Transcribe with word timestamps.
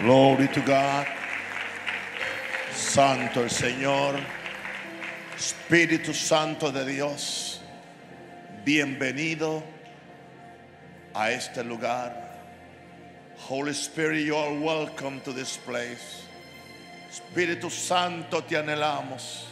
Glory 0.00 0.48
to 0.48 0.62
God. 0.62 1.06
Santo 2.72 3.42
el 3.42 3.50
Señor. 3.50 4.18
Espíritu 5.36 6.14
Santo 6.14 6.70
de 6.70 6.86
Dios. 6.86 7.60
Bienvenido 8.64 9.62
a 11.14 11.32
este 11.32 11.62
lugar. 11.62 12.14
Holy 13.36 13.74
Spirit, 13.74 14.24
you 14.24 14.36
are 14.36 14.54
welcome 14.54 15.20
to 15.20 15.34
this 15.34 15.58
place. 15.58 16.24
Espíritu 17.10 17.70
Santo, 17.70 18.40
te 18.40 18.54
anhelamos. 18.54 19.44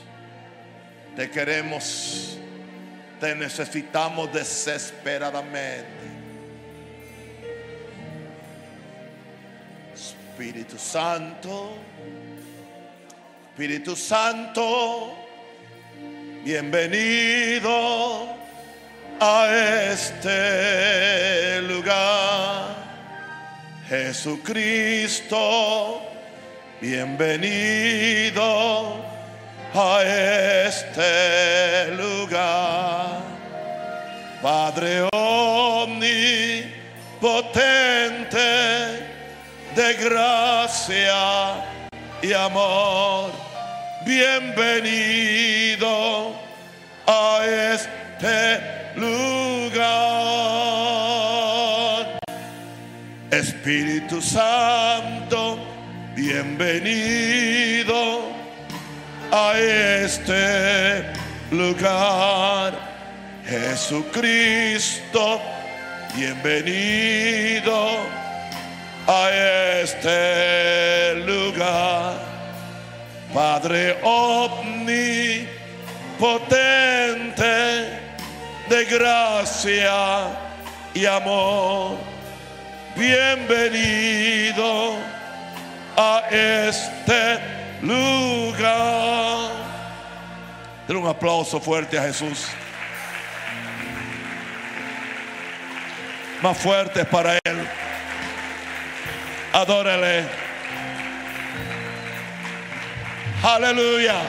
Te 1.14 1.26
queremos. 1.26 2.38
Te 3.20 3.34
necesitamos 3.34 4.32
desesperadamente. 4.32 6.17
Espíritu 10.38 10.78
Santo, 10.78 11.74
Espíritu 13.50 13.96
Santo, 13.96 15.12
bienvenido 16.44 18.28
a 19.18 19.48
este 19.90 21.60
lugar. 21.62 22.76
Jesucristo, 23.88 25.34
bienvenido 26.80 28.40
a 29.74 30.02
este 30.68 31.90
lugar. 31.96 33.22
Padre 34.40 35.02
omnipotente 35.12 36.78
de 39.78 39.94
gracia 39.94 41.64
y 42.20 42.32
amor. 42.32 43.30
Bienvenido 44.04 46.32
a 47.06 47.44
este 47.46 48.60
lugar. 48.96 49.78
Espíritu 53.30 54.20
Santo, 54.20 55.60
bienvenido 56.16 58.32
a 59.30 59.56
este 59.56 61.04
lugar. 61.52 62.74
Jesucristo, 63.46 65.40
bienvenido 66.16 68.18
a 69.08 69.30
este 69.82 71.16
lugar. 71.26 72.14
Padre 73.32 73.96
omnipotente 74.02 75.48
de 78.68 78.84
gracia 78.84 80.28
y 80.92 81.06
amor, 81.06 81.96
bienvenido 82.96 84.96
a 85.96 86.24
este 86.30 87.38
lugar. 87.82 89.52
Den 90.86 90.98
un 90.98 91.06
aplauso 91.06 91.58
fuerte 91.60 91.98
a 91.98 92.02
Jesús. 92.02 92.46
Más 96.42 96.56
fuertes 96.56 97.06
para 97.06 97.38
Él. 97.44 97.77
Adórale. 99.52 100.24
Aleluya. 103.42 104.20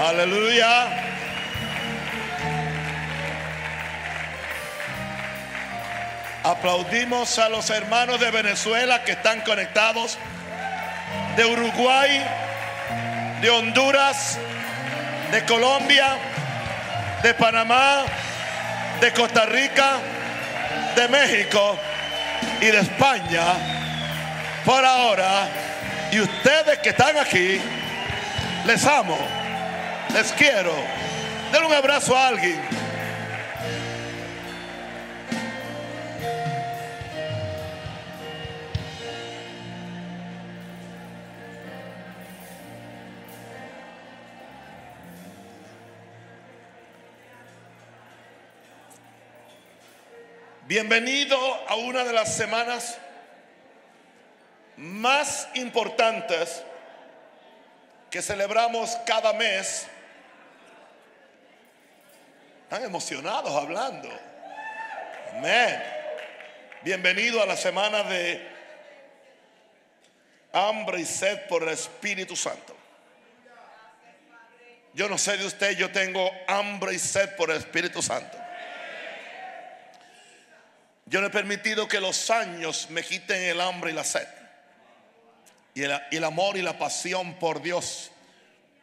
Aleluya. 0.00 1.01
Aplaudimos 6.44 7.38
a 7.38 7.48
los 7.48 7.70
hermanos 7.70 8.18
de 8.18 8.30
Venezuela 8.32 9.04
que 9.04 9.12
están 9.12 9.42
conectados, 9.42 10.18
de 11.36 11.44
Uruguay, 11.44 12.20
de 13.40 13.48
Honduras, 13.48 14.38
de 15.30 15.44
Colombia, 15.44 16.16
de 17.22 17.32
Panamá, 17.34 18.04
de 19.00 19.12
Costa 19.12 19.46
Rica, 19.46 19.98
de 20.96 21.08
México 21.08 21.78
y 22.60 22.66
de 22.66 22.80
España. 22.80 23.44
Por 24.64 24.84
ahora, 24.84 25.46
y 26.10 26.18
ustedes 26.20 26.78
que 26.78 26.88
están 26.88 27.16
aquí, 27.18 27.60
les 28.66 28.84
amo, 28.84 29.16
les 30.12 30.32
quiero. 30.32 30.74
Den 31.52 31.64
un 31.64 31.72
abrazo 31.72 32.16
a 32.16 32.28
alguien. 32.28 32.81
Bienvenido 50.72 51.36
a 51.68 51.76
una 51.76 52.02
de 52.02 52.14
las 52.14 52.34
semanas 52.34 52.96
más 54.78 55.46
importantes 55.52 56.62
que 58.10 58.22
celebramos 58.22 58.96
cada 59.04 59.34
mes. 59.34 59.86
Están 62.62 62.84
emocionados 62.84 63.54
hablando. 63.54 64.08
Amén. 65.36 65.82
Bienvenido 66.80 67.42
a 67.42 67.44
la 67.44 67.58
semana 67.58 68.04
de 68.04 68.40
hambre 70.54 71.00
y 71.00 71.04
sed 71.04 71.48
por 71.50 71.64
el 71.64 71.68
Espíritu 71.68 72.34
Santo. 72.34 72.74
Yo 74.94 75.06
no 75.06 75.18
sé 75.18 75.36
de 75.36 75.44
usted, 75.44 75.72
yo 75.76 75.92
tengo 75.92 76.30
hambre 76.48 76.94
y 76.94 76.98
sed 76.98 77.36
por 77.36 77.50
el 77.50 77.58
Espíritu 77.58 78.00
Santo. 78.00 78.41
Yo 81.12 81.20
no 81.20 81.26
he 81.26 81.30
permitido 81.30 81.86
que 81.86 82.00
los 82.00 82.30
años 82.30 82.88
me 82.88 83.02
quiten 83.02 83.42
el 83.42 83.60
hambre 83.60 83.90
y 83.90 83.94
la 83.94 84.02
sed. 84.02 84.26
Y 85.74 85.82
el, 85.82 85.92
el, 86.10 86.24
amor 86.24 86.56
y 86.56 86.62
la 86.62 86.78
pasión 86.78 87.38
por 87.38 87.60
Dios, 87.60 88.10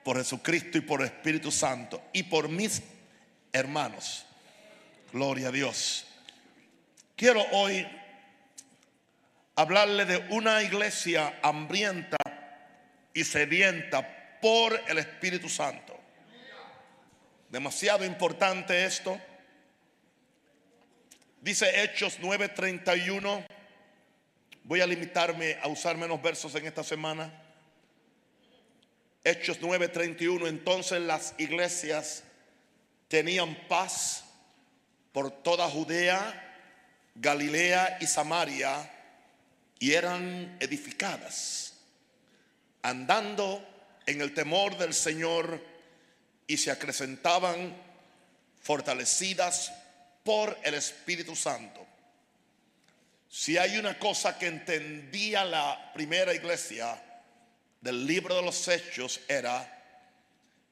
por 0.03 0.15
Jesucristo 0.15 0.77
y 0.77 0.81
por 0.81 1.01
el 1.01 1.07
Espíritu 1.07 1.51
Santo. 1.51 1.99
Y 2.13 2.21
por 2.21 2.47
mis 2.47 2.83
hermanos. 3.51 4.27
Gloria 5.11 5.47
a 5.47 5.51
Dios. 5.51 6.05
Quiero 7.15 7.43
hoy 7.51 7.87
hablarle 9.55 10.05
de 10.05 10.17
una 10.29 10.61
iglesia 10.61 11.39
hambrienta 11.41 12.17
y 13.11 13.23
sedienta 13.23 14.37
por 14.39 14.79
el 14.87 14.99
Espíritu 14.99 15.49
Santo. 15.49 15.99
Demasiado 17.49 18.05
importante 18.05 18.85
esto. 18.85 19.19
Dice 21.41 21.83
Hechos 21.83 22.19
9:31. 22.19 23.45
Voy 24.63 24.81
a 24.81 24.87
limitarme 24.87 25.57
a 25.61 25.69
usar 25.69 25.95
menos 25.95 26.21
versos 26.21 26.53
en 26.55 26.65
esta 26.65 26.83
semana. 26.83 27.31
Hechos 29.23 29.59
9:31. 29.61 30.47
Entonces 30.47 31.01
las 31.01 31.35
iglesias 31.37 32.23
tenían 33.07 33.55
paz 33.69 34.25
por 35.13 35.31
toda 35.31 35.69
Judea, 35.69 36.57
Galilea 37.15 37.99
y 38.01 38.05
Samaria 38.05 38.91
y 39.79 39.93
eran 39.93 40.57
edificadas, 40.59 41.73
andando 42.81 43.65
en 44.05 44.19
el 44.19 44.33
temor 44.33 44.77
del 44.77 44.93
Señor 44.93 45.65
y 46.47 46.57
se 46.57 46.69
acrecentaban 46.69 47.75
fortalecidas 48.61 49.71
por 50.29 50.59
el 50.61 50.75
Espíritu 50.75 51.35
Santo. 51.35 51.83
Si 53.27 53.57
hay 53.57 53.79
una 53.79 53.97
cosa 53.97 54.37
que 54.37 54.45
entendía 54.45 55.43
la 55.43 55.91
primera 55.91 56.31
iglesia 56.35 57.01
del 57.81 58.05
libro 58.05 58.35
de 58.35 58.43
los 58.43 58.67
hechos 58.67 59.21
era 59.27 59.67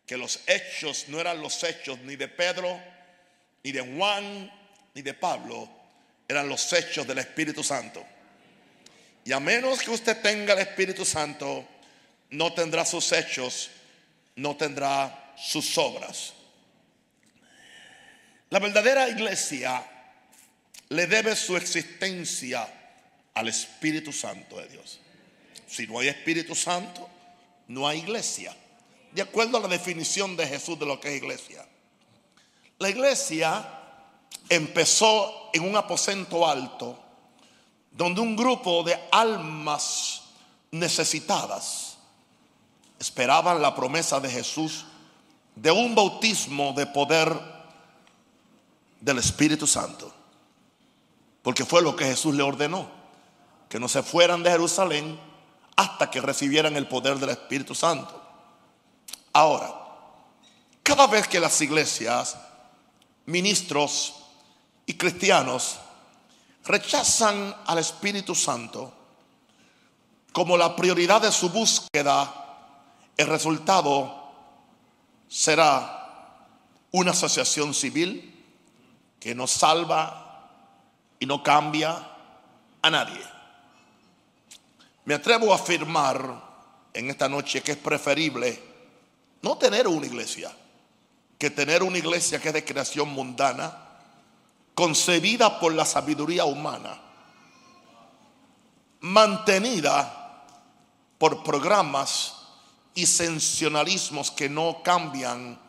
que 0.05 0.15
los 0.15 0.41
hechos 0.45 1.05
no 1.07 1.19
eran 1.19 1.41
los 1.41 1.63
hechos 1.63 1.97
ni 2.01 2.15
de 2.15 2.27
Pedro, 2.27 2.79
ni 3.63 3.71
de 3.71 3.81
Juan, 3.81 4.51
ni 4.93 5.01
de 5.01 5.15
Pablo, 5.15 5.67
eran 6.27 6.47
los 6.47 6.71
hechos 6.71 7.07
del 7.07 7.17
Espíritu 7.17 7.63
Santo. 7.63 8.05
Y 9.25 9.31
a 9.31 9.39
menos 9.39 9.79
que 9.79 9.89
usted 9.89 10.21
tenga 10.21 10.53
el 10.53 10.59
Espíritu 10.59 11.03
Santo, 11.03 11.67
no 12.29 12.53
tendrá 12.53 12.85
sus 12.85 13.11
hechos, 13.11 13.71
no 14.35 14.55
tendrá 14.55 15.33
sus 15.35 15.75
obras. 15.79 16.33
La 18.49 18.59
verdadera 18.59 19.09
iglesia 19.09 19.83
le 20.89 21.07
debe 21.07 21.35
su 21.35 21.57
existencia 21.57 22.67
al 23.33 23.49
Espíritu 23.49 24.13
Santo 24.13 24.57
de 24.57 24.67
Dios. 24.69 24.99
Si 25.67 25.85
no 25.85 25.99
hay 25.99 26.07
Espíritu 26.07 26.55
Santo, 26.55 27.09
no 27.67 27.87
hay 27.87 27.99
iglesia. 27.99 28.55
De 29.11 29.21
acuerdo 29.21 29.57
a 29.57 29.61
la 29.61 29.67
definición 29.67 30.37
de 30.37 30.47
Jesús 30.47 30.79
de 30.79 30.85
lo 30.85 30.99
que 30.99 31.09
es 31.09 31.17
iglesia. 31.17 31.65
La 32.79 32.89
iglesia 32.89 33.67
empezó 34.47 35.49
en 35.53 35.63
un 35.63 35.75
aposento 35.75 36.47
alto 36.47 37.03
donde 37.91 38.21
un 38.21 38.35
grupo 38.35 38.83
de 38.83 38.97
almas 39.11 40.21
necesitadas 40.71 41.97
esperaban 42.99 43.61
la 43.61 43.75
promesa 43.75 44.19
de 44.19 44.29
Jesús 44.29 44.85
de 45.55 45.71
un 45.71 45.95
bautismo 45.95 46.73
de 46.73 46.85
poder 46.85 47.56
del 48.99 49.19
Espíritu 49.19 49.67
Santo. 49.67 50.13
Porque 51.41 51.65
fue 51.65 51.81
lo 51.81 51.95
que 51.95 52.05
Jesús 52.05 52.35
le 52.35 52.43
ordenó, 52.43 52.89
que 53.69 53.79
no 53.79 53.87
se 53.87 54.03
fueran 54.03 54.43
de 54.43 54.51
Jerusalén 54.51 55.19
hasta 55.75 56.09
que 56.09 56.21
recibieran 56.21 56.75
el 56.75 56.87
poder 56.87 57.19
del 57.19 57.29
Espíritu 57.29 57.75
Santo. 57.75 58.21
Ahora, 59.33 59.73
cada 60.83 61.07
vez 61.07 61.27
que 61.27 61.39
las 61.39 61.59
iglesias, 61.61 62.37
ministros 63.25 64.15
y 64.85 64.95
cristianos 64.95 65.77
rechazan 66.65 67.55
al 67.65 67.77
Espíritu 67.77 68.33
Santo 68.33 68.93
como 70.33 70.57
la 70.57 70.75
prioridad 70.75 71.21
de 71.21 71.31
su 71.31 71.49
búsqueda, 71.49 72.33
el 73.15 73.27
resultado 73.27 74.31
será 75.27 76.47
una 76.91 77.11
asociación 77.11 77.73
civil 77.73 78.36
que 79.27 79.35
no 79.35 79.45
salva 79.45 80.47
y 81.19 81.25
no 81.25 81.43
cambia 81.43 82.01
a 82.81 82.89
nadie. 82.89 83.21
Me 85.03 85.15
atrevo 85.15 85.51
a 85.51 85.57
afirmar 85.57 86.89
en 86.93 87.09
esta 87.09 87.27
noche 87.27 87.61
que 87.61 87.73
es 87.73 87.77
preferible 87.77 88.57
no 89.41 89.57
tener 89.57 89.85
una 89.85 90.05
iglesia 90.05 90.49
que 91.37 91.49
tener 91.49 91.83
una 91.83 91.97
iglesia 91.97 92.39
que 92.39 92.47
es 92.47 92.53
de 92.53 92.63
creación 92.63 93.09
mundana 93.09 93.77
concebida 94.73 95.59
por 95.59 95.73
la 95.73 95.83
sabiduría 95.83 96.45
humana, 96.45 96.97
mantenida 99.01 100.45
por 101.17 101.43
programas 101.43 102.33
y 102.95 103.05
sensacionalismos 103.05 104.31
que 104.31 104.47
no 104.47 104.81
cambian 104.83 105.59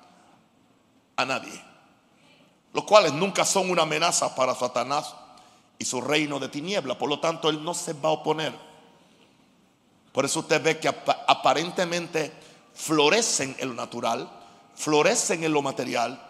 a 1.17 1.25
nadie, 1.25 1.68
los 2.73 2.85
cuales 2.85 3.13
nunca 3.13 3.45
son 3.45 3.71
una 3.71 3.83
amenaza 3.83 4.35
para 4.35 4.55
Satanás 4.55 5.15
y 5.79 5.85
su 5.85 6.01
reino 6.01 6.39
de 6.39 6.49
tiniebla, 6.49 6.99
por 6.99 7.09
lo 7.09 7.21
tanto 7.21 7.49
él 7.49 7.63
no 7.63 7.75
se 7.75 7.93
va 7.95 8.11
a 8.11 8.13
oponer. 8.13 8.53
Por 10.13 10.25
eso 10.25 10.41
usted 10.41 10.63
ve 10.63 10.79
que 10.79 10.89
aparentemente 10.89 12.33
florecen 12.75 13.57
en 13.59 13.69
lo 13.69 13.75
natural, 13.75 14.29
florecen 14.75 15.45
en 15.45 15.53
lo 15.53 15.63
material, 15.63 16.25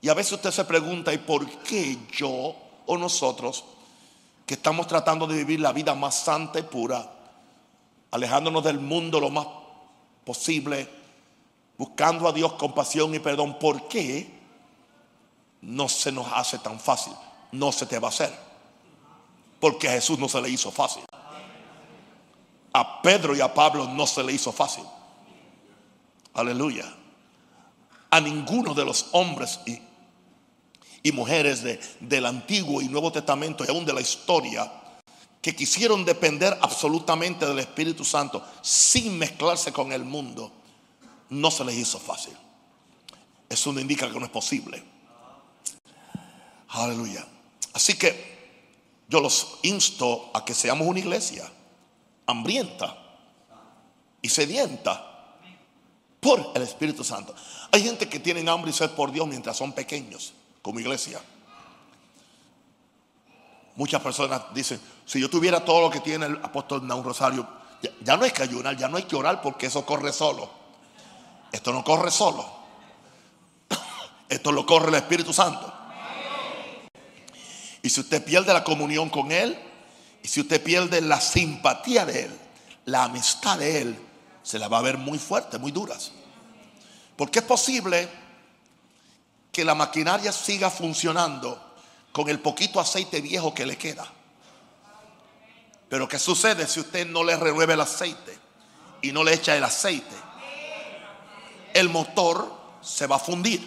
y 0.00 0.08
a 0.08 0.14
veces 0.14 0.34
usted 0.34 0.50
se 0.50 0.64
pregunta, 0.64 1.12
¿y 1.12 1.18
por 1.18 1.46
qué 1.62 1.98
yo 2.12 2.54
o 2.86 2.96
nosotros, 2.96 3.64
que 4.46 4.54
estamos 4.54 4.86
tratando 4.86 5.26
de 5.26 5.36
vivir 5.36 5.60
la 5.60 5.72
vida 5.72 5.94
más 5.94 6.14
santa 6.14 6.58
y 6.58 6.62
pura, 6.62 7.10
alejándonos 8.10 8.64
del 8.64 8.78
mundo 8.78 9.20
lo 9.20 9.28
más 9.28 9.46
posible, 10.24 10.88
buscando 11.76 12.28
a 12.28 12.32
Dios 12.32 12.54
compasión 12.54 13.14
y 13.14 13.18
perdón, 13.18 13.58
¿por 13.58 13.88
qué 13.88 14.37
no 15.62 15.88
se 15.88 16.12
nos 16.12 16.26
hace 16.32 16.58
tan 16.58 16.78
fácil? 16.78 17.12
No 17.52 17.72
se 17.72 17.86
te 17.86 17.98
va 17.98 18.08
a 18.08 18.10
hacer. 18.10 18.32
Porque 19.60 19.88
a 19.88 19.92
Jesús 19.92 20.18
no 20.18 20.28
se 20.28 20.40
le 20.40 20.50
hizo 20.50 20.70
fácil. 20.70 21.02
A 22.72 23.02
Pedro 23.02 23.34
y 23.34 23.40
a 23.40 23.52
Pablo 23.52 23.88
no 23.88 24.06
se 24.06 24.22
le 24.22 24.32
hizo 24.32 24.52
fácil. 24.52 24.84
Aleluya. 26.34 26.84
A 28.10 28.20
ninguno 28.20 28.74
de 28.74 28.84
los 28.84 29.06
hombres 29.12 29.60
y 31.02 31.12
mujeres 31.12 31.62
de, 31.62 31.80
del 32.00 32.26
Antiguo 32.26 32.80
y 32.80 32.88
Nuevo 32.88 33.10
Testamento 33.10 33.64
y 33.64 33.70
aún 33.70 33.84
de 33.84 33.92
la 33.92 34.00
historia 34.00 34.70
que 35.42 35.54
quisieron 35.54 36.04
depender 36.04 36.56
absolutamente 36.60 37.46
del 37.46 37.58
Espíritu 37.60 38.04
Santo 38.04 38.44
sin 38.60 39.16
mezclarse 39.18 39.72
con 39.72 39.92
el 39.92 40.04
mundo, 40.04 40.52
no 41.30 41.50
se 41.50 41.64
les 41.64 41.76
hizo 41.76 41.98
fácil. 41.98 42.36
Eso 43.48 43.72
no 43.72 43.80
indica 43.80 44.10
que 44.10 44.18
no 44.18 44.26
es 44.26 44.30
posible. 44.30 44.82
Aleluya. 46.68 47.26
Así 47.72 47.96
que 47.96 48.38
yo 49.08 49.20
los 49.20 49.58
insto 49.62 50.30
a 50.34 50.44
que 50.44 50.54
seamos 50.54 50.86
una 50.86 50.98
iglesia 50.98 51.50
hambrienta 52.26 52.96
y 54.20 54.28
sedienta 54.28 55.36
por 56.20 56.52
el 56.54 56.62
Espíritu 56.62 57.04
Santo. 57.04 57.34
Hay 57.72 57.82
gente 57.82 58.08
que 58.08 58.18
tiene 58.18 58.48
hambre 58.50 58.70
y 58.70 58.74
sed 58.74 58.90
por 58.90 59.12
Dios 59.12 59.26
mientras 59.26 59.56
son 59.56 59.72
pequeños 59.72 60.34
como 60.62 60.80
iglesia. 60.80 61.20
Muchas 63.76 64.02
personas 64.02 64.42
dicen, 64.52 64.80
si 65.06 65.20
yo 65.20 65.30
tuviera 65.30 65.64
todo 65.64 65.82
lo 65.82 65.90
que 65.90 66.00
tiene 66.00 66.26
el 66.26 66.36
apóstol 66.42 66.86
Naun 66.86 67.04
Rosario, 67.04 67.46
ya, 68.02 68.16
no 68.16 68.24
hay 68.24 68.32
que 68.32 68.42
ayunar, 68.42 68.76
ya 68.76 68.88
no 68.88 68.96
hay 68.96 69.04
que 69.04 69.14
orar 69.14 69.40
porque 69.40 69.66
eso 69.66 69.86
corre 69.86 70.12
solo. 70.12 70.50
Esto 71.52 71.72
no 71.72 71.84
corre 71.84 72.10
solo. 72.10 72.44
Esto 74.28 74.50
lo 74.50 74.66
corre 74.66 74.88
el 74.88 74.96
Espíritu 74.96 75.32
Santo. 75.32 75.72
Y 77.82 77.90
si 77.90 78.00
usted 78.00 78.24
pierde 78.24 78.52
la 78.52 78.64
comunión 78.64 79.08
con 79.08 79.30
Él, 79.32 79.58
y 80.22 80.28
si 80.28 80.40
usted 80.40 80.62
pierde 80.62 81.00
la 81.00 81.20
simpatía 81.20 82.04
de 82.04 82.24
Él, 82.24 82.38
la 82.86 83.04
amistad 83.04 83.58
de 83.58 83.82
Él, 83.82 83.98
se 84.42 84.58
la 84.58 84.68
va 84.68 84.78
a 84.78 84.82
ver 84.82 84.98
muy 84.98 85.18
fuerte, 85.18 85.58
muy 85.58 85.72
duras. 85.72 86.12
Porque 87.16 87.40
es 87.40 87.44
posible 87.44 88.08
que 89.52 89.64
la 89.64 89.74
maquinaria 89.74 90.32
siga 90.32 90.70
funcionando 90.70 91.76
con 92.12 92.28
el 92.28 92.40
poquito 92.40 92.80
aceite 92.80 93.20
viejo 93.20 93.54
que 93.54 93.66
le 93.66 93.76
queda. 93.76 94.06
Pero 95.88 96.08
¿qué 96.08 96.18
sucede 96.18 96.66
si 96.66 96.80
usted 96.80 97.06
no 97.06 97.24
le 97.24 97.36
renueve 97.36 97.74
el 97.74 97.80
aceite 97.80 98.38
y 99.02 99.12
no 99.12 99.24
le 99.24 99.34
echa 99.34 99.56
el 99.56 99.64
aceite? 99.64 100.14
El 101.72 101.88
motor 101.88 102.52
se 102.80 103.06
va 103.06 103.16
a 103.16 103.20
fundir. 103.20 103.66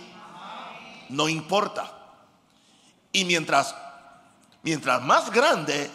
No 1.10 1.28
importa. 1.28 1.92
Y 3.12 3.26
mientras 3.26 3.76
mientras 4.64 5.02
más 5.02 5.32
grande 5.32 5.90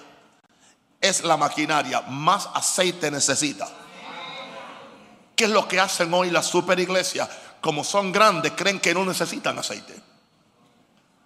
es 1.01 1.25
la 1.25 1.37
maquinaria, 1.37 2.03
más 2.03 2.49
aceite 2.55 3.11
necesita. 3.11 3.69
¿Qué 5.35 5.45
es 5.45 5.51
lo 5.51 5.69
que 5.69 5.79
hacen 5.79 6.13
hoy 6.15 6.31
las 6.31 6.47
super 6.47 6.79
iglesias? 6.81 7.29
como 7.67 7.83
son 7.83 8.13
grandes, 8.13 8.53
creen 8.53 8.79
que 8.79 8.95
no 8.95 9.05
necesitan 9.05 9.59
aceite. 9.59 9.93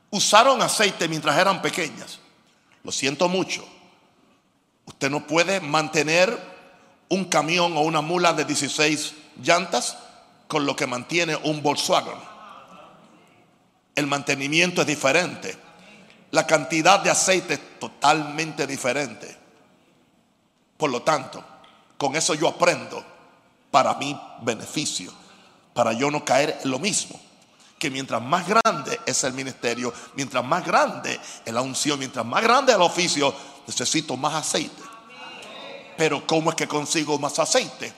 Usaron 0.08 0.62
aceite 0.62 1.06
mientras 1.06 1.36
eran 1.36 1.60
pequeñas. 1.60 2.18
Lo 2.82 2.90
siento 2.90 3.28
mucho. 3.28 3.62
Usted 4.86 5.10
no 5.10 5.26
puede 5.26 5.60
mantener 5.60 6.34
un 7.10 7.26
camión 7.26 7.76
o 7.76 7.82
una 7.82 8.00
mula 8.00 8.32
de 8.32 8.46
16 8.46 9.12
llantas 9.42 9.98
con 10.48 10.64
lo 10.64 10.74
que 10.74 10.86
mantiene 10.86 11.36
un 11.36 11.62
Volkswagen. 11.62 12.18
El 13.94 14.06
mantenimiento 14.06 14.80
es 14.80 14.86
diferente. 14.86 15.58
La 16.32 16.46
cantidad 16.46 17.00
de 17.00 17.10
aceite 17.10 17.54
es 17.54 17.78
totalmente 17.78 18.66
diferente. 18.66 19.36
Por 20.76 20.90
lo 20.90 21.02
tanto, 21.02 21.44
con 21.98 22.16
eso 22.16 22.34
yo 22.34 22.48
aprendo 22.48 23.04
para 23.70 23.94
mi 23.94 24.18
beneficio 24.42 25.12
para 25.74 25.92
yo 25.92 26.10
no 26.10 26.24
caer 26.24 26.60
en 26.62 26.70
lo 26.70 26.78
mismo. 26.78 27.20
Que 27.78 27.90
mientras 27.90 28.20
más 28.20 28.46
grande 28.46 29.00
es 29.06 29.24
el 29.24 29.32
ministerio, 29.32 29.92
mientras 30.14 30.44
más 30.44 30.64
grande 30.64 31.18
es 31.44 31.52
la 31.52 31.62
unción, 31.62 31.98
mientras 31.98 32.26
más 32.26 32.42
grande 32.42 32.72
el 32.72 32.82
oficio, 32.82 33.34
necesito 33.66 34.16
más 34.16 34.34
aceite. 34.34 34.82
Pero 35.96 36.26
¿cómo 36.26 36.50
es 36.50 36.56
que 36.56 36.68
consigo 36.68 37.18
más 37.18 37.38
aceite? 37.38 37.92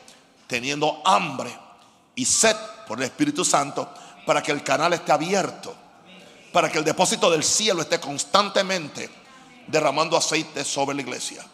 Teniendo 0.47 1.03
hambre 1.05 1.53
y 2.15 2.25
sed 2.25 2.57
por 2.87 2.99
el 2.99 3.05
Espíritu 3.05 3.45
Santo 3.45 3.93
para 4.25 4.43
que 4.43 4.53
el 4.53 4.63
canal 4.63 4.93
esté 4.93 5.11
abierto, 5.11 5.75
para 6.53 6.71
que 6.71 6.79
el 6.79 6.85
depósito 6.85 7.31
del 7.31 7.43
cielo 7.43 7.83
esté 7.83 7.99
constantemente 7.99 9.11
derramando 9.67 10.17
aceite 10.17 10.65
sobre 10.65 10.95
la 10.95 11.03
iglesia. 11.03 11.45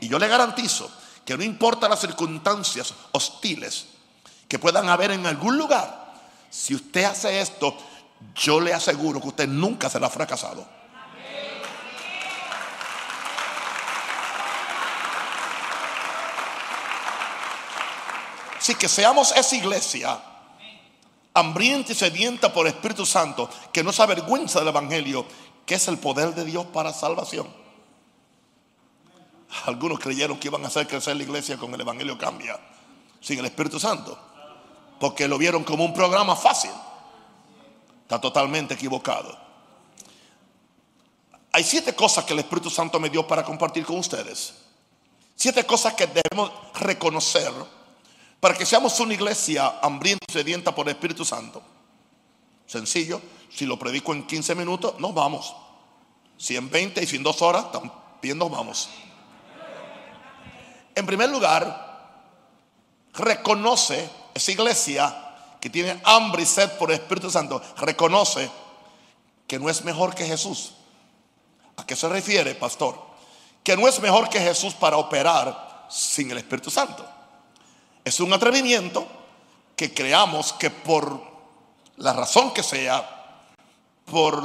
Y 0.00 0.08
yo 0.08 0.18
le 0.18 0.28
garantizo 0.28 0.90
que 1.24 1.36
no 1.36 1.44
importa 1.44 1.88
las 1.88 2.00
circunstancias 2.00 2.94
hostiles 3.12 3.86
que 4.48 4.58
puedan 4.58 4.88
haber 4.88 5.12
en 5.12 5.26
algún 5.26 5.56
lugar, 5.56 6.14
si 6.50 6.74
usted 6.74 7.04
hace 7.04 7.40
esto, 7.40 7.76
yo 8.34 8.60
le 8.60 8.74
aseguro 8.74 9.20
que 9.20 9.28
usted 9.28 9.48
nunca 9.48 9.88
será 9.88 10.10
fracasado. 10.10 10.66
Así 18.58 18.74
que 18.74 18.88
seamos 18.88 19.32
esa 19.32 19.56
iglesia 19.56 20.20
hambrienta 21.34 21.92
y 21.92 21.94
sedienta 21.94 22.52
por 22.52 22.66
el 22.66 22.74
Espíritu 22.74 23.06
Santo, 23.06 23.48
que 23.72 23.82
no 23.84 23.92
se 23.92 24.02
avergüenza 24.02 24.58
del 24.58 24.68
Evangelio, 24.68 25.24
que 25.64 25.74
es 25.76 25.88
el 25.88 25.98
poder 25.98 26.34
de 26.34 26.44
Dios 26.44 26.66
para 26.66 26.92
salvación. 26.92 27.48
Algunos 29.66 29.98
creyeron 29.98 30.38
que 30.38 30.48
iban 30.48 30.64
a 30.64 30.68
hacer 30.68 30.86
crecer 30.86 31.16
la 31.16 31.22
iglesia 31.22 31.56
con 31.56 31.72
el 31.74 31.80
Evangelio 31.80 32.16
cambia, 32.16 32.58
sin 33.20 33.38
el 33.38 33.46
Espíritu 33.46 33.78
Santo, 33.80 34.18
porque 34.98 35.28
lo 35.28 35.38
vieron 35.38 35.64
como 35.64 35.84
un 35.84 35.94
programa 35.94 36.36
fácil. 36.36 36.70
Está 38.02 38.20
totalmente 38.20 38.74
equivocado. 38.74 39.38
Hay 41.52 41.64
siete 41.64 41.94
cosas 41.94 42.24
que 42.24 42.32
el 42.32 42.40
Espíritu 42.40 42.70
Santo 42.70 43.00
me 43.00 43.10
dio 43.10 43.26
para 43.26 43.44
compartir 43.44 43.84
con 43.84 43.98
ustedes. 43.98 44.54
Siete 45.34 45.64
cosas 45.64 45.94
que 45.94 46.06
debemos 46.06 46.52
reconocer 46.74 47.52
para 48.40 48.54
que 48.54 48.64
seamos 48.64 48.98
una 49.00 49.14
iglesia 49.14 49.80
hambrienta 49.82 50.24
y 50.28 50.32
sedienta 50.32 50.74
por 50.74 50.88
el 50.88 50.94
Espíritu 50.94 51.24
Santo. 51.24 51.62
Sencillo, 52.66 53.20
si 53.54 53.66
lo 53.66 53.78
predico 53.78 54.14
en 54.14 54.26
15 54.26 54.54
minutos, 54.54 54.98
nos 54.98 55.12
vamos. 55.12 55.54
Si 56.38 56.56
en 56.56 56.70
20 56.70 57.02
y 57.02 57.06
sin 57.06 57.22
dos 57.22 57.42
horas, 57.42 57.66
también 57.70 58.38
nos 58.38 58.50
vamos. 58.50 58.88
En 60.94 61.04
primer 61.04 61.28
lugar, 61.28 61.90
reconoce 63.12 64.08
esa 64.32 64.52
iglesia 64.52 65.26
que 65.60 65.68
tiene 65.68 66.00
hambre 66.04 66.42
y 66.42 66.46
sed 66.46 66.70
por 66.78 66.90
el 66.90 66.98
Espíritu 66.98 67.30
Santo, 67.30 67.60
reconoce 67.76 68.50
que 69.46 69.58
no 69.58 69.68
es 69.68 69.84
mejor 69.84 70.14
que 70.14 70.24
Jesús. 70.24 70.72
¿A 71.76 71.84
qué 71.84 71.94
se 71.94 72.08
refiere, 72.08 72.54
pastor? 72.54 72.98
Que 73.62 73.76
no 73.76 73.86
es 73.86 74.00
mejor 74.00 74.30
que 74.30 74.40
Jesús 74.40 74.72
para 74.74 74.96
operar 74.96 75.86
sin 75.90 76.30
el 76.30 76.38
Espíritu 76.38 76.70
Santo. 76.70 77.06
Es 78.04 78.20
un 78.20 78.32
atrevimiento 78.32 79.06
que 79.76 79.92
creamos 79.92 80.52
que 80.54 80.70
por 80.70 81.20
la 81.96 82.12
razón 82.12 82.52
que 82.52 82.62
sea, 82.62 83.46
por 84.04 84.42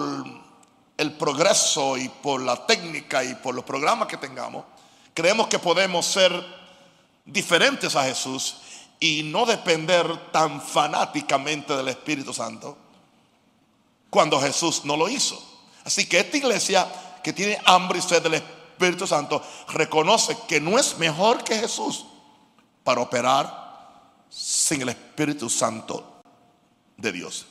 el 0.97 1.13
progreso 1.13 1.97
y 1.97 2.09
por 2.09 2.41
la 2.41 2.65
técnica 2.65 3.23
y 3.23 3.35
por 3.35 3.55
los 3.55 3.65
programas 3.65 4.07
que 4.07 4.17
tengamos, 4.17 4.65
creemos 5.13 5.47
que 5.47 5.59
podemos 5.59 6.05
ser 6.05 6.31
diferentes 7.25 7.95
a 7.95 8.03
Jesús 8.03 8.57
y 8.99 9.23
no 9.23 9.45
depender 9.45 10.31
tan 10.31 10.61
fanáticamente 10.61 11.75
del 11.75 11.89
Espíritu 11.89 12.33
Santo 12.33 12.77
cuando 14.09 14.39
Jesús 14.39 14.85
no 14.85 14.95
lo 14.95 15.09
hizo. 15.09 15.41
Así 15.83 16.05
que 16.07 16.19
esta 16.19 16.37
iglesia 16.37 16.87
que 17.23 17.33
tiene 17.33 17.59
hambre 17.65 17.99
y 17.99 18.01
sed 18.01 18.21
del 18.21 18.35
Espíritu 18.35 19.05
Santo 19.05 19.41
reconoce 19.69 20.37
que 20.47 20.61
no 20.61 20.77
es 20.79 20.97
mejor 20.97 21.43
que 21.43 21.57
Jesús 21.57 22.05
para 22.85 23.01
operar 23.01 23.65
sin 24.29 24.83
el 24.83 24.89
Espíritu 24.89 25.49
Santo 25.49 26.21
de 26.95 27.11
Dios. 27.11 27.47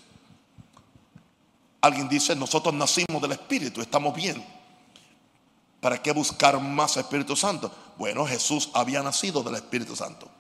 Alguien 1.80 2.08
dice, 2.08 2.36
nosotros 2.36 2.72
nacimos 2.72 3.20
del 3.20 3.32
Espíritu, 3.32 3.82
estamos 3.82 4.14
bien. 4.14 4.42
¿Para 5.80 6.00
qué 6.00 6.12
buscar 6.12 6.58
más 6.60 6.96
Espíritu 6.96 7.34
Santo? 7.34 7.70
Bueno, 7.98 8.24
Jesús 8.24 8.70
había 8.74 9.02
nacido 9.02 9.42
del 9.42 9.56
Espíritu 9.56 9.96
Santo. 9.96 10.30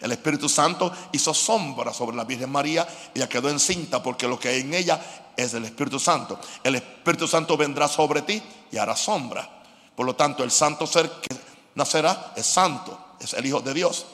El 0.00 0.10
Espíritu 0.10 0.48
Santo 0.48 0.92
hizo 1.12 1.32
sombra 1.32 1.94
sobre 1.94 2.16
la 2.16 2.24
Virgen 2.24 2.50
María. 2.50 2.86
Ella 3.14 3.28
quedó 3.28 3.48
encinta 3.48 4.02
porque 4.02 4.26
lo 4.26 4.38
que 4.38 4.48
hay 4.48 4.60
en 4.60 4.74
ella 4.74 5.00
es 5.36 5.52
del 5.52 5.64
Espíritu 5.64 6.00
Santo. 6.00 6.40
El 6.64 6.74
Espíritu 6.74 7.28
Santo 7.28 7.56
vendrá 7.56 7.86
sobre 7.86 8.22
ti 8.22 8.42
y 8.72 8.76
hará 8.78 8.96
sombra. 8.96 9.48
Por 9.94 10.06
lo 10.06 10.16
tanto, 10.16 10.42
el 10.42 10.50
santo 10.50 10.88
ser 10.88 11.08
que 11.08 11.36
nacerá 11.76 12.32
es 12.36 12.46
santo 12.46 13.06
es 13.20 13.34
el 13.34 13.46
Hijo 13.46 13.60
de 13.60 13.74
Dios. 13.74 14.06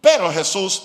Pero 0.00 0.32
Jesús 0.32 0.82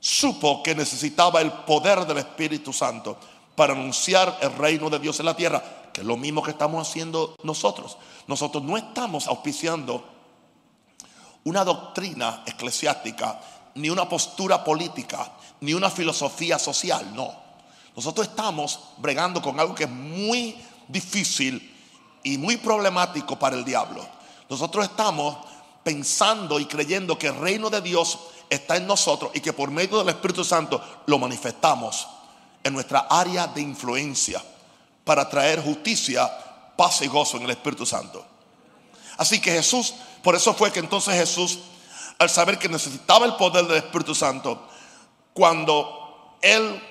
supo 0.00 0.62
que 0.62 0.74
necesitaba 0.74 1.40
el 1.40 1.50
poder 1.50 2.06
del 2.06 2.18
Espíritu 2.18 2.72
Santo 2.72 3.18
para 3.54 3.72
anunciar 3.72 4.38
el 4.40 4.52
reino 4.52 4.90
de 4.90 4.98
Dios 4.98 5.18
en 5.20 5.26
la 5.26 5.36
tierra, 5.36 5.62
que 5.92 6.00
es 6.00 6.06
lo 6.06 6.16
mismo 6.16 6.42
que 6.42 6.50
estamos 6.50 6.86
haciendo 6.86 7.36
nosotros. 7.42 7.96
Nosotros 8.26 8.62
no 8.64 8.76
estamos 8.76 9.26
auspiciando 9.26 10.04
una 11.44 11.64
doctrina 11.64 12.42
eclesiástica, 12.46 13.40
ni 13.76 13.90
una 13.90 14.08
postura 14.08 14.64
política, 14.64 15.32
ni 15.60 15.74
una 15.74 15.90
filosofía 15.90 16.58
social, 16.58 17.14
no. 17.14 17.32
Nosotros 17.96 18.28
estamos 18.28 18.80
bregando 18.98 19.40
con 19.40 19.58
algo 19.60 19.74
que 19.74 19.84
es 19.84 19.90
muy 19.90 20.56
difícil 20.88 21.72
y 22.22 22.38
muy 22.38 22.56
problemático 22.56 23.38
para 23.38 23.56
el 23.56 23.64
diablo. 23.64 24.06
Nosotros 24.48 24.84
estamos 24.84 25.38
pensando 25.84 26.58
y 26.58 26.66
creyendo 26.66 27.18
que 27.18 27.28
el 27.28 27.36
reino 27.36 27.70
de 27.70 27.80
Dios 27.80 28.18
está 28.50 28.76
en 28.76 28.86
nosotros 28.86 29.30
y 29.34 29.40
que 29.40 29.52
por 29.52 29.70
medio 29.70 29.98
del 29.98 30.08
Espíritu 30.08 30.44
Santo 30.44 30.82
lo 31.06 31.18
manifestamos 31.18 32.08
en 32.62 32.72
nuestra 32.72 33.00
área 33.10 33.46
de 33.46 33.60
influencia 33.60 34.42
para 35.04 35.28
traer 35.28 35.62
justicia, 35.62 36.28
paz 36.76 37.02
y 37.02 37.06
gozo 37.06 37.36
en 37.36 37.44
el 37.44 37.50
Espíritu 37.50 37.84
Santo. 37.84 38.24
Así 39.18 39.40
que 39.40 39.52
Jesús, 39.52 39.94
por 40.22 40.34
eso 40.34 40.54
fue 40.54 40.72
que 40.72 40.80
entonces 40.80 41.14
Jesús, 41.14 41.58
al 42.18 42.30
saber 42.30 42.58
que 42.58 42.68
necesitaba 42.68 43.26
el 43.26 43.34
poder 43.34 43.66
del 43.66 43.76
Espíritu 43.76 44.14
Santo, 44.14 44.66
cuando 45.34 46.36
él 46.40 46.82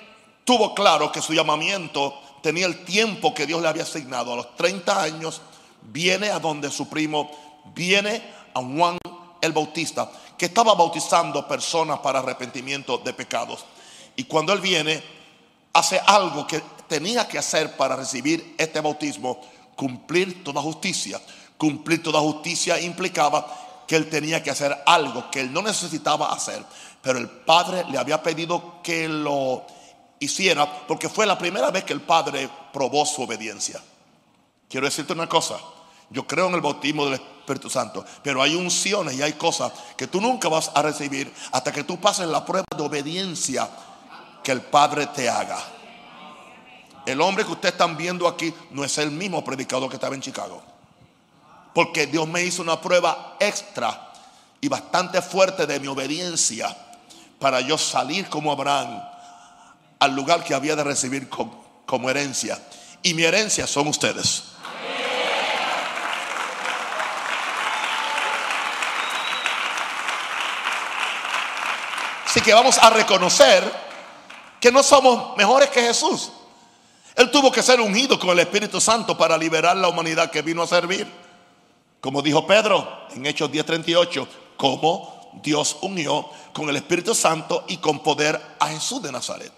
tuvo 0.46 0.76
claro 0.76 1.12
que 1.12 1.22
su 1.22 1.34
llamamiento 1.34 2.20
tenía 2.42 2.66
el 2.66 2.84
tiempo 2.86 3.34
que 3.34 3.46
Dios 3.46 3.62
le 3.62 3.68
había 3.68 3.84
asignado, 3.84 4.34
a 4.34 4.36
los 4.38 4.56
30 4.56 5.02
años, 5.02 5.42
viene 5.82 6.30
a 6.30 6.40
donde 6.40 6.70
su 6.70 6.88
primo, 6.90 7.32
viene 7.74 8.22
a 8.54 8.62
Juan 8.62 8.98
el 9.42 9.52
Bautista, 9.52 10.10
que 10.38 10.46
estaba 10.46 10.74
bautizando 10.74 11.48
personas 11.48 12.00
para 12.00 12.20
arrepentimiento 12.20 12.98
de 13.00 13.14
pecados. 13.14 13.66
Y 14.16 14.24
cuando 14.24 14.54
él 14.54 14.62
viene, 14.62 15.04
hace 15.74 16.00
algo 16.06 16.48
que 16.48 16.62
tenía 16.88 17.28
que 17.28 17.38
hacer 17.38 17.76
para 17.76 17.96
recibir 17.96 18.56
este 18.58 18.80
bautismo, 18.80 19.42
cumplir 19.76 20.44
toda 20.44 20.62
justicia. 20.62 21.20
Cumplir 21.58 22.02
toda 22.02 22.20
justicia 22.20 22.80
implicaba 22.80 23.84
que 23.88 23.96
él 23.96 24.10
tenía 24.10 24.42
que 24.42 24.50
hacer 24.50 24.76
algo 24.86 25.30
que 25.30 25.42
él 25.42 25.52
no 25.52 25.62
necesitaba 25.62 26.32
hacer, 26.32 26.64
pero 27.02 27.20
el 27.20 27.30
Padre 27.30 27.84
le 27.90 27.98
había 27.98 28.24
pedido 28.24 28.82
que 28.82 29.08
lo 29.08 29.66
hiciera 30.20 30.88
porque 30.88 31.10
fue 31.10 31.26
la 31.26 31.38
primera 31.38 31.70
vez 31.70 31.84
que 31.84 31.94
el 31.94 32.02
Padre 32.02 32.50
probó 32.72 33.06
su 33.06 33.22
obediencia. 33.22 33.82
Quiero 34.70 34.88
decirte 34.88 35.14
una 35.14 35.28
cosa, 35.28 35.58
yo 36.10 36.26
creo 36.26 36.48
en 36.48 36.56
el 36.56 36.62
bautismo 36.62 37.06
del 37.06 37.16
Espíritu 37.16 37.33
Santo, 37.70 38.06
pero 38.22 38.42
hay 38.42 38.56
unciones 38.56 39.16
y 39.16 39.22
hay 39.22 39.34
cosas 39.34 39.72
que 39.98 40.08
tú 40.08 40.22
nunca 40.22 40.50
vas 40.50 40.72
a 40.74 40.82
recibir 40.82 41.34
hasta 41.52 41.72
que 41.72 41.84
tú 41.84 42.00
pases 42.00 42.28
la 42.28 42.46
prueba 42.46 42.66
de 42.76 42.84
obediencia 42.84 43.70
que 44.44 44.52
el 44.52 44.62
Padre 44.62 45.08
te 45.08 45.30
haga. 45.30 45.60
El 47.06 47.20
hombre 47.22 47.46
que 47.46 47.52
ustedes 47.52 47.74
están 47.74 47.98
viendo 47.98 48.28
aquí 48.28 48.54
no 48.72 48.84
es 48.84 48.98
el 48.98 49.12
mismo 49.12 49.44
predicador 49.44 49.90
que 49.90 49.96
estaba 49.96 50.16
en 50.16 50.22
Chicago. 50.22 50.62
Porque 51.74 52.08
Dios 52.08 52.28
me 52.28 52.44
hizo 52.44 52.62
una 52.62 52.80
prueba 52.80 53.36
extra 53.40 54.12
y 54.62 54.68
bastante 54.68 55.22
fuerte 55.22 55.66
de 55.66 55.80
mi 55.80 55.88
obediencia 55.88 56.76
para 57.40 57.60
yo 57.60 57.78
salir 57.78 58.30
como 58.30 58.52
Abraham 58.52 59.02
al 60.00 60.16
lugar 60.16 60.44
que 60.44 60.54
había 60.54 60.76
de 60.76 60.84
recibir 60.84 61.30
como 61.30 62.10
herencia. 62.10 62.62
Y 63.02 63.14
mi 63.14 63.24
herencia 63.24 63.68
son 63.68 63.88
ustedes. 63.88 64.53
Así 72.34 72.42
que 72.42 72.52
vamos 72.52 72.80
a 72.80 72.90
reconocer 72.90 73.63
que 74.60 74.72
no 74.72 74.82
somos 74.82 75.38
mejores 75.38 75.70
que 75.70 75.84
Jesús. 75.84 76.32
Él 77.16 77.30
tuvo 77.30 77.52
que 77.52 77.62
ser 77.62 77.80
ungido 77.80 78.18
con 78.18 78.32
el 78.32 78.40
Espíritu 78.40 78.82
Santo 78.82 79.16
para 79.16 79.38
liberar 79.38 79.78
la 79.78 79.88
humanidad 79.88 80.32
que 80.32 80.42
vino 80.42 80.63
a 80.63 80.68
servir. 80.68 81.06
Como 82.02 82.24
dijo 82.24 82.48
Pedro 82.48 83.06
en 83.12 83.28
Hechos 83.28 83.52
10:38, 83.52 84.28
como 84.58 85.30
Dios 85.44 85.78
unió 85.82 86.28
con 86.54 86.68
el 86.70 86.78
Espíritu 86.78 87.13
Santo 87.13 87.66
y 87.68 87.78
con 87.78 88.00
poder 88.00 88.42
a 88.60 88.70
Jesús 88.70 89.04
de 89.04 89.12
Nazaret. 89.12 89.54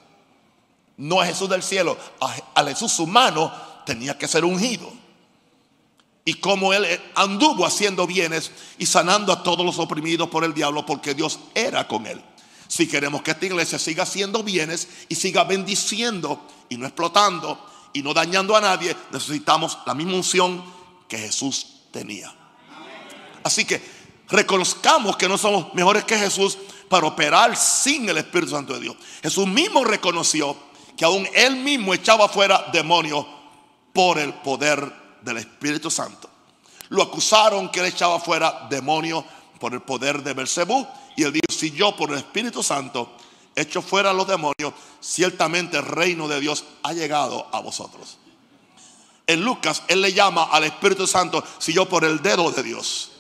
No 0.98 1.22
a 1.22 1.26
Jesús 1.28 1.48
del 1.48 1.64
cielo, 1.64 1.96
a, 2.20 2.64
Jesús 2.66 3.00
humano 3.00 3.54
tenía 3.86 4.18
que 4.18 4.28
ser 4.28 4.44
ungido. 4.44 4.92
Y 6.26 6.34
como 6.34 6.74
él 6.74 6.86
anduvo 7.16 7.66
haciendo 7.66 8.06
bienes 8.06 8.52
y 8.78 8.86
sanando 8.86 9.32
a 9.32 9.44
todos 9.44 9.66
los 9.66 9.80
oprimidos 9.80 10.28
por 10.28 10.44
el 10.44 10.54
diablo, 10.54 10.86
porque 10.86 11.14
Dios 11.14 11.40
era 11.54 11.88
con 11.88 12.06
él. 12.06 12.22
Si 12.68 12.88
queremos 12.88 13.22
que 13.22 13.32
esta 13.32 13.46
iglesia 13.46 13.80
siga 13.80 14.04
haciendo 14.04 14.44
bienes 14.44 14.88
y 15.10 15.16
siga 15.16 15.44
bendiciendo 15.44 16.46
y 16.70 16.78
no 16.78 16.86
explotando 16.86 17.64
y 17.94 18.02
no 18.02 18.14
dañando 18.14 18.56
a 18.56 18.62
nadie, 18.62 18.96
necesitamos 19.12 19.78
la 19.86 19.94
misma 19.94 20.16
unción 20.16 20.64
que 21.08 21.18
Jesús 21.18 21.68
tenía. 21.92 22.34
Así 23.44 23.66
que 23.66 23.82
reconozcamos 24.28 25.18
que 25.18 25.30
no 25.30 25.38
somos 25.38 25.74
mejores 25.74 26.04
que 26.04 26.18
Jesús 26.18 26.58
para 26.90 27.08
operar 27.08 27.56
sin 27.56 28.10
el 28.10 28.18
Espíritu 28.18 28.52
Santo 28.52 28.74
de 28.74 28.80
Dios. 28.80 28.96
Jesús 29.22 29.48
mismo 29.48 29.84
reconoció 29.84 30.56
que 30.98 31.06
aún 31.06 31.28
él 31.34 31.58
mismo 31.58 31.94
echaba 31.94 32.28
fuera 32.28 32.70
demonios 32.72 33.26
por 33.94 34.18
el 34.18 34.34
poder 34.34 34.92
del 35.22 35.38
Espíritu 35.38 35.92
Santo. 35.92 36.30
Lo 36.90 37.04
acusaron 37.04 37.70
que 37.70 37.80
él 37.80 37.88
echaba 37.88 38.20
fuera 38.20 38.68
demonios 38.70 39.24
por 39.60 39.74
el 39.74 39.82
poder 39.82 40.22
de 40.24 40.34
Belcebú 40.34 40.88
Y 41.16 41.24
él 41.24 41.34
dijo, 41.34 41.46
si 41.50 41.72
yo 41.72 41.96
por 41.96 42.12
el 42.12 42.18
Espíritu 42.18 42.62
Santo 42.62 43.16
echo 43.56 43.82
fuera 43.82 44.12
a 44.12 44.14
los 44.14 44.28
demonios, 44.28 44.74
ciertamente 45.00 45.78
el 45.78 45.86
reino 45.86 46.28
de 46.28 46.40
Dios 46.40 46.66
ha 46.84 46.94
llegado 46.94 47.48
a 47.52 47.60
vosotros. 47.62 48.18
En 49.28 49.44
Lucas, 49.44 49.84
él 49.88 50.02
le 50.02 50.14
llama 50.14 50.44
al 50.52 50.66
Espíritu 50.66 51.08
Santo, 51.08 51.44
si 51.58 51.74
yo 51.74 51.88
por 51.88 52.04
el 52.04 52.22
dedo 52.22 52.52
de 52.52 52.64
Dios 52.64 53.12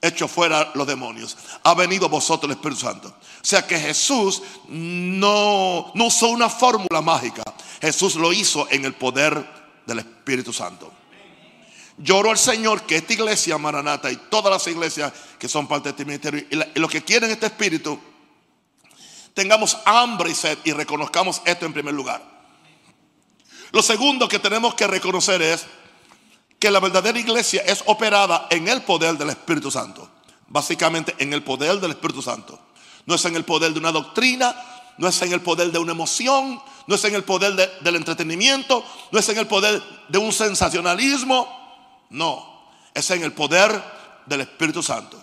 echo 0.00 0.28
fuera 0.28 0.70
los 0.74 0.86
demonios, 0.86 1.36
ha 1.64 1.74
venido 1.74 2.08
vosotros 2.08 2.50
el 2.50 2.56
Espíritu 2.56 2.80
Santo. 2.80 3.08
O 3.08 3.44
sea 3.44 3.66
que 3.66 3.78
Jesús 3.78 4.42
no, 4.68 5.90
no 5.94 6.06
usó 6.06 6.28
una 6.28 6.48
fórmula 6.48 7.00
mágica, 7.00 7.42
Jesús 7.80 8.16
lo 8.16 8.32
hizo 8.32 8.66
en 8.70 8.84
el 8.84 8.94
poder 8.94 9.44
del 9.86 10.00
Espíritu 10.00 10.52
Santo. 10.52 10.92
Lloro 11.98 12.30
al 12.30 12.38
Señor 12.38 12.82
que 12.82 12.96
esta 12.96 13.12
iglesia 13.12 13.58
Maranata 13.58 14.10
y 14.10 14.16
todas 14.16 14.52
las 14.52 14.66
iglesias 14.68 15.12
que 15.38 15.48
son 15.48 15.66
parte 15.66 15.88
de 15.88 15.90
este 15.90 16.04
ministerio 16.04 16.44
y, 16.48 16.78
lo 16.78 16.88
que 16.88 17.02
quieren 17.02 17.30
este 17.30 17.46
espíritu, 17.46 17.98
tengamos 19.34 19.76
hambre 19.84 20.30
y 20.30 20.34
sed 20.34 20.58
y 20.64 20.72
reconozcamos 20.72 21.42
esto 21.44 21.66
en 21.66 21.72
primer 21.72 21.94
lugar. 21.94 22.22
Lo 23.72 23.82
segundo 23.82 24.28
que 24.28 24.38
tenemos 24.38 24.74
que 24.74 24.86
reconocer 24.86 25.42
es 25.42 25.66
que 26.58 26.70
la 26.70 26.80
verdadera 26.80 27.18
iglesia 27.18 27.62
es 27.66 27.82
operada 27.86 28.46
en 28.50 28.68
el 28.68 28.82
poder 28.82 29.18
del 29.18 29.30
Espíritu 29.30 29.70
Santo. 29.70 30.08
Básicamente 30.48 31.14
en 31.18 31.32
el 31.32 31.42
poder 31.42 31.78
del 31.78 31.90
Espíritu 31.90 32.22
Santo. 32.22 32.58
No 33.06 33.16
es 33.16 33.24
en 33.24 33.36
el 33.36 33.44
poder 33.44 33.72
de 33.72 33.78
una 33.78 33.92
doctrina, 33.92 34.54
no 34.98 35.08
es 35.08 35.20
en 35.22 35.32
el 35.32 35.40
poder 35.40 35.70
de 35.70 35.78
una 35.78 35.92
emoción, 35.92 36.60
no 36.86 36.94
es 36.94 37.04
en 37.04 37.14
el 37.14 37.24
poder 37.24 37.54
del 37.80 37.96
entretenimiento, 37.96 38.84
no 39.12 39.18
es 39.18 39.28
en 39.28 39.38
el 39.38 39.46
poder 39.46 39.82
de 40.08 40.18
un 40.18 40.32
sensacionalismo, 40.32 41.57
no, 42.10 42.62
es 42.94 43.10
en 43.10 43.22
el 43.22 43.32
poder 43.32 43.82
del 44.26 44.42
Espíritu 44.42 44.82
Santo. 44.82 45.22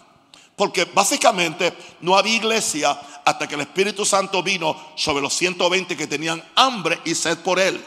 Porque 0.56 0.86
básicamente 0.86 1.74
no 2.02 2.18
había 2.18 2.36
iglesia 2.36 2.98
hasta 3.26 3.48
que 3.48 3.56
el 3.56 3.62
Espíritu 3.62 4.06
Santo 4.06 4.42
vino 4.42 4.76
sobre 4.96 5.22
los 5.22 5.34
120 5.34 5.98
que 5.98 6.08
tenían 6.08 6.44
hambre 6.56 7.00
y 7.04 7.14
sed 7.14 7.40
por 7.40 7.60
él. 7.60 7.84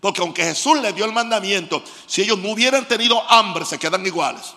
Porque 0.00 0.20
aunque 0.20 0.44
Jesús 0.44 0.80
les 0.80 0.94
dio 0.94 1.04
el 1.04 1.12
mandamiento, 1.12 1.82
si 2.06 2.22
ellos 2.22 2.38
no 2.38 2.50
hubieran 2.50 2.86
tenido 2.86 3.20
hambre, 3.28 3.64
se 3.64 3.78
quedan 3.78 4.06
iguales. 4.06 4.54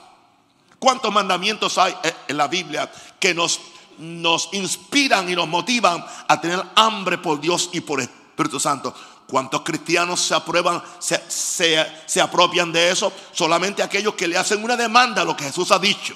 ¿Cuántos 0.77 1.11
mandamientos 1.11 1.77
hay 1.77 1.95
en 2.27 2.37
la 2.37 2.47
Biblia 2.47 2.91
que 3.19 3.33
nos, 3.33 3.59
nos 3.97 4.49
inspiran 4.53 5.29
y 5.29 5.35
nos 5.35 5.47
motivan 5.47 6.05
a 6.27 6.39
tener 6.39 6.61
hambre 6.75 7.17
por 7.17 7.41
Dios 7.41 7.69
y 7.73 7.81
por 7.81 7.99
Espíritu 7.99 8.59
Santo? 8.59 8.93
¿Cuántos 9.29 9.61
cristianos 9.61 10.21
se 10.21 10.33
aprueban, 10.33 10.81
se, 10.97 11.23
se, 11.29 12.19
apropian 12.19 12.71
de 12.71 12.89
eso? 12.89 13.13
Solamente 13.31 13.83
aquellos 13.83 14.15
que 14.15 14.27
le 14.27 14.35
hacen 14.35 14.63
una 14.63 14.75
demanda 14.75 15.21
a 15.21 15.25
lo 15.25 15.37
que 15.37 15.43
Jesús 15.43 15.71
ha 15.71 15.77
dicho. 15.77 16.15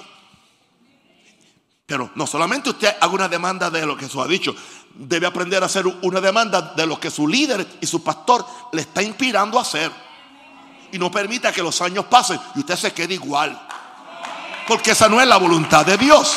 Pero 1.86 2.10
no 2.16 2.26
solamente 2.26 2.70
usted 2.70 2.96
haga 3.00 3.12
una 3.12 3.28
demanda 3.28 3.70
de 3.70 3.86
lo 3.86 3.96
que 3.96 4.06
Jesús 4.06 4.20
ha 4.20 4.26
dicho, 4.26 4.56
debe 4.94 5.28
aprender 5.28 5.62
a 5.62 5.66
hacer 5.66 5.86
una 6.02 6.20
demanda 6.20 6.72
de 6.74 6.86
lo 6.86 6.98
que 6.98 7.08
su 7.08 7.28
líder 7.28 7.64
y 7.80 7.86
su 7.86 8.02
pastor 8.02 8.44
le 8.72 8.80
está 8.80 9.00
inspirando 9.00 9.60
a 9.60 9.62
hacer. 9.62 9.92
Y 10.90 10.98
no 10.98 11.08
permita 11.12 11.52
que 11.52 11.62
los 11.62 11.80
años 11.82 12.06
pasen 12.06 12.40
y 12.56 12.60
usted 12.60 12.76
se 12.76 12.92
quede 12.92 13.14
igual. 13.14 13.56
Porque 14.66 14.90
esa 14.90 15.08
no 15.08 15.20
es 15.20 15.28
la 15.28 15.36
voluntad 15.36 15.86
de 15.86 15.96
Dios. 15.98 16.36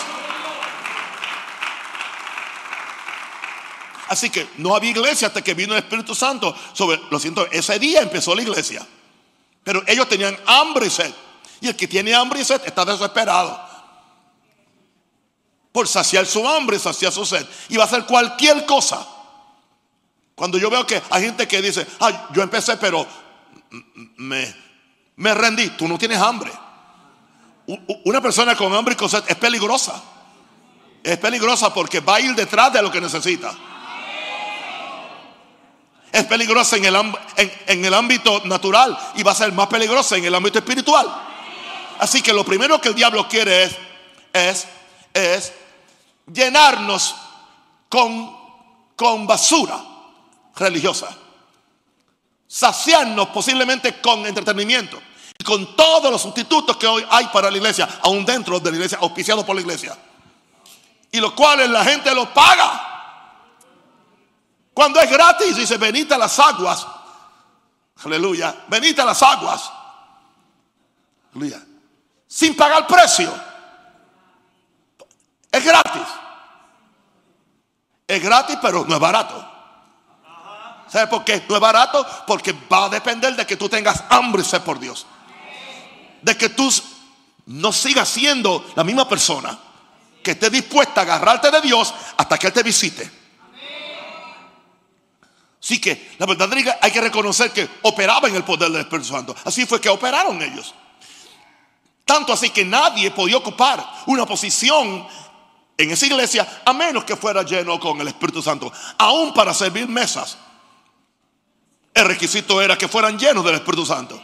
Así 4.08 4.30
que 4.30 4.48
no 4.58 4.76
había 4.76 4.92
iglesia 4.92 5.28
hasta 5.28 5.42
que 5.42 5.54
vino 5.54 5.74
el 5.74 5.80
Espíritu 5.80 6.16
Santo 6.16 6.56
sobre, 6.74 7.00
lo 7.10 7.20
siento, 7.20 7.46
ese 7.52 7.78
día 7.80 8.02
empezó 8.02 8.34
la 8.34 8.42
iglesia. 8.42 8.86
Pero 9.64 9.84
ellos 9.86 10.08
tenían 10.08 10.38
hambre 10.46 10.88
y 10.88 10.90
sed. 10.90 11.14
Y 11.60 11.68
el 11.68 11.76
que 11.76 11.88
tiene 11.88 12.14
hambre 12.14 12.40
y 12.40 12.46
sed 12.46 12.62
está 12.66 12.86
desesperado. 12.86 13.60
Por 15.72 15.88
saciar 15.88 16.26
su 16.26 16.48
hambre 16.48 16.80
saciar 16.80 17.12
su 17.12 17.26
sed. 17.26 17.46
Y 17.70 17.76
va 17.76 17.84
a 17.84 17.88
hacer 17.88 18.06
cualquier 18.06 18.66
cosa. 18.66 19.06
Cuando 20.36 20.58
yo 20.58 20.70
veo 20.70 20.86
que 20.88 21.02
hay 21.10 21.24
gente 21.24 21.48
que 21.48 21.62
dice, 21.62 21.86
ay, 22.00 22.18
yo 22.34 22.42
empecé, 22.42 22.78
pero 22.78 23.06
me, 24.18 24.56
me 25.18 25.34
rendí. 25.34 25.70
Tú 25.72 25.88
no 25.88 25.98
tienes 25.98 26.20
hambre. 26.20 26.52
Una 28.06 28.22
persona 28.22 28.56
con 28.56 28.74
hambre 28.74 28.94
y 28.94 28.98
con 28.98 29.10
sed 29.10 29.24
es 29.28 29.36
peligrosa. 29.36 30.02
Es 31.04 31.18
peligrosa 31.18 31.74
porque 31.74 32.00
va 32.00 32.16
a 32.16 32.22
ir 32.22 32.34
detrás 32.36 32.72
de 32.72 32.82
lo 32.82 32.90
que 32.90 33.02
necesita 33.02 33.54
es 36.12 36.24
peligrosa 36.26 36.78
en 36.78 36.86
el, 36.86 37.94
ámbito 37.94 38.42
natural 38.46 38.98
y 39.16 39.24
va 39.24 39.32
a 39.32 39.36
ser 39.36 39.52
más 39.52 39.68
peligrosa 39.68 40.16
en 40.18 40.26
el 40.26 40.36
ámbito 40.36 40.60
espiritual. 40.60 41.08
Así 42.00 42.22
que 42.22 42.34
lo 42.34 42.44
primero 42.44 42.80
que 42.80 42.90
el 42.90 42.96
diablo 42.96 43.28
quiere 43.28 43.70
es, 44.34 44.68
llenarnos 46.32 47.16
con, 47.90 48.36
con 48.96 49.28
basura 49.28 49.80
religiosa. 50.56 51.10
Saciarnos 52.48 53.28
posiblemente 53.30 54.00
con 54.00 54.26
entretenimiento 54.26 55.02
y 55.38 55.44
con 55.44 55.76
todos 55.76 56.10
los 56.10 56.22
sustitutos 56.22 56.78
que 56.78 56.88
hoy 56.88 57.06
hay 57.10 57.28
para 57.28 57.52
la 57.52 57.58
iglesia, 57.58 57.88
aún 58.02 58.26
dentro 58.26 58.60
de 58.60 58.72
la 58.72 58.78
iglesia, 58.78 58.98
auspiciado 59.02 59.46
por 59.46 59.56
la 59.56 59.62
iglesia. 59.62 59.98
Y 61.12 61.20
los 61.20 61.34
cuales 61.34 61.70
la 61.70 61.84
gente 61.84 62.14
los 62.16 62.30
paga. 62.30 62.97
Cuando 64.78 65.02
es 65.02 65.10
gratis, 65.10 65.56
dice, 65.56 65.76
venite 65.78 66.14
a 66.14 66.20
las 66.20 66.38
aguas. 66.38 66.86
Aleluya. 68.06 68.66
Venite 68.68 69.02
a 69.02 69.06
las 69.06 69.24
aguas. 69.24 69.72
Aleluya. 71.34 71.60
Sin 72.28 72.56
pagar 72.56 72.86
precio. 72.86 73.34
Es 75.52 75.66
gratis. 75.66 76.04
Es 78.06 78.22
gratis, 78.22 78.60
pero 78.62 78.86
no 78.88 78.94
es 78.94 79.02
barato. 79.02 79.52
¿Sabes 80.88 81.10
por 81.10 81.26
qué? 81.26 81.44
No 81.50 81.56
es 81.56 81.62
barato 81.62 82.06
porque 82.28 82.54
va 82.72 82.86
a 82.86 82.90
depender 82.90 83.36
de 83.36 83.48
que 83.48 83.58
tú 83.58 83.68
tengas 83.68 84.04
hambre 84.10 84.44
y 84.44 84.46
sed 84.46 84.62
por 84.62 84.80
Dios. 84.80 85.08
De 86.22 86.38
que 86.38 86.50
tú 86.50 86.72
no 87.48 87.74
sigas 87.74 88.08
siendo 88.08 88.64
la 88.76 88.84
misma 88.84 89.10
persona 89.10 89.58
que 90.22 90.32
esté 90.34 90.52
dispuesta 90.52 91.02
a 91.02 91.04
agarrarte 91.04 91.50
de 91.50 91.62
Dios 91.62 91.92
hasta 92.16 92.38
que 92.38 92.46
Él 92.46 92.54
te 92.54 92.62
visite. 92.62 93.27
Así 95.68 95.82
que 95.82 96.16
la 96.18 96.26
verdadera 96.26 96.80
hay 96.82 96.92
que 96.92 97.02
reconocer 97.02 97.52
que 97.52 97.68
operaba 97.82 98.30
en 98.30 98.38
el 98.38 98.46
poder 98.46 98.72
del 98.72 98.80
Espíritu 98.80 99.10
Santo. 99.10 99.36
Así 99.44 99.66
fue 99.66 99.82
que 99.82 99.90
operaron 99.90 100.42
ellos. 100.42 100.74
Tanto 102.06 102.32
así 102.32 102.52
que 102.52 102.64
nadie 102.64 103.12
podía 103.12 103.36
ocupar 103.36 103.86
una 104.06 104.26
posición 104.26 105.06
en 105.76 105.92
esa 105.92 106.06
iglesia 106.06 106.62
a 106.64 106.72
menos 106.72 107.04
que 107.04 107.18
fuera 107.18 107.44
lleno 107.44 107.78
con 107.82 108.00
el 108.00 108.08
Espíritu 108.08 108.42
Santo. 108.42 108.72
Aún 108.98 109.34
para 109.34 109.54
servir 109.54 109.90
mesas. 109.90 110.38
El 111.94 112.06
requisito 112.06 112.62
era 112.62 112.78
que 112.78 112.88
fueran 112.88 113.20
llenos 113.20 113.44
del 113.44 113.56
Espíritu 113.56 113.86
Santo. 113.86 114.22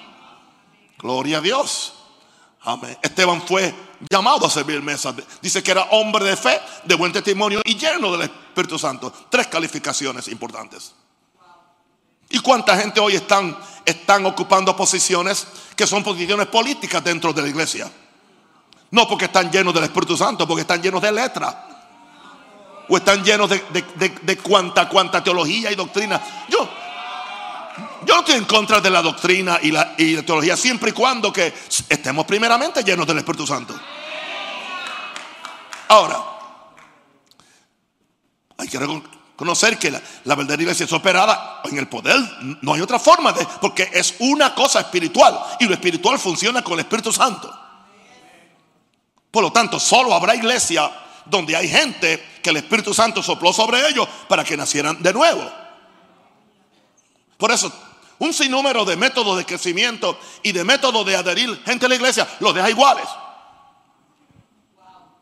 Gloria 0.97 1.39
a 1.39 1.41
Dios. 1.41 1.93
Amén. 2.61 2.97
Esteban 3.01 3.45
fue 3.45 3.75
llamado 4.09 4.47
a 4.47 4.49
servir 4.49 4.81
mesas. 4.81 5.13
Dice 5.41 5.61
que 5.61 5.71
era 5.71 5.83
hombre 5.91 6.23
de 6.23 6.37
fe, 6.37 6.61
de 6.85 6.95
buen 6.95 7.11
testimonio 7.11 7.61
y 7.65 7.75
lleno 7.75 8.13
del 8.13 8.21
Espíritu 8.21 8.79
Santo. 8.79 9.11
Tres 9.29 9.47
calificaciones 9.47 10.29
importantes. 10.29 10.93
¿Y 12.33 12.39
cuánta 12.39 12.75
gente 12.75 12.99
hoy 12.99 13.13
están, 13.13 13.55
están 13.85 14.25
ocupando 14.25 14.75
posiciones 14.75 15.45
que 15.75 15.85
son 15.85 16.03
posiciones 16.03 16.47
políticas 16.47 17.03
dentro 17.03 17.31
de 17.31 17.43
la 17.43 17.47
iglesia? 17.47 17.91
No 18.89 19.07
porque 19.07 19.25
están 19.25 19.51
llenos 19.51 19.71
del 19.71 19.83
Espíritu 19.83 20.17
Santo, 20.17 20.47
porque 20.47 20.61
están 20.61 20.81
llenos 20.81 20.99
de 20.99 21.11
letras. 21.11 21.55
O 22.89 22.97
están 22.97 23.23
llenos 23.23 23.47
de, 23.51 23.63
de, 24.23 24.37
cuanta, 24.39 24.89
cuanta 24.89 25.23
teología 25.23 25.71
y 25.71 25.75
doctrina. 25.75 26.19
Yo, 26.49 26.67
yo 28.03 28.19
estoy 28.21 28.33
en 28.33 28.45
contra 28.45 28.81
de 28.81 28.89
la 28.89 29.03
doctrina 29.03 29.59
y 29.61 29.69
la, 29.69 29.93
y 29.95 30.19
teología, 30.23 30.57
siempre 30.57 30.89
y 30.89 30.93
cuando 30.93 31.31
que 31.31 31.53
estemos 31.87 32.25
primeramente 32.25 32.83
llenos 32.83 33.05
del 33.05 33.19
Espíritu 33.19 33.45
Santo. 33.45 33.79
Ahora, 35.87 36.17
hay 38.57 38.67
que 38.67 38.79
Conocer 39.35 39.79
que 39.79 39.89
la, 39.89 39.99
verdadera 40.35 40.61
iglesia 40.61 40.85
es 40.85 40.93
operada 40.93 41.61
en 41.65 41.77
el 41.77 41.87
poder. 41.87 42.17
No 42.61 42.73
hay 42.73 42.81
otra 42.81 42.99
forma 42.99 43.31
de, 43.33 43.45
porque 43.59 43.89
es 43.91 44.15
una 44.19 44.53
cosa 44.53 44.81
espiritual. 44.81 45.39
Y 45.59 45.65
lo 45.65 45.73
espiritual 45.73 46.19
funciona 46.19 46.61
con 46.61 46.73
el 46.73 46.81
Espíritu 46.81 47.11
Santo. 47.11 47.51
Por 49.31 49.43
lo 49.43 49.51
tanto, 49.51 49.79
solo 49.79 50.13
habrá 50.13 50.35
iglesia 50.35 50.91
donde 51.25 51.55
hay 51.55 51.67
gente 51.67 52.23
que 52.43 52.51
el 52.51 52.57
Espíritu 52.57 52.93
Santo 52.93 53.23
sopló 53.23 53.51
sobre 53.51 53.87
ellos 53.87 54.07
para 54.27 54.43
que 54.43 54.55
nacieran 54.55 55.01
de 55.01 55.11
nuevo. 55.11 55.51
Por 57.37 57.51
eso, 57.51 57.73
un 58.19 58.33
sinnúmero 58.33 58.85
de 58.85 58.95
métodos 58.95 59.37
de 59.37 59.45
crecimiento 59.45 60.19
y 60.43 60.51
de 60.51 60.63
métodos 60.63 61.05
de 61.05 61.15
adherir 61.15 61.61
gente 61.65 61.87
a 61.87 61.89
la 61.89 61.95
iglesia 61.95 62.27
los 62.39 62.53
deja 62.53 62.69
iguales. 62.69 63.07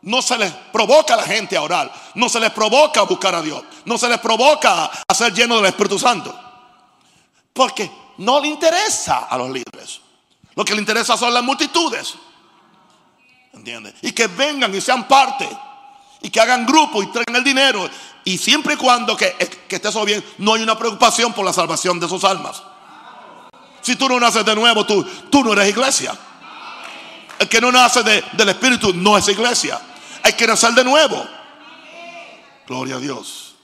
No 0.03 0.21
se 0.21 0.37
les 0.37 0.51
provoca 0.51 1.13
a 1.13 1.17
la 1.17 1.23
gente 1.23 1.55
a 1.55 1.61
orar. 1.61 1.91
No 2.15 2.27
se 2.27 2.39
les 2.39 2.51
provoca 2.51 3.01
a 3.01 3.03
buscar 3.03 3.35
a 3.35 3.41
Dios. 3.41 3.63
No 3.85 3.97
se 3.97 4.09
les 4.09 4.19
provoca 4.19 4.85
a 5.07 5.13
ser 5.13 5.33
llenos 5.33 5.57
del 5.57 5.67
Espíritu 5.67 5.99
Santo. 5.99 6.37
Porque 7.53 7.91
no 8.17 8.39
le 8.39 8.47
interesa 8.47 9.27
a 9.29 9.37
los 9.37 9.49
líderes. 9.49 10.01
Lo 10.55 10.65
que 10.65 10.73
le 10.73 10.79
interesa 10.79 11.15
son 11.17 11.33
las 11.33 11.43
multitudes. 11.43 12.15
¿Entiendes? 13.53 13.95
Y 14.01 14.11
que 14.11 14.27
vengan 14.27 14.73
y 14.73 14.81
sean 14.81 15.07
parte. 15.07 15.47
Y 16.21 16.29
que 16.29 16.39
hagan 16.39 16.65
grupo 16.65 17.03
y 17.03 17.07
traigan 17.07 17.35
el 17.35 17.43
dinero. 17.43 17.87
Y 18.23 18.37
siempre 18.37 18.73
y 18.73 18.77
cuando 18.77 19.15
que, 19.15 19.35
que 19.67 19.75
esté 19.75 19.89
eso 19.89 20.03
bien, 20.03 20.23
no 20.39 20.55
hay 20.55 20.63
una 20.63 20.77
preocupación 20.77 21.33
por 21.33 21.45
la 21.45 21.53
salvación 21.53 21.99
de 21.99 22.07
sus 22.07 22.23
almas. 22.23 22.63
Si 23.81 23.95
tú 23.95 24.07
no 24.07 24.19
naces 24.19 24.45
de 24.45 24.55
nuevo, 24.55 24.85
tú, 24.85 25.03
tú 25.29 25.43
no 25.43 25.53
eres 25.53 25.69
iglesia. 25.69 26.17
El 27.39 27.49
que 27.49 27.59
no 27.59 27.71
nace 27.71 28.03
del 28.03 28.49
Espíritu 28.49 28.93
no 28.93 29.17
es 29.17 29.27
iglesia. 29.27 29.81
Hay 30.23 30.33
que 30.33 30.47
nacer 30.47 30.71
de 30.73 30.83
nuevo. 30.83 31.25
Gloria 32.67 32.95
a 32.95 32.99
Dios. 32.99 33.55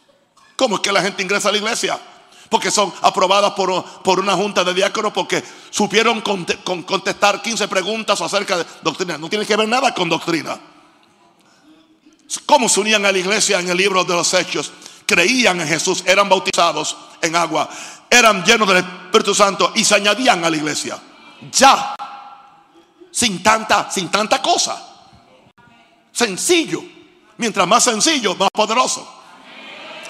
¿Cómo 0.55 0.75
es 0.75 0.81
que 0.81 0.91
la 0.91 1.01
gente 1.01 1.21
ingresa 1.21 1.49
a 1.49 1.51
la 1.51 1.59
iglesia? 1.59 1.99
Porque 2.49 2.71
son 2.71 2.93
aprobadas 3.01 3.51
por, 3.51 3.83
por 4.01 4.19
una 4.19 4.33
junta 4.33 4.63
de 4.63 4.73
diáconos 4.73 5.13
porque 5.13 5.43
supieron 5.69 6.21
contestar 6.21 7.41
15 7.41 7.67
preguntas 7.67 8.19
acerca 8.21 8.57
de 8.57 8.65
doctrina. 8.81 9.17
No 9.17 9.29
tiene 9.29 9.45
que 9.45 9.55
ver 9.55 9.67
nada 9.67 9.93
con 9.93 10.09
doctrina. 10.09 10.59
¿Cómo 12.45 12.67
se 12.67 12.79
unían 12.79 13.05
a 13.05 13.11
la 13.11 13.17
iglesia 13.17 13.59
en 13.59 13.69
el 13.69 13.77
libro 13.77 14.03
de 14.03 14.13
los 14.13 14.33
Hechos? 14.33 14.71
Creían 15.05 15.61
en 15.61 15.67
Jesús, 15.67 16.03
eran 16.05 16.27
bautizados 16.27 16.97
en 17.21 17.35
agua, 17.35 17.69
eran 18.09 18.43
llenos 18.43 18.67
del 18.67 18.77
Espíritu 18.77 19.33
Santo 19.33 19.71
y 19.75 19.85
se 19.85 19.95
añadían 19.95 20.43
a 20.43 20.49
la 20.49 20.57
iglesia. 20.57 20.99
Ya, 21.51 21.95
sin 23.11 23.41
tanta, 23.41 23.89
sin 23.89 24.09
tanta 24.09 24.41
cosa. 24.41 24.96
Sencillo. 26.17 26.83
Mientras 27.37 27.67
más 27.67 27.83
sencillo, 27.83 28.33
más 28.33 28.49
poderoso. 28.49 29.07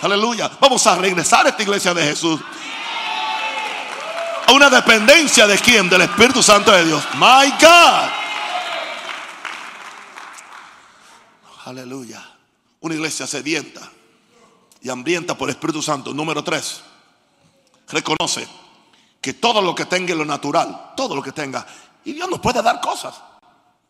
Aleluya. 0.01 0.49
Vamos 0.61 0.87
a 0.87 0.95
regresar 0.95 1.45
a 1.45 1.49
esta 1.49 1.61
iglesia 1.61 1.93
de 1.93 2.01
Jesús. 2.01 2.39
A 4.47 4.53
una 4.53 4.69
dependencia 4.69 5.45
de 5.45 5.57
quién? 5.57 5.89
Del 5.89 6.03
Espíritu 6.03 6.41
Santo 6.41 6.71
de 6.71 6.85
Dios. 6.85 7.03
My 7.15 7.51
God. 7.59 8.09
Aleluya. 11.65 12.25
Una 12.79 12.95
iglesia 12.95 13.27
sedienta 13.27 13.81
y 14.81 14.89
hambrienta 14.89 15.37
por 15.37 15.49
el 15.49 15.55
Espíritu 15.55 15.81
Santo. 15.81 16.13
Número 16.13 16.41
tres. 16.41 16.83
Reconoce 17.89 18.47
que 19.19 19.33
todo 19.33 19.61
lo 19.61 19.75
que 19.75 19.83
tenga 19.83 20.13
en 20.13 20.19
lo 20.19 20.25
natural, 20.25 20.93
todo 20.95 21.17
lo 21.17 21.21
que 21.21 21.33
tenga, 21.33 21.67
y 22.05 22.13
Dios 22.13 22.29
nos 22.29 22.39
puede 22.39 22.61
dar 22.61 22.79
cosas. 22.79 23.13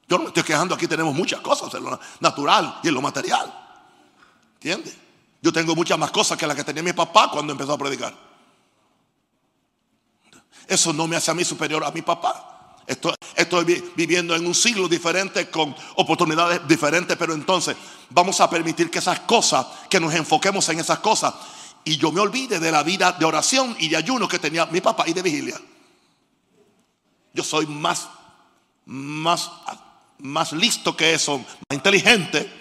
Yo 0.07 0.17
no 0.17 0.23
me 0.23 0.29
estoy 0.29 0.43
quejando, 0.43 0.73
aquí 0.73 0.87
tenemos 0.87 1.13
muchas 1.13 1.41
cosas 1.41 1.73
en 1.73 1.83
lo 1.83 1.99
natural 2.19 2.79
y 2.83 2.87
en 2.87 2.93
lo 2.93 3.01
material. 3.01 3.53
¿Entiendes? 4.55 4.95
Yo 5.41 5.51
tengo 5.51 5.75
muchas 5.75 5.99
más 5.99 6.11
cosas 6.11 6.37
que 6.37 6.47
las 6.47 6.55
que 6.55 6.63
tenía 6.63 6.81
mi 6.81 6.93
papá 6.93 7.29
cuando 7.31 7.51
empezó 7.51 7.73
a 7.73 7.77
predicar. 7.77 8.13
Eso 10.67 10.93
no 10.93 11.07
me 11.07 11.15
hace 11.15 11.31
a 11.31 11.33
mí 11.33 11.43
superior 11.43 11.83
a 11.83 11.91
mi 11.91 12.01
papá. 12.01 12.57
Estoy, 12.87 13.65
viviendo 13.95 14.33
en 14.33 14.47
un 14.47 14.55
siglo 14.55 14.87
diferente 14.87 15.49
con 15.49 15.75
oportunidades 15.95 16.65
diferentes, 16.67 17.17
pero 17.17 17.33
entonces 17.33 17.75
vamos 18.09 18.39
a 18.39 18.49
permitir 18.49 18.89
que 18.89 18.99
esas 18.99 19.19
cosas, 19.21 19.67
que 19.89 19.99
nos 19.99 20.13
enfoquemos 20.13 20.67
en 20.69 20.79
esas 20.79 20.99
cosas 20.99 21.33
y 21.83 21.97
yo 21.97 22.11
me 22.11 22.21
olvide 22.21 22.59
de 22.59 22.71
la 22.71 22.83
vida 22.83 23.11
de 23.11 23.25
oración 23.25 23.75
y 23.79 23.89
de 23.89 23.97
ayuno 23.97 24.27
que 24.27 24.39
tenía 24.39 24.65
mi 24.67 24.79
papá 24.79 25.03
y 25.07 25.13
de 25.13 25.21
vigilia. 25.21 25.59
Yo 27.33 27.43
soy 27.43 27.67
más, 27.67 28.07
más, 28.85 29.51
más 30.19 30.51
listo 30.53 30.95
que 30.95 31.13
eso, 31.13 31.37
más 31.39 31.47
inteligente. 31.71 32.51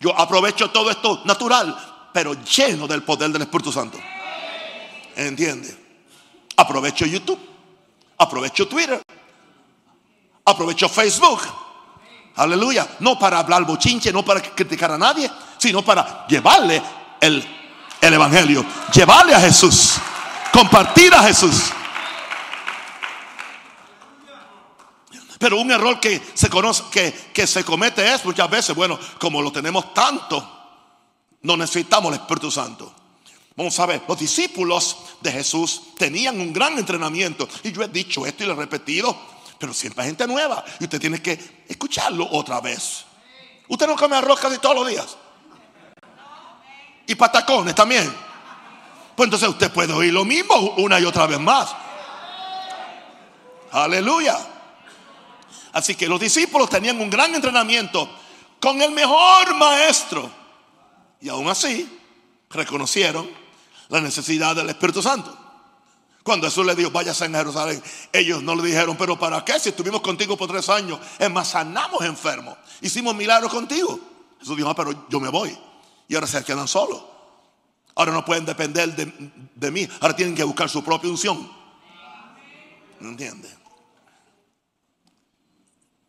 Yo 0.00 0.18
aprovecho 0.18 0.70
todo 0.70 0.90
esto 0.90 1.22
natural, 1.24 1.76
pero 2.12 2.34
lleno 2.42 2.86
del 2.86 3.02
poder 3.02 3.30
del 3.30 3.42
Espíritu 3.42 3.72
Santo. 3.72 3.98
¿Entiende? 5.16 5.76
Aprovecho 6.56 7.06
YouTube, 7.06 7.38
aprovecho 8.16 8.68
Twitter, 8.68 9.02
Aprovecho 10.48 10.88
Facebook. 10.88 11.40
Aleluya. 12.36 12.88
No 13.00 13.18
para 13.18 13.38
hablar 13.38 13.64
bochinche, 13.64 14.10
no 14.10 14.24
para 14.24 14.40
criticar 14.40 14.90
a 14.90 14.96
nadie, 14.96 15.30
sino 15.58 15.82
para 15.82 16.26
llevarle 16.26 16.82
el, 17.20 17.44
el 18.00 18.14
Evangelio. 18.14 18.64
Llevarle 18.94 19.34
a 19.34 19.40
Jesús. 19.40 19.96
Compartir 20.50 21.12
a 21.12 21.22
Jesús. 21.24 21.70
Pero 25.38 25.58
un 25.60 25.70
error 25.70 26.00
que 26.00 26.20
se 26.34 26.48
conoce, 26.48 26.84
que, 26.90 27.12
que, 27.32 27.46
se 27.46 27.64
comete 27.64 28.12
es 28.12 28.24
muchas 28.24 28.50
veces, 28.50 28.74
bueno, 28.74 28.98
como 29.20 29.40
lo 29.40 29.52
tenemos 29.52 29.94
tanto, 29.94 30.46
no 31.42 31.56
necesitamos 31.56 32.12
el 32.12 32.20
Espíritu 32.20 32.50
Santo. 32.50 32.92
Vamos 33.54 33.78
a 33.78 33.86
ver, 33.86 34.02
los 34.06 34.18
discípulos 34.18 34.96
de 35.20 35.32
Jesús 35.32 35.94
tenían 35.96 36.40
un 36.40 36.52
gran 36.52 36.78
entrenamiento. 36.78 37.48
Y 37.62 37.72
yo 37.72 37.82
he 37.82 37.88
dicho 37.88 38.26
esto 38.26 38.44
y 38.44 38.46
lo 38.46 38.52
he 38.54 38.56
repetido 38.56 39.38
pero 39.58 39.74
siempre 39.74 40.02
hay 40.02 40.10
gente 40.10 40.26
nueva 40.26 40.64
y 40.78 40.84
usted 40.84 41.00
tiene 41.00 41.20
que 41.20 41.64
escucharlo 41.68 42.28
otra 42.30 42.60
vez. 42.60 43.04
Usted 43.66 43.86
no 43.86 43.96
come 43.96 44.16
arroz 44.16 44.38
casi 44.40 44.58
todos 44.58 44.76
los 44.76 44.88
días. 44.88 45.16
Y 47.06 47.14
patacones 47.14 47.74
también. 47.74 48.14
Pues 49.16 49.26
entonces 49.26 49.48
usted 49.48 49.72
puede 49.72 49.92
oír 49.92 50.12
lo 50.12 50.24
mismo 50.24 50.54
una 50.78 51.00
y 51.00 51.04
otra 51.04 51.26
vez 51.26 51.40
más. 51.40 51.74
Aleluya. 53.72 54.38
Así 55.78 55.94
que 55.94 56.08
los 56.08 56.18
discípulos 56.18 56.68
tenían 56.68 57.00
un 57.00 57.08
gran 57.08 57.32
entrenamiento 57.36 58.10
con 58.60 58.82
el 58.82 58.90
mejor 58.90 59.54
maestro. 59.54 60.28
Y 61.20 61.28
aún 61.28 61.48
así 61.48 61.88
reconocieron 62.50 63.30
la 63.88 64.00
necesidad 64.00 64.56
del 64.56 64.70
Espíritu 64.70 65.00
Santo. 65.00 65.36
Cuando 66.24 66.48
Jesús 66.48 66.66
le 66.66 66.74
dijo, 66.74 66.90
váyase 66.90 67.26
a 67.26 67.28
Jerusalén, 67.28 67.80
ellos 68.12 68.42
no 68.42 68.56
le 68.56 68.64
dijeron, 68.64 68.96
pero 68.96 69.16
¿para 69.16 69.44
qué? 69.44 69.60
Si 69.60 69.68
estuvimos 69.68 70.00
contigo 70.00 70.36
por 70.36 70.48
tres 70.48 70.68
años, 70.68 70.98
es 71.16 71.30
más, 71.30 71.46
sanamos 71.46 72.04
enfermos, 72.04 72.58
hicimos 72.80 73.14
milagros 73.14 73.52
contigo. 73.52 74.00
Jesús 74.40 74.56
dijo, 74.56 74.68
ah, 74.68 74.74
pero 74.74 75.06
yo 75.08 75.20
me 75.20 75.28
voy. 75.28 75.56
Y 76.08 76.16
ahora 76.16 76.26
se 76.26 76.42
quedan 76.42 76.66
solos. 76.66 77.04
Ahora 77.94 78.10
no 78.10 78.24
pueden 78.24 78.44
depender 78.44 78.96
de, 79.54 79.70
mí, 79.70 79.88
ahora 80.00 80.16
tienen 80.16 80.34
que 80.34 80.42
buscar 80.42 80.68
su 80.68 80.82
propia 80.82 81.08
unción. 81.08 81.48
¿No 82.98 83.10
entiende? 83.10 83.57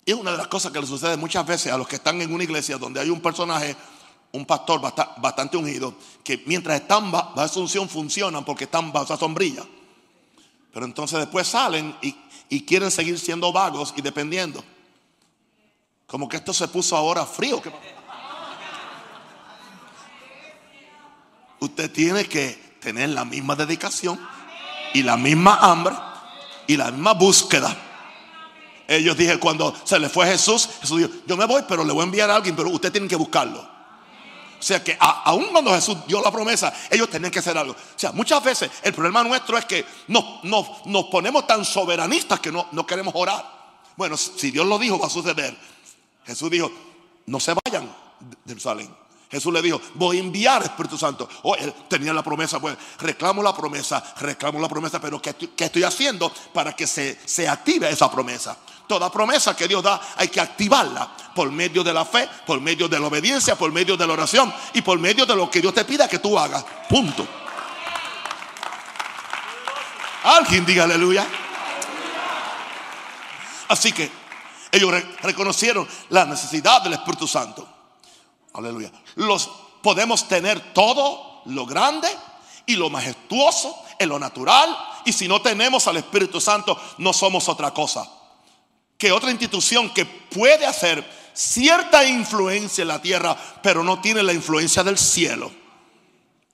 Y 0.05 0.12
es 0.12 0.17
una 0.17 0.31
de 0.31 0.38
las 0.38 0.47
cosas 0.47 0.71
que 0.71 0.79
le 0.79 0.88
sucede 0.88 1.17
muchas 1.17 1.45
veces 1.45 1.71
a 1.71 1.77
los 1.77 1.88
que 1.88 1.97
están 1.97 2.21
en 2.21 2.33
una 2.33 2.43
iglesia 2.43 2.77
donde 2.77 2.99
hay 2.99 3.09
un 3.09 3.21
personaje, 3.21 3.75
un 4.31 4.45
pastor 4.45 4.81
bastante 4.81 5.57
ungido, 5.57 5.93
que 6.23 6.43
mientras 6.45 6.81
están 6.81 7.12
bajo 7.12 7.43
esa 7.43 7.59
unción 7.59 7.89
funcionan 7.89 8.43
porque 8.45 8.65
están 8.65 8.91
bajo 8.91 9.05
esa 9.05 9.17
sombrilla. 9.17 9.63
Pero 10.73 10.85
entonces 10.85 11.19
después 11.19 11.47
salen 11.47 11.95
y, 12.01 12.62
quieren 12.62 12.91
seguir 12.91 13.19
siendo 13.19 13.51
vagos 13.51 13.93
y 13.95 14.01
dependiendo. 14.01 14.63
Como 16.07 16.27
que 16.27 16.38
esto 16.38 16.53
se 16.53 16.67
puso 16.67 16.95
ahora 16.95 17.25
frío. 17.25 17.62
Usted 21.59 21.91
tiene 21.91 22.25
que 22.25 22.77
tener 22.79 23.09
la 23.09 23.25
misma 23.25 23.55
dedicación 23.55 24.19
y 24.93 25.03
la 25.03 25.17
misma 25.17 25.57
hambre 25.62 25.95
y 26.67 26.77
la 26.77 26.91
misma 26.91 27.13
búsqueda. 27.13 27.88
Ellos 28.89 29.15
dije 29.15 29.38
cuando 29.38 29.71
se 29.84 29.99
le 29.99 30.10
fue 30.10 30.25
Jesús, 30.25 30.67
Jesús 30.82 30.97
dijo, 30.97 31.12
yo 31.28 31.38
me 31.38 31.45
voy, 31.45 31.62
pero 31.67 31.84
le 31.84 31.93
voy 31.93 32.02
a 32.02 32.06
enviar 32.06 32.32
a 32.32 32.38
alguien, 32.38 32.56
pero 32.56 32.69
usted 32.69 32.91
tiene 32.91 33.08
que 33.08 33.15
buscarlo. 33.15 33.60
O 33.62 34.62
sea 34.63 34.84
que 34.84 34.97
aún 34.99 35.45
cuando 35.52 35.71
Jesús 35.75 35.95
dio 36.08 36.19
la 36.23 36.32
promesa, 36.32 36.73
ellos 36.89 37.08
tenían 37.08 37.32
que 37.32 37.38
hacer 37.38 37.56
algo. 37.56 37.73
O 37.73 37.99
sea, 37.99 38.12
muchas 38.13 38.43
veces 38.43 38.71
el 38.82 38.91
problema 38.91 39.23
nuestro 39.23 39.60
es 39.60 39.65
que 39.65 39.86
nos, 40.08 40.43
nos, 40.43 41.06
ponemos 41.06 41.45
tan 41.45 41.63
soberanistas 41.63 42.39
que 42.39 42.52
no, 42.52 42.67
no 42.71 42.84
queremos 42.88 43.13
orar. 43.15 43.45
Bueno, 43.95 44.17
si 44.17 44.49
Dios 44.49 44.65
lo 44.65 44.80
dijo, 44.80 44.97
va 44.97 45.06
a 45.06 45.12
suceder. 45.12 45.56
Jesús 46.25 46.49
dijo, 46.49 46.71
no 47.28 47.39
se 47.39 47.54
vayan 47.54 47.86
de 48.19 48.38
Jerusalén. 48.47 48.89
Jesús 49.30 49.54
le 49.54 49.62
dijo, 49.62 49.80
voy 49.93 50.17
a 50.17 50.19
enviar 50.21 50.63
Espíritu 50.63 50.97
Santo. 50.97 51.30
Oh, 51.43 51.56
él 51.56 51.71
tenía 51.88 52.12
la 52.12 52.23
promesa, 52.23 52.60
pues 52.60 52.75
reclamo 52.97 53.43
la 53.43 53.56
promesa, 53.56 54.04
reclamo 54.19 54.60
la 54.60 54.67
promesa, 54.67 54.99
pero 54.99 55.21
¿qué, 55.21 55.36
estoy 55.60 55.84
haciendo 55.84 56.34
para 56.52 56.75
que 56.75 56.88
se, 56.88 57.19
se 57.23 57.47
active 57.47 57.88
esa 57.88 58.12
promesa? 58.12 58.58
Toda 58.89 59.12
promesa 59.12 59.56
que 59.56 59.67
Dios 59.67 59.84
da 59.84 60.02
hay 60.15 60.30
que 60.30 60.41
activarla 60.41 61.08
por 61.36 61.52
medio 61.52 61.84
de 61.84 61.93
la 61.93 62.06
fe, 62.06 62.28
por 62.43 62.60
medio 62.60 62.88
de 62.88 62.99
la 62.99 63.06
obediencia, 63.06 63.56
por 63.56 63.71
medio 63.71 63.95
de 63.95 64.08
la 64.08 64.13
oración 64.13 64.52
y 64.73 64.82
por 64.82 64.97
medio 64.97 65.28
de 65.28 65.36
lo 65.36 65.47
que 65.47 65.62
Dios 65.62 65.75
te 65.75 65.86
pida 65.86 66.08
que 66.08 66.17
tú 66.17 66.39
hagas. 66.39 66.65
Punto. 66.89 67.28
Alguien 70.23 70.65
diga 70.65 70.86
aleluya. 70.86 71.23
Así 73.67 73.91
que 73.91 74.10
ellos 74.71 74.91
reconocieron 75.21 75.88
la 76.10 76.25
necesidad 76.25 76.82
del 76.82 76.93
Espíritu 76.93 77.28
Santo. 77.28 77.69
Aleluya. 78.56 78.91
Los 79.17 79.52
podemos 79.84 80.28
tener 80.28 80.73
todo 80.73 81.43
lo 81.45 81.67
grande 81.67 82.10
y 82.65 82.75
lo 82.75 82.89
majestuoso 82.89 83.84
en 83.99 84.10
lo 84.10 84.17
natural. 84.17 84.75
Y 85.06 85.13
si 85.13 85.28
no 85.28 85.43
tenemos 85.43 85.88
al 85.88 85.97
Espíritu 85.97 86.41
Santo, 86.41 86.75
no 86.97 87.13
somos 87.13 87.47
otra 87.49 87.71
cosa 87.71 88.15
que 88.99 89.13
otra 89.13 89.31
institución 89.31 89.89
que 89.93 90.05
puede 90.05 90.65
hacer 90.65 91.03
cierta 91.33 92.05
influencia 92.05 92.81
en 92.81 92.89
la 92.89 93.01
tierra, 93.01 93.35
pero 93.63 93.81
no 93.81 94.01
tiene 94.01 94.21
la 94.21 94.33
influencia 94.33 94.83
del 94.83 94.97
cielo. 94.97 95.49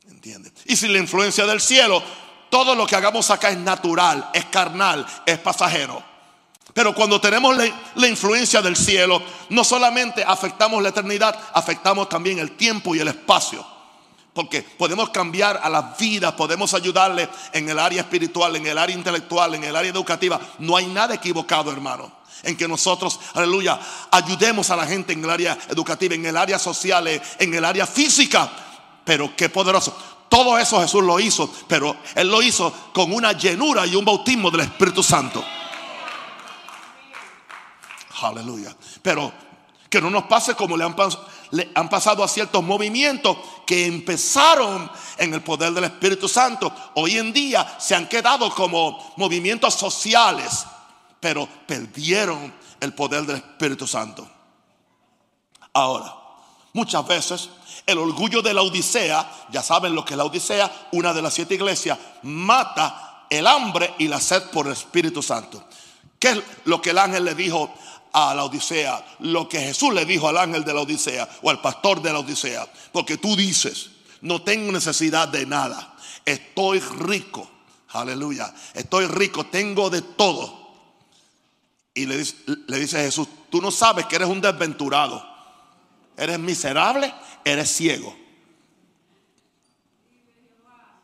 ¿Entiendes? 0.07 0.53
Y 0.65 0.75
sin 0.75 0.93
la 0.93 0.99
influencia 0.99 1.47
del 1.47 1.59
cielo, 1.59 2.03
todo 2.51 2.75
lo 2.75 2.85
que 2.85 2.95
hagamos 2.95 3.31
acá 3.31 3.49
es 3.49 3.57
natural, 3.57 4.29
es 4.31 4.45
carnal, 4.45 5.07
es 5.25 5.39
pasajero. 5.39 6.03
Pero 6.71 6.93
cuando 6.93 7.19
tenemos 7.19 7.57
la, 7.95 8.07
influencia 8.07 8.61
del 8.61 8.75
cielo, 8.75 9.23
no 9.49 9.63
solamente 9.63 10.23
afectamos 10.23 10.83
la 10.83 10.89
eternidad, 10.89 11.35
afectamos 11.51 12.07
también 12.09 12.37
el 12.37 12.51
tiempo 12.51 12.93
y 12.93 12.99
el 12.99 13.07
espacio. 13.07 13.65
Porque 14.33 14.61
podemos 14.61 15.09
cambiar 15.09 15.59
a 15.63 15.69
la 15.69 15.95
vida, 15.97 16.35
podemos 16.35 16.75
ayudarle 16.75 17.27
en 17.53 17.67
el 17.69 17.79
área 17.79 18.01
espiritual, 18.01 18.55
en 18.55 18.67
el 18.67 18.77
área 18.77 18.95
intelectual, 18.95 19.55
en 19.55 19.63
el 19.63 19.75
área 19.75 19.89
educativa. 19.89 20.39
No 20.59 20.77
hay 20.77 20.85
nada 20.85 21.15
equivocado, 21.15 21.71
hermano 21.71 22.24
en 22.45 22.55
que 22.55 22.67
nosotros, 22.67 23.19
aleluya, 23.33 23.79
ayudemos 24.11 24.69
a 24.69 24.75
la 24.75 24.85
gente 24.85 25.13
en 25.13 25.23
el 25.23 25.29
área 25.29 25.57
educativa, 25.67 26.15
en 26.15 26.25
el 26.25 26.37
área 26.37 26.57
social, 26.57 27.07
en 27.07 27.53
el 27.53 27.65
área 27.65 27.85
física. 27.85 28.49
Pero 29.03 29.35
qué 29.35 29.49
poderoso. 29.49 29.95
Todo 30.29 30.57
eso 30.57 30.79
Jesús 30.81 31.03
lo 31.03 31.19
hizo, 31.19 31.51
pero 31.67 31.95
Él 32.15 32.29
lo 32.29 32.41
hizo 32.41 32.71
con 32.93 33.11
una 33.11 33.33
llenura 33.33 33.85
y 33.85 33.95
un 33.95 34.05
bautismo 34.05 34.49
del 34.51 34.61
Espíritu 34.61 35.03
Santo. 35.03 35.43
Aleluya. 38.21 38.75
Pero 39.01 39.31
que 39.89 40.01
no 40.01 40.09
nos 40.09 40.25
pase 40.25 40.55
como 40.55 40.75
le 40.77 40.83
han, 40.83 40.95
le 41.51 41.71
han 41.73 41.89
pasado 41.89 42.23
a 42.23 42.27
ciertos 42.27 42.63
movimientos 42.63 43.37
que 43.65 43.85
empezaron 43.85 44.89
en 45.17 45.33
el 45.33 45.41
poder 45.41 45.73
del 45.73 45.85
Espíritu 45.85 46.27
Santo. 46.27 46.73
Hoy 46.95 47.17
en 47.17 47.31
día 47.31 47.77
se 47.79 47.95
han 47.95 48.07
quedado 48.07 48.53
como 48.53 49.13
movimientos 49.17 49.73
sociales, 49.73 50.65
pero 51.25 51.49
perdieron 51.65 52.53
el 52.79 52.93
poder 52.93 53.25
del 53.25 53.37
Espíritu 53.37 53.87
Santo. 53.87 54.29
Ahora, 55.73 56.13
muchas 56.73 57.07
veces 57.07 57.49
el 57.83 57.97
orgullo 57.97 58.43
de 58.43 58.53
la 58.53 58.61
Odisea, 58.61 59.47
ya 59.49 59.63
saben 59.63 59.95
lo 59.95 60.05
que 60.05 60.13
es 60.13 60.19
la 60.19 60.25
Odisea, 60.25 60.89
una 60.91 61.15
de 61.15 61.23
las 61.23 61.33
siete 61.33 61.55
iglesias, 61.55 61.97
mata 62.21 63.25
el 63.27 63.47
hambre 63.47 63.95
y 63.97 64.07
la 64.07 64.19
sed 64.19 64.51
por 64.51 64.67
el 64.67 64.73
Espíritu 64.73 65.23
Santo. 65.23 65.63
¿Qué 66.19 66.29
es 66.29 66.43
lo 66.65 66.79
que 66.79 66.91
el 66.91 66.99
ángel 66.99 67.25
le 67.25 67.33
dijo 67.33 67.73
a 68.13 68.35
la 68.35 68.43
Odisea, 68.43 69.03
lo 69.21 69.49
que 69.49 69.59
Jesús 69.59 69.95
le 69.95 70.05
dijo 70.05 70.27
al 70.27 70.37
ángel 70.37 70.63
de 70.63 70.75
la 70.75 70.81
Odisea 70.81 71.27
o 71.41 71.49
al 71.49 71.59
pastor 71.59 72.03
de 72.03 72.13
la 72.13 72.19
Odisea. 72.19 72.71
Porque 72.91 73.17
tú 73.17 73.35
dices, 73.35 73.89
no 74.21 74.43
tengo 74.43 74.71
necesidad 74.71 75.27
de 75.27 75.47
nada, 75.47 75.95
estoy 76.23 76.81
rico, 76.81 77.49
aleluya, 77.93 78.53
estoy 78.75 79.07
rico, 79.07 79.47
tengo 79.47 79.89
de 79.89 80.03
todo. 80.03 80.64
Y 81.95 82.05
le 82.05 82.17
dice, 82.17 82.35
le 82.67 82.77
dice 82.77 82.97
Jesús, 82.97 83.27
tú 83.49 83.61
no 83.61 83.71
sabes 83.71 84.05
que 84.05 84.17
eres 84.17 84.27
un 84.27 84.41
desventurado, 84.41 85.25
eres 86.17 86.37
miserable, 86.37 87.11
eres 87.45 87.71
ciego. 87.71 88.13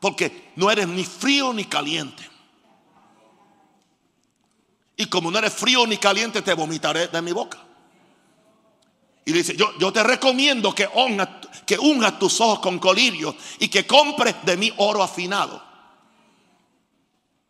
Porque 0.01 0.51
no 0.58 0.69
eres 0.69 0.89
ni 0.89 1.06
frío 1.06 1.54
ni 1.54 1.63
caliente. 1.63 2.30
Y 4.97 5.06
como 5.06 5.32
no 5.32 5.39
eres 5.39 5.54
frío 5.54 5.88
ni 5.88 5.97
caliente, 5.97 6.41
te 6.41 6.54
vomitaré 6.54 7.08
de 7.08 7.21
mi 7.21 7.32
boca. 7.32 7.58
Y 9.23 9.32
dice, 9.32 9.56
yo, 9.56 9.71
yo 9.80 9.93
te 9.93 10.04
recomiendo 10.04 10.75
que, 10.75 10.89
que 11.65 11.80
ungas 11.80 12.19
tus 12.19 12.41
ojos 12.41 12.60
con 12.60 12.80
colirio 12.80 13.34
y 13.60 13.69
que 13.69 13.88
compres 13.88 14.36
de 14.43 14.58
mí 14.58 14.73
oro 14.75 15.01
afinado. 15.01 15.63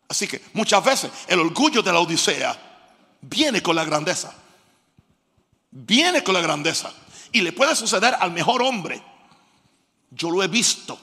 Así 0.08 0.28
que 0.28 0.42
muchas 0.52 0.84
veces 0.84 1.10
el 1.26 1.40
orgullo 1.40 1.82
de 1.82 1.92
la 1.92 1.98
Odisea 1.98 2.71
viene 3.22 3.62
con 3.62 3.74
la 3.74 3.84
grandeza. 3.84 4.34
Viene 5.70 6.22
con 6.22 6.34
la 6.34 6.42
grandeza. 6.42 6.92
Y 7.32 7.40
le 7.40 7.52
puede 7.52 7.74
suceder 7.74 8.14
al 8.20 8.32
mejor 8.32 8.62
hombre. 8.62 9.02
Yo 10.10 10.30
lo 10.30 10.42
he 10.42 10.48
visto. 10.48 10.98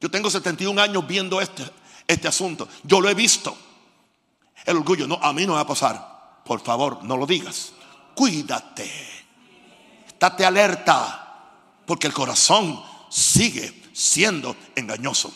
Yo 0.00 0.10
tengo 0.10 0.28
71 0.28 0.80
años 0.80 1.06
viendo 1.06 1.40
este, 1.40 1.64
este 2.06 2.28
asunto. 2.28 2.68
Yo 2.82 3.00
lo 3.00 3.08
he 3.08 3.14
visto. 3.14 3.56
El 4.66 4.76
orgullo, 4.76 5.06
no, 5.06 5.18
a 5.22 5.32
mí 5.32 5.46
no 5.46 5.54
va 5.54 5.60
a 5.60 5.66
pasar. 5.66 6.42
Por 6.44 6.60
favor, 6.60 7.02
no 7.02 7.16
lo 7.16 7.26
digas. 7.26 7.72
Cuídate. 8.14 8.90
Estate 10.06 10.44
alerta. 10.44 11.24
Porque 11.86 12.06
el 12.06 12.12
corazón 12.12 12.82
sigue 13.08 13.90
siendo 13.94 14.54
engañoso. 14.76 15.32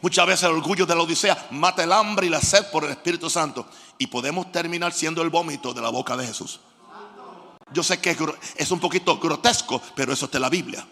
Muchas 0.00 0.26
veces 0.26 0.42
el 0.48 0.56
orgullo 0.56 0.84
de 0.84 0.96
la 0.96 1.02
Odisea 1.02 1.46
mata 1.52 1.84
el 1.84 1.92
hambre 1.92 2.26
y 2.26 2.30
la 2.30 2.40
sed 2.40 2.66
por 2.72 2.82
el 2.84 2.90
Espíritu 2.90 3.30
Santo. 3.30 3.68
Y 4.02 4.08
podemos 4.08 4.50
terminar 4.50 4.92
siendo 4.92 5.22
el 5.22 5.30
vómito 5.30 5.72
de 5.72 5.80
la 5.80 5.90
boca 5.90 6.16
de 6.16 6.26
Jesús. 6.26 6.58
Yo 7.72 7.84
sé 7.84 8.00
que 8.00 8.16
es 8.56 8.70
un 8.72 8.80
poquito 8.80 9.16
grotesco, 9.20 9.80
pero 9.94 10.12
eso 10.12 10.24
es 10.24 10.32
de 10.32 10.40
la 10.40 10.50
Biblia. 10.50 10.84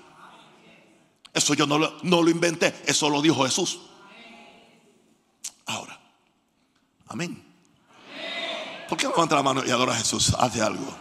Eso 1.34 1.54
yo 1.54 1.66
no 1.66 1.76
lo, 1.76 1.98
no 2.04 2.22
lo 2.22 2.30
inventé, 2.30 2.72
eso 2.86 3.10
lo 3.10 3.20
dijo 3.20 3.44
Jesús. 3.44 3.80
Ahora, 5.66 5.98
Amén. 7.08 7.44
¿Por 8.88 8.96
qué 8.96 9.06
no 9.06 9.10
levanta 9.10 9.34
la 9.34 9.42
mano 9.42 9.64
y 9.66 9.70
adora 9.72 9.94
a 9.94 9.96
Jesús? 9.96 10.32
Hace 10.38 10.62
algo. 10.62 10.96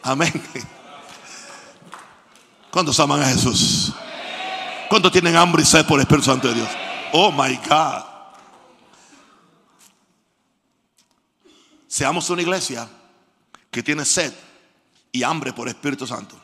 Amén. 0.00 0.32
¿Cuántos 2.70 3.00
aman 3.00 3.20
a 3.20 3.26
Jesús? 3.26 3.92
¿Cuántos 4.88 5.10
tienen 5.10 5.34
hambre 5.34 5.62
y 5.62 5.66
sed 5.66 5.84
por 5.84 5.98
el 5.98 6.02
Espíritu 6.02 6.26
Santo 6.26 6.46
de 6.46 6.54
Dios? 6.54 6.68
Oh 7.12 7.32
my 7.32 7.56
God. 7.68 8.13
Seamos 11.94 12.28
una 12.28 12.42
iglesia 12.42 12.88
que 13.70 13.80
tiene 13.80 14.04
sed 14.04 14.34
y 15.12 15.22
hambre 15.22 15.52
por 15.52 15.68
Espíritu 15.68 16.08
Santo. 16.08 16.36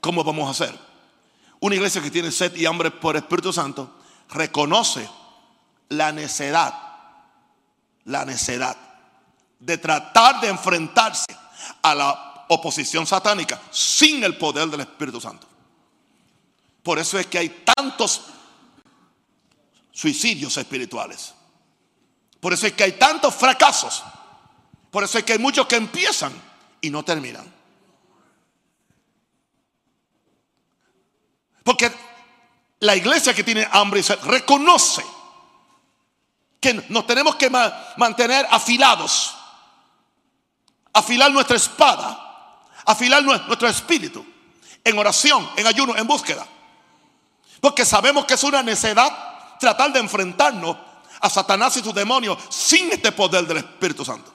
¿Cómo 0.00 0.22
vamos 0.22 0.46
a 0.46 0.50
hacer? 0.52 0.78
Una 1.58 1.74
iglesia 1.74 2.00
que 2.00 2.12
tiene 2.12 2.30
sed 2.30 2.54
y 2.54 2.64
hambre 2.64 2.92
por 2.92 3.16
Espíritu 3.16 3.52
Santo 3.52 3.92
reconoce 4.28 5.10
la 5.88 6.12
necedad, 6.12 6.74
la 8.04 8.24
necedad 8.24 8.76
de 9.58 9.78
tratar 9.78 10.40
de 10.40 10.46
enfrentarse 10.46 11.36
a 11.82 11.92
la 11.92 12.46
oposición 12.48 13.04
satánica 13.04 13.60
sin 13.72 14.22
el 14.22 14.38
poder 14.38 14.68
del 14.68 14.82
Espíritu 14.82 15.20
Santo. 15.20 15.48
Por 16.84 17.00
eso 17.00 17.18
es 17.18 17.26
que 17.26 17.38
hay 17.38 17.64
tantos 17.74 18.26
suicidios 19.90 20.56
espirituales. 20.56 21.34
Por 22.40 22.52
eso 22.52 22.66
es 22.66 22.72
que 22.74 22.84
hay 22.84 22.92
tantos 22.92 23.34
fracasos. 23.34 24.04
Por 24.90 25.04
eso 25.04 25.18
es 25.18 25.24
que 25.24 25.34
hay 25.34 25.38
muchos 25.38 25.66
que 25.66 25.76
empiezan 25.76 26.32
y 26.80 26.90
no 26.90 27.04
terminan. 27.04 27.52
Porque 31.64 31.90
la 32.80 32.94
iglesia 32.94 33.34
que 33.34 33.42
tiene 33.42 33.66
hambre 33.72 34.02
reconoce 34.24 35.04
nos 36.88 37.06
tenemos 37.06 37.36
que 37.36 37.50
mantener 37.96 38.46
afilados. 38.50 39.34
Afilar 40.92 41.30
nuestra 41.30 41.56
espada. 41.56 42.64
Afilar 42.84 43.22
nuestro 43.22 43.68
espíritu. 43.68 44.24
En 44.84 44.98
oración, 44.98 45.48
en 45.56 45.66
ayuno, 45.66 45.96
en 45.96 46.06
búsqueda. 46.06 46.46
Porque 47.60 47.84
sabemos 47.84 48.24
que 48.24 48.34
es 48.34 48.44
una 48.44 48.62
necedad 48.62 49.58
tratar 49.58 49.92
de 49.92 50.00
enfrentarnos 50.00 50.76
a 51.20 51.30
Satanás 51.30 51.76
y 51.76 51.80
sus 51.80 51.94
demonios 51.94 52.38
sin 52.50 52.90
este 52.90 53.12
poder 53.12 53.46
del 53.46 53.58
Espíritu 53.58 54.04
Santo. 54.04 54.32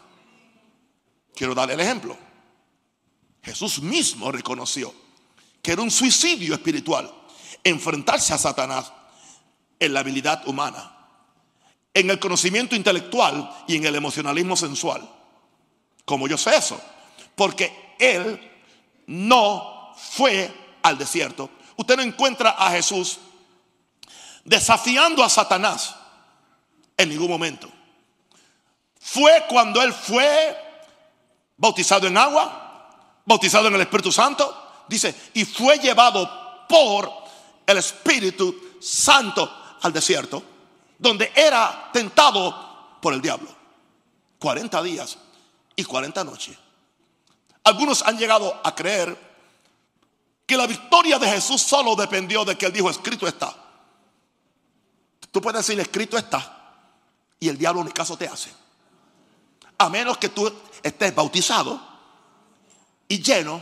Quiero 1.36 1.56
darle 1.56 1.74
el 1.74 1.80
ejemplo. 1.80 2.18
Jesús 3.42 3.82
mismo 3.82 4.32
reconoció 4.32 4.94
que 5.62 5.72
era 5.72 5.82
un 5.82 5.92
suicidio 5.92 6.54
espiritual 6.54 7.12
enfrentarse 7.64 8.34
a 8.34 8.38
Satanás 8.38 8.92
en 9.80 9.94
la 9.94 10.00
habilidad 10.02 10.48
humana 10.48 10.98
en 11.94 12.10
el 12.10 12.20
conocimiento 12.20 12.76
intelectual 12.76 13.50
y 13.68 13.76
en 13.76 13.86
el 13.86 13.96
emocionalismo 13.96 14.56
sensual. 14.56 15.08
Como 16.06 16.28
yo 16.28 16.38
sé 16.38 16.56
eso. 16.56 16.82
Porque 17.36 17.96
él 18.00 18.40
no 19.08 19.94
fue 19.98 20.54
al 20.84 20.98
desierto. 20.98 21.50
Usted 21.76 21.98
no 21.98 22.04
encuentra 22.04 22.52
a 22.52 22.72
Jesús 22.72 23.20
desafiando 24.44 25.24
a 25.24 25.30
Satanás 25.30 25.96
en 27.02 27.10
ningún 27.10 27.30
momento. 27.30 27.70
Fue 29.00 29.46
cuando 29.50 29.82
él 29.82 29.94
fue 29.94 30.58
bautizado 31.58 32.08
en 32.08 32.18
agua, 32.18 33.22
bautizado 33.26 33.68
en 33.68 33.76
el 33.76 33.82
Espíritu 33.82 34.12
Santo, 34.12 34.84
dice, 34.88 35.14
y 35.34 35.46
fue 35.46 35.78
llevado 35.80 36.68
por 36.68 37.12
el 37.66 37.78
Espíritu 37.78 38.78
Santo 38.80 39.78
al 39.82 39.92
desierto 39.92 40.44
donde 41.02 41.32
era 41.36 41.90
tentado 41.92 43.00
por 43.02 43.14
el 43.14 43.22
diablo. 43.22 43.50
40 44.38 44.84
días 44.84 45.18
y 45.76 45.84
40 45.84 46.24
noches. 46.24 46.56
Algunos 47.64 48.04
han 48.04 48.20
llegado 48.20 48.62
a 48.64 48.76
creer 48.76 49.18
que 50.46 50.56
la 50.56 50.68
victoria 50.68 51.18
de 51.18 51.28
Jesús 51.28 51.62
solo 51.62 51.96
dependió 51.96 52.46
de 52.46 52.56
que 52.56 52.68
él 52.68 52.74
dijo, 52.74 52.90
escrito 52.90 53.28
está. 53.28 53.56
Tú 55.32 55.42
puedes 55.42 55.66
decir, 55.66 55.80
escrito 55.80 56.18
está, 56.18 56.61
y 57.42 57.50
el 57.50 57.58
diablo 57.58 57.84
ni 57.84 57.92
caso 57.92 58.16
te 58.16 58.28
hace. 58.28 58.54
A 59.80 59.90
menos 59.90 60.18
que 60.20 60.30
tú 60.30 60.50
estés 60.82 61.14
bautizado 61.14 61.82
y 63.08 63.22
lleno 63.22 63.62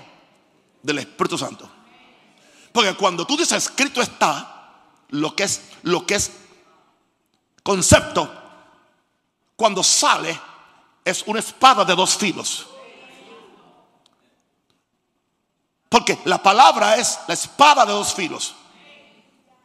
del 0.84 1.00
Espíritu 1.00 1.38
Santo. 1.38 1.68
Porque 2.74 2.94
cuando 2.96 3.26
tú 3.26 3.38
dices 3.38 3.64
escrito 3.64 4.02
está, 4.02 4.84
lo 5.12 5.34
que 5.34 5.44
es, 5.44 5.62
lo 5.84 6.06
que 6.06 6.16
es 6.16 6.32
concepto 7.64 8.30
cuando 9.56 9.82
sale 9.82 10.38
es 11.06 11.24
una 11.26 11.40
espada 11.40 11.86
de 11.86 11.96
dos 11.96 12.18
filos. 12.18 12.68
Porque 15.88 16.20
la 16.26 16.44
palabra 16.44 16.98
es 16.98 17.18
la 17.30 17.34
espada 17.34 17.86
de 17.86 17.94
dos 17.94 18.14
filos 18.14 18.56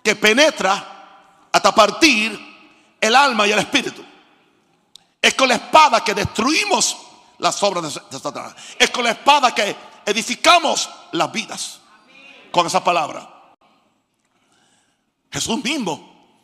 que 0.04 0.14
penetra 0.14 1.48
hasta 1.50 1.74
partir 1.74 2.53
el 3.04 3.14
alma 3.14 3.46
y 3.46 3.52
el 3.52 3.58
espíritu. 3.58 4.02
Es 5.20 5.34
con 5.34 5.48
la 5.48 5.56
espada 5.56 6.02
que 6.02 6.14
destruimos 6.14 6.96
las 7.38 7.62
obras 7.62 8.00
de 8.10 8.18
Satanás. 8.18 8.54
Es 8.78 8.90
con 8.90 9.04
la 9.04 9.10
espada 9.10 9.54
que 9.54 9.76
edificamos 10.06 10.88
las 11.12 11.30
vidas. 11.30 11.80
Con 12.50 12.66
esa 12.66 12.82
palabra. 12.82 13.30
Jesús 15.30 15.62
mismo 15.62 16.38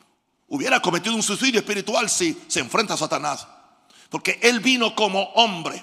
hubiera 0.49 0.83
cometido 0.83 1.15
un 1.15 1.23
suicidio 1.23 1.61
espiritual 1.61 2.11
si 2.11 2.45
se 2.47 2.61
enfrenta 2.61 2.95
a 2.95 2.99
Satanás. 2.99 3.47
Porque 4.11 4.39
Él 4.43 4.61
vino 4.61 4.95
como 4.95 5.23
hombre. 5.35 5.83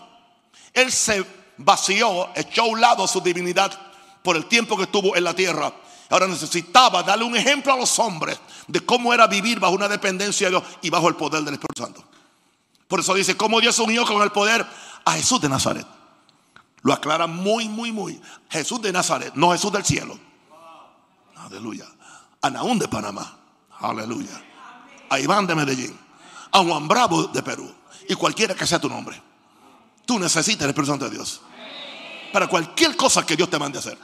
Él 0.73 0.91
se 0.91 1.25
vació, 1.57 2.29
echó 2.35 2.63
a 2.63 2.67
un 2.67 2.81
lado 2.81 3.07
su 3.07 3.21
divinidad 3.21 3.71
por 4.21 4.35
el 4.35 4.45
tiempo 4.45 4.77
que 4.77 4.83
estuvo 4.83 5.15
en 5.15 5.23
la 5.23 5.33
tierra. 5.33 5.73
Ahora 6.09 6.27
necesitaba 6.27 7.03
darle 7.03 7.25
un 7.25 7.35
ejemplo 7.35 7.73
a 7.73 7.77
los 7.77 7.99
hombres 7.99 8.39
de 8.67 8.79
cómo 8.79 9.13
era 9.13 9.27
vivir 9.27 9.59
bajo 9.59 9.73
una 9.73 9.87
dependencia 9.87 10.47
de 10.47 10.51
Dios 10.51 10.63
y 10.81 10.89
bajo 10.89 11.09
el 11.09 11.15
poder 11.15 11.43
del 11.43 11.55
Espíritu 11.55 11.83
Santo. 11.83 12.03
Por 12.87 13.01
eso 13.01 13.13
dice, 13.13 13.35
cómo 13.35 13.59
Dios 13.59 13.77
unió 13.79 14.05
con 14.05 14.21
el 14.21 14.31
poder 14.31 14.65
a 15.03 15.13
Jesús 15.13 15.41
de 15.41 15.49
Nazaret. 15.49 15.85
Lo 16.81 16.93
aclara 16.93 17.27
muy, 17.27 17.67
muy, 17.67 17.91
muy. 17.91 18.21
Jesús 18.49 18.81
de 18.81 18.93
Nazaret, 18.93 19.33
no 19.35 19.51
Jesús 19.51 19.71
del 19.71 19.83
cielo. 19.83 20.17
Aleluya. 21.35 21.85
A 22.41 22.49
Naún 22.49 22.79
de 22.79 22.87
Panamá. 22.87 23.37
Aleluya. 23.79 24.41
A 25.09 25.19
Iván 25.19 25.45
de 25.47 25.55
Medellín. 25.55 25.97
A 26.51 26.59
Juan 26.59 26.87
Bravo 26.87 27.23
de 27.25 27.43
Perú. 27.43 27.69
Y 28.07 28.15
cualquiera 28.15 28.55
que 28.55 28.65
sea 28.65 28.79
tu 28.79 28.87
nombre. 28.87 29.21
Tú 30.05 30.17
necesitas 30.17 30.63
el 30.63 30.69
Espíritu 30.69 30.91
Santo 30.91 31.09
de 31.09 31.11
Dios. 31.11 31.41
Para 32.31 32.47
cualquier 32.47 32.95
cosa 32.95 33.25
que 33.25 33.35
Dios 33.35 33.49
te 33.49 33.59
mande 33.59 33.77
a 33.77 33.81
hacer. 33.81 33.97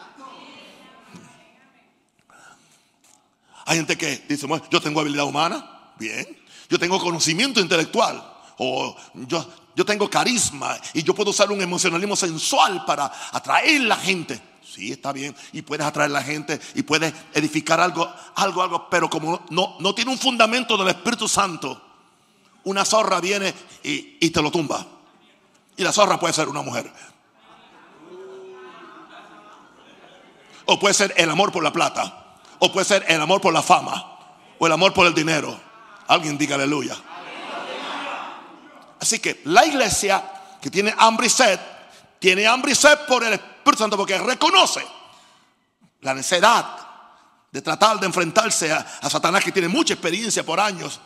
Hay 3.66 3.78
gente 3.78 3.98
que 3.98 4.26
dice, 4.28 4.46
bueno, 4.46 4.66
yo 4.70 4.82
tengo 4.82 5.00
habilidad 5.00 5.26
humana. 5.26 5.94
Bien. 5.98 6.28
Yo 6.70 6.80
tengo 6.80 7.00
conocimiento 7.00 7.60
intelectual. 7.60 8.32
O 8.58 8.96
yo, 9.14 9.48
yo 9.76 9.86
tengo 9.86 10.10
carisma 10.10 10.78
y 10.94 11.04
yo 11.04 11.16
puedo 11.16 11.32
usar 11.32 11.52
un 11.52 11.62
emocionalismo 11.62 12.16
sensual 12.16 12.86
para 12.86 13.12
atraer 13.32 13.82
a 13.82 13.86
la 13.86 13.96
gente. 13.96 14.40
Sí, 14.64 14.92
está 14.92 15.12
bien. 15.12 15.36
Y 15.52 15.62
puedes 15.62 15.86
atraer 15.86 16.10
a 16.10 16.14
la 16.14 16.24
gente 16.24 16.60
y 16.76 16.84
puedes 16.84 17.14
edificar 17.34 17.80
algo, 17.80 18.12
algo, 18.36 18.62
algo. 18.62 18.90
Pero 18.90 19.10
como 19.10 19.44
no, 19.50 19.76
no 19.80 19.96
tiene 19.96 20.12
un 20.12 20.18
fundamento 20.18 20.78
del 20.78 20.90
Espíritu 20.90 21.28
Santo, 21.28 21.82
una 22.64 22.86
zorra 22.86 23.20
viene 23.20 23.54
y, 23.84 24.18
y 24.20 24.30
te 24.30 24.42
lo 24.42 24.52
tumba. 24.52 24.86
Y 25.76 25.84
la 25.84 25.92
zorra 25.92 26.20
puede 26.20 26.34
ser 26.34 26.48
una 26.48 26.62
mujer. 26.62 26.92
O 30.66 30.80
puede 30.80 30.94
ser 30.94 31.14
el 31.18 31.30
amor 31.30 31.52
por 31.52 31.64
la 31.64 31.74
plata. 31.74 32.23
O 32.66 32.72
puede 32.72 32.86
ser 32.86 33.04
el 33.10 33.20
amor 33.20 33.42
por 33.42 33.54
la 33.54 33.62
fama. 33.62 34.20
O 34.58 34.66
el 34.66 34.72
amor 34.72 34.94
por 34.94 35.06
el 35.06 35.14
dinero. 35.14 35.60
Alguien 36.08 36.38
diga 36.38 36.56
aleluya. 36.56 36.96
Así 39.02 39.20
que 39.20 39.42
la 39.44 39.66
iglesia 39.66 40.24
que 40.62 40.70
tiene 40.70 40.96
hambre 40.98 41.28
y 41.28 41.30
sed, 41.30 41.60
tiene 42.20 42.48
hambre 42.48 42.72
y 42.72 42.76
sed 42.76 43.00
por 43.06 43.22
el 43.26 43.34
Espíritu 43.34 43.80
Santo 43.80 43.98
porque 43.98 44.18
reconoce 44.18 44.82
la 46.00 46.14
necesidad 46.14 46.78
de 47.52 47.62
tratar 47.62 48.00
de 48.00 48.06
enfrentarse 48.06 48.72
a, 48.72 48.78
a 49.02 49.10
Satanás 49.10 49.44
que 49.44 49.52
tiene 49.52 49.68
mucha 49.68 49.96
experiencia 49.96 50.46
por 50.46 50.58
años. 50.62 51.02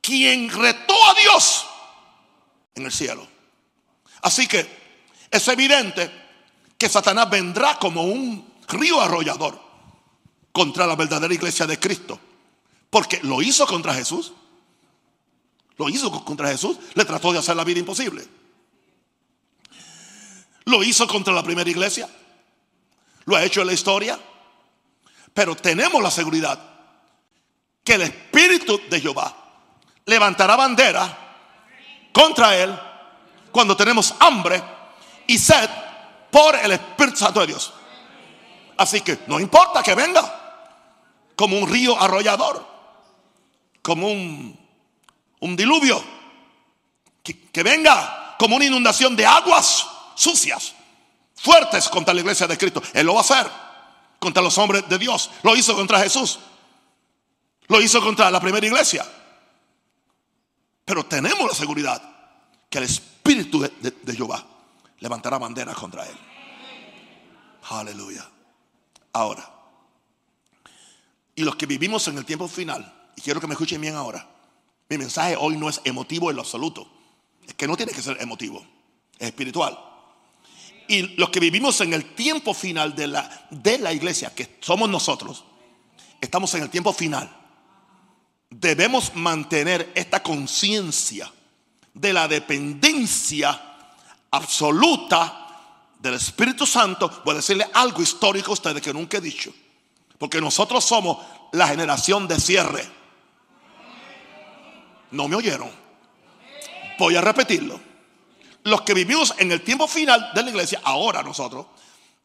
Quien 0.00 0.48
retó 0.48 0.94
a 0.94 1.14
Dios 1.14 1.66
en 2.76 2.84
el 2.86 2.92
cielo. 2.92 3.26
Así 4.20 4.46
que 4.46 5.24
es 5.28 5.48
evidente 5.48 6.08
que 6.78 6.88
Satanás 6.88 7.28
vendrá 7.28 7.80
como 7.80 8.04
un 8.04 8.54
río 8.68 9.00
arrollador 9.00 9.71
contra 10.52 10.86
la 10.86 10.94
verdadera 10.94 11.32
iglesia 11.32 11.66
de 11.66 11.78
Cristo. 11.78 12.20
Porque 12.90 13.20
lo 13.22 13.40
hizo 13.40 13.66
contra 13.66 13.94
Jesús. 13.94 14.32
Lo 15.78 15.88
hizo 15.88 16.24
contra 16.24 16.48
Jesús. 16.48 16.76
Le 16.94 17.04
trató 17.04 17.32
de 17.32 17.38
hacer 17.38 17.56
la 17.56 17.64
vida 17.64 17.80
imposible. 17.80 18.26
Lo 20.66 20.82
hizo 20.84 21.08
contra 21.08 21.32
la 21.32 21.42
primera 21.42 21.68
iglesia. 21.68 22.08
Lo 23.24 23.36
ha 23.36 23.42
hecho 23.42 23.62
en 23.62 23.68
la 23.68 23.72
historia. 23.72 24.18
Pero 25.32 25.56
tenemos 25.56 26.02
la 26.02 26.10
seguridad 26.10 26.60
que 27.82 27.94
el 27.94 28.02
Espíritu 28.02 28.80
de 28.90 29.00
Jehová 29.00 29.34
levantará 30.04 30.54
bandera 30.56 31.18
contra 32.12 32.56
él 32.56 32.78
cuando 33.50 33.76
tenemos 33.76 34.14
hambre 34.20 34.62
y 35.26 35.38
sed 35.38 35.68
por 36.30 36.54
el 36.56 36.72
Espíritu 36.72 37.16
Santo 37.16 37.40
de 37.40 37.46
Dios. 37.46 37.72
Así 38.76 39.00
que 39.00 39.20
no 39.26 39.40
importa 39.40 39.82
que 39.82 39.94
venga 39.94 40.41
como 41.36 41.58
un 41.58 41.68
río 41.68 42.00
arrollador, 42.00 42.66
como 43.82 44.08
un, 44.10 44.58
diluvio, 45.56 46.02
que, 47.22 47.62
venga 47.62 48.36
como 48.38 48.56
una 48.56 48.64
inundación 48.64 49.16
de 49.16 49.26
aguas 49.26 49.86
sucias, 50.14 50.74
fuertes 51.34 51.88
contra 51.88 52.14
la 52.14 52.20
iglesia 52.20 52.46
de 52.46 52.56
Cristo. 52.58 52.82
Él 52.94 53.06
lo 53.06 53.14
va 53.14 53.20
a 53.20 53.22
hacer 53.22 53.50
contra 54.18 54.42
los 54.42 54.56
hombres 54.58 54.88
de 54.88 54.98
Dios. 54.98 55.30
Lo 55.42 55.56
hizo 55.56 55.74
contra 55.74 55.98
Jesús. 56.00 56.38
Lo 57.68 57.80
hizo 57.80 58.00
contra 58.02 58.30
la 58.30 58.40
primera 58.40 58.64
iglesia. 58.66 59.04
Pero 60.84 61.04
tenemos 61.06 61.46
la 61.48 61.54
seguridad 61.54 62.00
que 62.68 62.78
el 62.78 62.84
Espíritu 62.84 63.60
de, 63.60 63.68
de- 63.80 63.90
de 64.02 64.14
Jehová 64.16 64.44
levantará 65.00 65.38
bandera 65.38 65.74
contra 65.74 66.06
él. 66.06 66.16
Aleluya. 67.70 68.28
Ahora, 69.12 69.48
y 71.34 71.42
los 71.42 71.56
que 71.56 71.66
vivimos 71.66 72.06
en 72.08 72.18
el 72.18 72.24
tiempo 72.24 72.48
final, 72.48 73.10
y 73.16 73.20
quiero 73.20 73.40
que 73.40 73.46
me 73.46 73.54
escuchen 73.54 73.80
bien 73.80 73.94
ahora, 73.94 74.28
mi 74.88 74.98
mensaje 74.98 75.36
hoy 75.36 75.56
no 75.56 75.68
es 75.68 75.80
emotivo 75.84 76.30
en 76.30 76.36
lo 76.36 76.42
absoluto. 76.42 76.86
Es 77.46 77.54
que 77.54 77.66
no 77.66 77.76
tiene 77.76 77.92
que 77.92 78.02
ser 78.02 78.20
emotivo, 78.20 78.64
es 79.18 79.28
espiritual. 79.28 79.78
Y 80.88 81.16
los 81.16 81.30
que 81.30 81.40
vivimos 81.40 81.80
en 81.80 81.94
el 81.94 82.14
tiempo 82.14 82.52
final 82.52 82.94
de 82.94 83.06
la, 83.06 83.46
de 83.50 83.78
la 83.78 83.92
iglesia, 83.92 84.34
que 84.34 84.58
somos 84.60 84.90
nosotros, 84.90 85.44
estamos 86.20 86.52
en 86.54 86.62
el 86.62 86.70
tiempo 86.70 86.92
final. 86.92 87.34
Debemos 88.50 89.14
mantener 89.14 89.90
esta 89.94 90.22
conciencia 90.22 91.32
de 91.94 92.12
la 92.12 92.28
dependencia 92.28 93.60
absoluta 94.30 95.94
del 95.98 96.14
Espíritu 96.14 96.66
Santo. 96.66 97.22
Voy 97.24 97.32
a 97.32 97.36
decirle 97.36 97.66
algo 97.72 98.02
histórico 98.02 98.50
a 98.50 98.54
ustedes 98.54 98.82
que 98.82 98.92
nunca 98.92 99.16
he 99.16 99.20
dicho. 99.22 99.54
Porque 100.22 100.40
nosotros 100.40 100.84
somos 100.84 101.18
la 101.50 101.66
generación 101.66 102.28
de 102.28 102.38
cierre. 102.38 102.88
No 105.10 105.26
me 105.26 105.34
oyeron. 105.34 105.68
Voy 106.96 107.16
a 107.16 107.20
repetirlo. 107.20 107.80
Los 108.62 108.82
que 108.82 108.94
vivimos 108.94 109.34
en 109.38 109.50
el 109.50 109.62
tiempo 109.62 109.88
final 109.88 110.30
de 110.32 110.44
la 110.44 110.50
iglesia, 110.50 110.80
ahora 110.84 111.24
nosotros, 111.24 111.66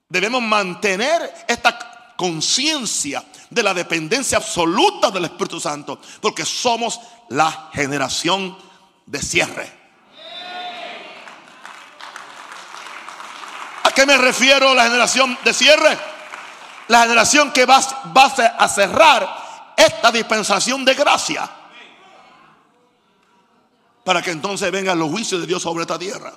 debemos 0.07 0.43
mantener 0.43 1.45
esta 1.47 2.13
conciencia 2.15 3.23
de 3.49 3.63
la 3.63 3.73
dependencia 3.73 4.37
absoluta 4.37 5.09
del 5.09 5.25
Espíritu 5.25 5.59
Santo, 5.59 5.99
porque 6.21 6.45
somos 6.45 6.99
la 7.29 7.71
generación 7.73 8.55
de 9.07 9.21
cierre. 9.23 9.71
¿A 13.81 13.89
qué 13.89 14.05
me 14.05 14.17
refiero 14.19 14.75
la 14.75 14.83
generación 14.83 15.35
de 15.43 15.51
cierre? 15.51 16.16
La 16.87 17.01
generación 17.01 17.51
que 17.51 17.65
va, 17.65 17.77
a 17.77 18.67
cerrar 18.67 19.73
esta 19.75 20.11
dispensación 20.11 20.85
de 20.85 20.93
gracia 20.93 21.49
para 24.03 24.21
que 24.21 24.31
entonces 24.31 24.71
vengan 24.71 24.97
los 24.97 25.09
juicios 25.09 25.41
de 25.41 25.47
Dios 25.47 25.61
sobre 25.61 25.81
esta 25.81 25.99
tierra. 25.99 26.33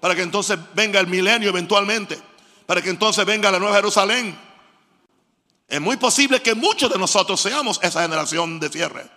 Para 0.00 0.14
que 0.14 0.22
entonces 0.22 0.56
venga 0.72 1.00
el 1.00 1.08
milenio 1.08 1.48
eventualmente. 1.48 2.16
Para 2.64 2.80
que 2.80 2.90
entonces 2.90 3.26
venga 3.26 3.50
la 3.50 3.58
nueva 3.58 3.74
Jerusalén. 3.74 4.38
Es 5.66 5.80
muy 5.80 5.96
posible 5.96 6.40
que 6.40 6.54
muchos 6.54 6.88
de 6.92 6.96
nosotros 6.96 7.40
seamos 7.40 7.80
esa 7.82 8.02
generación 8.02 8.60
de 8.60 8.68
cierre. 8.68 9.10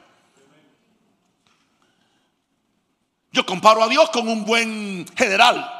Yo 3.32 3.46
comparo 3.46 3.84
a 3.84 3.88
Dios 3.88 4.10
con 4.10 4.28
un 4.28 4.46
buen 4.46 5.06
general 5.16 5.72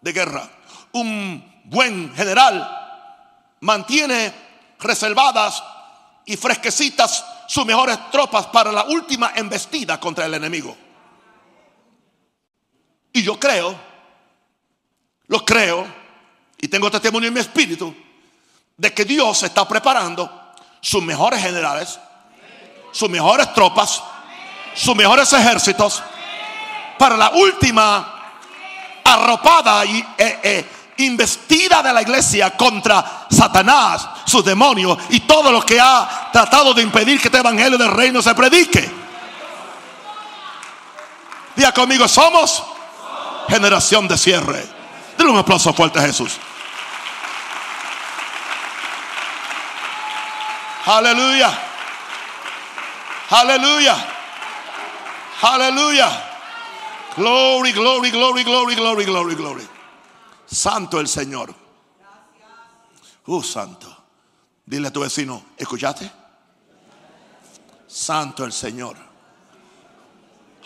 de 0.00 0.12
guerra. 0.12 0.48
Un 0.92 1.62
buen 1.64 2.14
general 2.14 2.81
mantiene 3.62 4.32
reservadas 4.78 5.62
y 6.26 6.36
fresquecitas 6.36 7.24
sus 7.48 7.64
mejores 7.64 7.98
tropas 8.10 8.46
para 8.46 8.72
la 8.72 8.84
última 8.84 9.32
embestida 9.34 9.98
contra 9.98 10.26
el 10.26 10.34
enemigo. 10.34 10.76
Y 13.12 13.22
yo 13.22 13.38
creo, 13.38 13.74
lo 15.26 15.44
creo, 15.44 15.86
y 16.58 16.68
tengo 16.68 16.90
testimonio 16.90 17.28
en 17.28 17.34
mi 17.34 17.40
espíritu, 17.40 17.94
de 18.76 18.92
que 18.92 19.04
Dios 19.04 19.42
está 19.42 19.66
preparando 19.68 20.54
sus 20.80 21.02
mejores 21.02 21.40
generales, 21.40 22.00
sus 22.90 23.08
mejores 23.08 23.52
tropas, 23.54 24.02
sus 24.74 24.96
mejores 24.96 25.32
ejércitos 25.32 26.02
para 26.98 27.16
la 27.16 27.30
última 27.30 28.32
arropada 29.04 29.84
y 29.84 29.98
eh, 30.18 30.40
eh, 30.42 30.66
investida 30.98 31.82
de 31.82 31.92
la 31.92 32.02
iglesia 32.02 32.50
contra 32.56 33.26
Satanás, 33.30 34.08
sus 34.26 34.44
demonios 34.44 34.98
y 35.10 35.20
todo 35.20 35.50
lo 35.50 35.64
que 35.64 35.80
ha 35.80 36.30
tratado 36.32 36.74
de 36.74 36.82
impedir 36.82 37.20
que 37.20 37.28
este 37.28 37.38
evangelio 37.38 37.78
del 37.78 37.90
reino 37.90 38.20
se 38.22 38.34
predique. 38.34 38.90
Diga 41.56 41.72
conmigo, 41.72 42.08
somos 42.08 42.62
generación 43.48 44.08
de 44.08 44.16
cierre. 44.16 44.66
Dile 45.18 45.30
un 45.30 45.38
aplauso 45.38 45.72
fuerte 45.72 45.98
a 45.98 46.02
Jesús. 46.02 46.38
Aleluya. 50.86 51.50
Aleluya. 53.30 53.96
Aleluya. 55.42 56.28
Glory, 57.16 57.72
glory, 57.72 58.10
glory, 58.10 58.42
glory, 58.42 58.74
glory, 58.74 59.04
glory, 59.04 59.34
glory. 59.34 59.71
Santo 60.52 61.00
el 61.00 61.08
Señor. 61.08 61.54
Uh, 63.26 63.42
santo. 63.42 63.88
Dile 64.66 64.88
a 64.88 64.92
tu 64.92 65.00
vecino, 65.00 65.42
¿escuchaste? 65.56 66.10
Santo 67.86 68.44
el 68.44 68.52
Señor. 68.52 68.96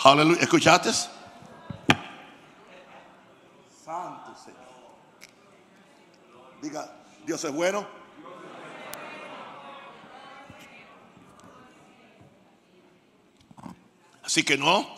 Aleluya. 0.03 0.41
¿Escuchaste? 0.41 0.93
Santo 3.85 4.35
Señor. 4.45 4.67
Diga, 6.61 6.93
Dios 7.25 7.45
es 7.45 7.53
bueno. 7.53 7.87
Así 14.25 14.43
que 14.43 14.59
no, 14.59 14.89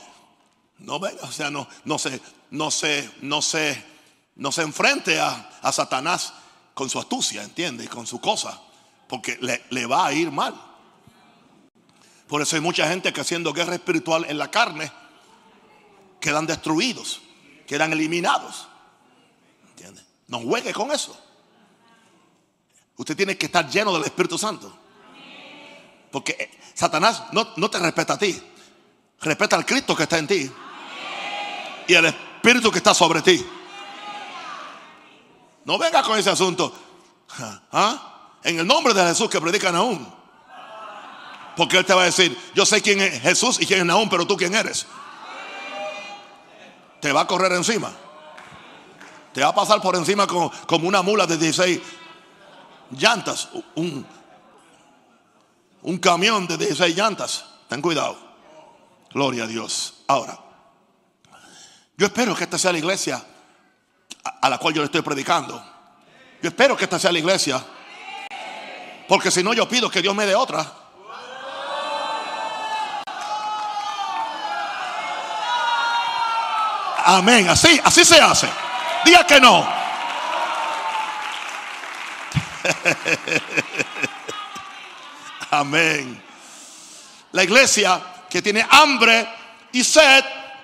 no 0.79 0.99
venga, 0.99 1.23
o 1.25 1.31
sea, 1.31 1.51
no, 1.51 1.69
no 1.85 1.99
se, 1.99 2.23
no 2.51 2.71
se, 2.71 3.11
no 3.21 3.43
se, 3.43 3.98
no 4.39 4.53
se 4.53 4.63
enfrente 4.63 5.21
a, 5.21 5.51
a 5.61 5.73
Satanás 5.73 6.33
con 6.73 6.89
su 6.89 6.99
astucia, 6.99 7.43
¿entiende? 7.43 7.85
Y 7.85 7.89
con 7.89 8.07
su 8.07 8.21
cosa, 8.21 8.61
porque 9.09 9.37
le, 9.41 9.65
le 9.71 9.85
va 9.85 10.07
a 10.07 10.13
ir 10.13 10.31
mal. 10.31 10.55
Por 12.29 12.41
eso 12.41 12.57
hay 12.57 12.63
mucha 12.63 12.89
gente 12.89 13.13
que 13.13 13.21
haciendo 13.21 13.53
guerra 13.53 13.75
espiritual 13.75 14.27
en 14.29 14.39
la 14.39 14.51
carne 14.51 14.93
quedan 16.21 16.47
destruidos, 16.47 17.21
quedan 17.67 17.93
eliminados. 17.93 18.69
¿Entiende? 19.71 20.03
No 20.29 20.41
juegue 20.41 20.73
con 20.73 20.93
eso. 20.93 21.19
Usted 22.97 23.17
tiene 23.17 23.37
que 23.37 23.47
estar 23.47 23.69
lleno 23.69 23.93
del 23.93 24.05
Espíritu 24.05 24.39
Santo. 24.39 24.77
Porque 26.13 26.37
eh, 26.39 26.51
Satanás 26.75 27.25
no, 27.33 27.49
no 27.57 27.71
te 27.71 27.79
respeta 27.79 28.15
a 28.15 28.19
ti. 28.19 28.41
Respeta 29.21 29.57
al 29.57 29.67
Cristo 29.67 29.97
que 29.97 30.05
está 30.05 30.19
en 30.19 30.27
ti. 30.27 30.51
Y 31.89 31.95
al 31.95 32.07
Espíritu 32.07 32.71
que 32.71 32.79
está 32.79 32.95
sobre 32.95 33.23
ti. 33.23 33.45
No 35.69 35.77
venga 35.77 36.03
con 36.03 36.19
ese 36.19 36.31
asunto. 36.31 36.73
¿Ah? 37.71 38.31
En 38.43 38.59
el 38.59 38.67
nombre 38.67 38.95
de 38.95 39.03
Jesús 39.03 39.29
que 39.29 39.39
predican 39.39 39.77
aún. 39.77 40.11
Porque 41.59 41.77
Él 41.77 41.85
te 41.85 41.93
va 41.93 42.01
a 42.01 42.05
decir, 42.07 42.35
yo 42.55 42.65
sé 42.65 42.81
quién 42.81 43.03
es 43.03 43.21
Jesús 43.21 43.61
y 43.61 43.67
quién 43.67 43.81
es 43.81 43.85
Naúm, 43.85 44.09
pero 44.09 44.27
tú 44.27 44.35
quién 44.35 44.55
eres. 44.55 44.87
Te 47.03 47.13
va 47.13 47.21
a 47.21 47.27
correr 47.27 47.53
encima. 47.53 47.93
Te 49.35 49.43
va 49.43 49.49
a 49.49 49.55
pasar 49.55 49.83
por 49.83 49.95
encima 49.95 50.27
como, 50.27 50.51
como 50.67 50.89
una 50.89 51.03
mula 51.03 51.27
de 51.27 51.37
16 51.37 51.83
llantas. 52.93 53.51
Un, 53.75 54.07
un 55.83 55.99
camión 55.99 56.47
de 56.47 56.57
16 56.57 56.97
llantas. 56.97 57.45
Ten 57.69 57.83
cuidado. 57.83 58.17
Gloria 59.13 59.45
a 59.45 59.47
Dios. 59.47 59.97
Ahora, 60.07 60.39
yo 61.99 62.07
espero 62.07 62.35
que 62.35 62.45
esta 62.45 62.57
sea 62.57 62.73
la 62.73 62.79
iglesia 62.79 63.23
a, 64.41 64.49
la 64.49 64.59
cual 64.59 64.75
yo 64.75 64.83
le 64.83 64.87
estoy 64.87 65.03
predicando. 65.03 65.63
Yo 66.43 66.49
espero 66.49 66.77
que 66.77 66.85
esta 66.85 66.99
sea 66.99 67.13
la 67.13 67.19
iglesia. 67.19 67.63
Porque 69.09 69.31
si 69.31 69.43
no, 69.43 69.55
yo 69.55 69.69
pido 69.69 69.91
que 69.91 70.03
Dios 70.03 70.15
me 70.15 70.27
dé 70.27 70.35
otra. 70.35 70.67
Amén. 77.05 77.49
Así, 77.49 77.81
así 77.83 78.05
se 78.05 78.21
hace. 78.21 78.49
Diga 79.05 79.25
que 79.25 79.41
no. 79.41 79.67
Amén. 85.51 86.23
La 87.33 87.45
iglesia 87.45 88.01
que 88.29 88.43
tiene 88.43 88.67
hambre 88.69 89.27
y 89.73 89.83
sed 89.83 90.23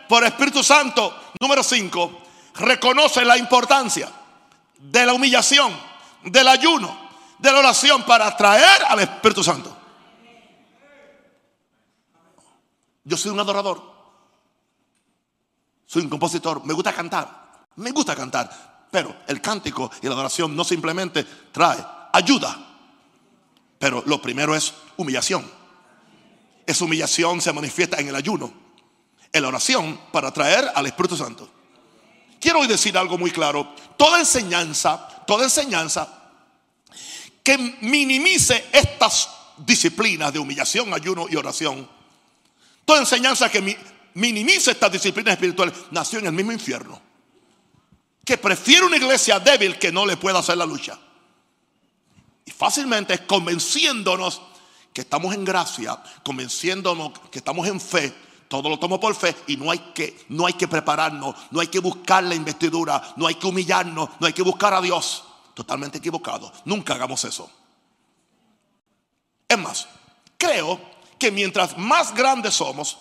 por 0.08 0.24
Espíritu 0.24 0.62
Santo, 0.62 1.32
número 1.40 1.62
5, 1.62 2.23
reconoce 2.54 3.24
la 3.24 3.36
importancia 3.36 4.10
de 4.78 5.06
la 5.06 5.14
humillación, 5.14 5.72
del 6.24 6.48
ayuno, 6.48 6.96
de 7.38 7.52
la 7.52 7.58
oración 7.58 8.04
para 8.04 8.26
atraer 8.26 8.84
al 8.88 9.00
Espíritu 9.00 9.42
Santo. 9.42 9.76
Yo 13.04 13.16
soy 13.16 13.32
un 13.32 13.40
adorador. 13.40 13.94
Soy 15.86 16.02
un 16.02 16.08
compositor, 16.08 16.64
me 16.64 16.72
gusta 16.72 16.92
cantar, 16.92 17.66
me 17.76 17.90
gusta 17.90 18.16
cantar, 18.16 18.88
pero 18.90 19.14
el 19.28 19.40
cántico 19.40 19.90
y 20.02 20.06
la 20.06 20.14
adoración 20.14 20.56
no 20.56 20.64
simplemente 20.64 21.22
trae 21.52 21.84
ayuda, 22.12 22.56
pero 23.78 24.02
lo 24.06 24.20
primero 24.20 24.56
es 24.56 24.72
humillación. 24.96 25.48
Esa 26.66 26.84
humillación 26.84 27.40
se 27.40 27.52
manifiesta 27.52 28.00
en 28.00 28.08
el 28.08 28.16
ayuno, 28.16 28.52
en 29.30 29.42
la 29.42 29.48
oración 29.48 30.00
para 30.10 30.32
traer 30.32 30.72
al 30.74 30.86
Espíritu 30.86 31.16
Santo. 31.16 31.48
Quiero 32.44 32.60
hoy 32.60 32.66
decir 32.66 32.98
algo 32.98 33.16
muy 33.16 33.30
claro, 33.30 33.74
toda 33.96 34.18
enseñanza, 34.18 35.08
toda 35.26 35.44
enseñanza 35.44 36.06
que 37.42 37.56
minimice 37.80 38.66
estas 38.70 39.30
disciplinas 39.56 40.30
de 40.30 40.40
humillación, 40.40 40.92
ayuno 40.92 41.24
y 41.30 41.36
oración, 41.36 41.88
toda 42.84 43.00
enseñanza 43.00 43.48
que 43.48 43.78
minimiza 44.12 44.72
estas 44.72 44.92
disciplinas 44.92 45.32
espirituales, 45.32 45.74
nació 45.90 46.18
en 46.18 46.26
el 46.26 46.34
mismo 46.34 46.52
infierno. 46.52 47.00
Que 48.26 48.36
prefiere 48.36 48.84
una 48.84 48.98
iglesia 48.98 49.40
débil 49.40 49.78
que 49.78 49.90
no 49.90 50.04
le 50.04 50.18
pueda 50.18 50.40
hacer 50.40 50.58
la 50.58 50.66
lucha. 50.66 50.98
Y 52.44 52.50
fácilmente 52.50 53.24
convenciéndonos 53.24 54.42
que 54.92 55.00
estamos 55.00 55.34
en 55.34 55.46
gracia, 55.46 55.98
convenciéndonos 56.22 57.18
que 57.30 57.38
estamos 57.38 57.66
en 57.66 57.80
fe, 57.80 58.14
todo 58.48 58.68
lo 58.68 58.78
tomo 58.78 59.00
por 59.00 59.14
fe 59.14 59.34
y 59.46 59.56
no 59.56 59.70
hay 59.70 59.78
que 59.94 60.26
no 60.28 60.46
hay 60.46 60.54
que 60.54 60.68
prepararnos, 60.68 61.34
no 61.50 61.60
hay 61.60 61.68
que 61.68 61.80
buscar 61.80 62.22
la 62.24 62.34
investidura, 62.34 63.14
no 63.16 63.26
hay 63.26 63.34
que 63.36 63.46
humillarnos, 63.46 64.10
no 64.20 64.26
hay 64.26 64.32
que 64.32 64.42
buscar 64.42 64.74
a 64.74 64.80
Dios. 64.80 65.24
Totalmente 65.54 65.98
equivocado. 65.98 66.52
Nunca 66.64 66.94
hagamos 66.94 67.24
eso. 67.24 67.50
Es 69.48 69.58
más, 69.58 69.88
creo 70.36 70.80
que 71.18 71.30
mientras 71.30 71.78
más 71.78 72.12
grandes 72.14 72.54
somos, 72.54 72.98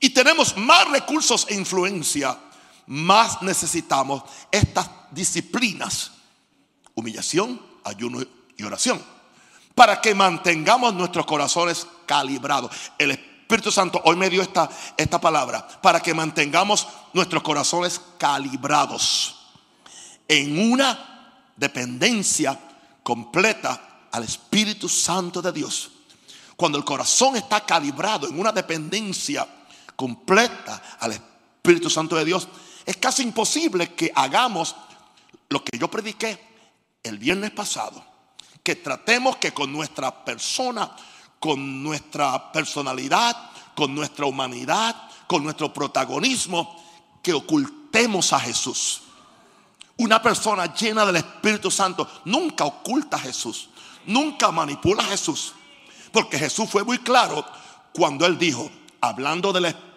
y 0.00 0.10
tenemos 0.10 0.56
más 0.56 0.88
recursos 0.88 1.46
e 1.48 1.54
influencia, 1.54 2.38
más 2.86 3.42
necesitamos 3.42 4.22
estas 4.50 4.90
disciplinas, 5.10 6.12
humillación, 6.94 7.60
ayuno 7.84 8.20
y 8.56 8.62
oración, 8.62 9.02
para 9.74 10.00
que 10.00 10.14
mantengamos 10.14 10.94
nuestros 10.94 11.26
corazones 11.26 11.86
calibrados. 12.06 12.72
El 12.98 13.10
Espíritu 13.50 13.72
Santo 13.72 14.00
hoy 14.04 14.14
me 14.14 14.30
dio 14.30 14.42
esta, 14.42 14.70
esta 14.96 15.20
palabra, 15.20 15.66
para 15.82 15.98
que 15.98 16.14
mantengamos 16.14 16.86
nuestros 17.12 17.42
corazones 17.42 18.00
calibrados 18.16 19.34
en 20.28 20.70
una 20.70 21.50
dependencia 21.56 22.56
completa 23.02 24.06
al 24.12 24.22
Espíritu 24.22 24.88
Santo 24.88 25.42
de 25.42 25.50
Dios. 25.50 25.90
Cuando 26.54 26.78
el 26.78 26.84
corazón 26.84 27.34
está 27.34 27.66
calibrado 27.66 28.28
en 28.28 28.38
una 28.38 28.52
dependencia 28.52 29.48
completa 29.96 30.80
al 31.00 31.10
Espíritu 31.10 31.90
Santo 31.90 32.14
de 32.14 32.24
Dios, 32.24 32.46
es 32.86 32.98
casi 32.98 33.24
imposible 33.24 33.94
que 33.94 34.12
hagamos 34.14 34.76
lo 35.48 35.64
que 35.64 35.76
yo 35.76 35.90
prediqué 35.90 36.38
el 37.02 37.18
viernes 37.18 37.50
pasado. 37.50 38.04
Que 38.62 38.76
tratemos 38.76 39.38
que 39.38 39.52
con 39.52 39.72
nuestra 39.72 40.24
persona, 40.24 40.94
con 41.40 41.82
nuestra 41.82 42.52
personalidad, 42.52 43.36
con 43.74 43.94
nuestra 43.94 44.26
humanidad, 44.26 44.94
con 45.26 45.42
nuestro 45.42 45.72
protagonismo, 45.72 46.80
que 47.20 47.32
ocultemos 47.32 48.32
a 48.32 48.38
Jesús. 48.38 49.02
Una 49.96 50.22
persona 50.22 50.72
llena 50.72 51.04
del 51.04 51.16
Espíritu 51.16 51.70
Santo 51.70 52.08
nunca 52.26 52.64
oculta 52.64 53.16
a 53.16 53.20
Jesús, 53.20 53.68
nunca 54.06 54.52
manipula 54.52 55.02
a 55.02 55.06
Jesús. 55.06 55.54
Porque 56.12 56.38
Jesús 56.38 56.70
fue 56.70 56.84
muy 56.84 56.98
claro 56.98 57.44
cuando 57.92 58.24
él 58.24 58.38
dijo, 58.38 58.70
hablando 59.00 59.52
del 59.52 59.64
Espíritu, 59.66 59.90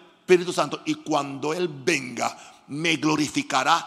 Santo 0.52 0.80
y 0.86 0.94
cuando 0.94 1.52
Él 1.52 1.68
venga 1.68 2.36
me 2.68 2.96
glorificará 2.96 3.86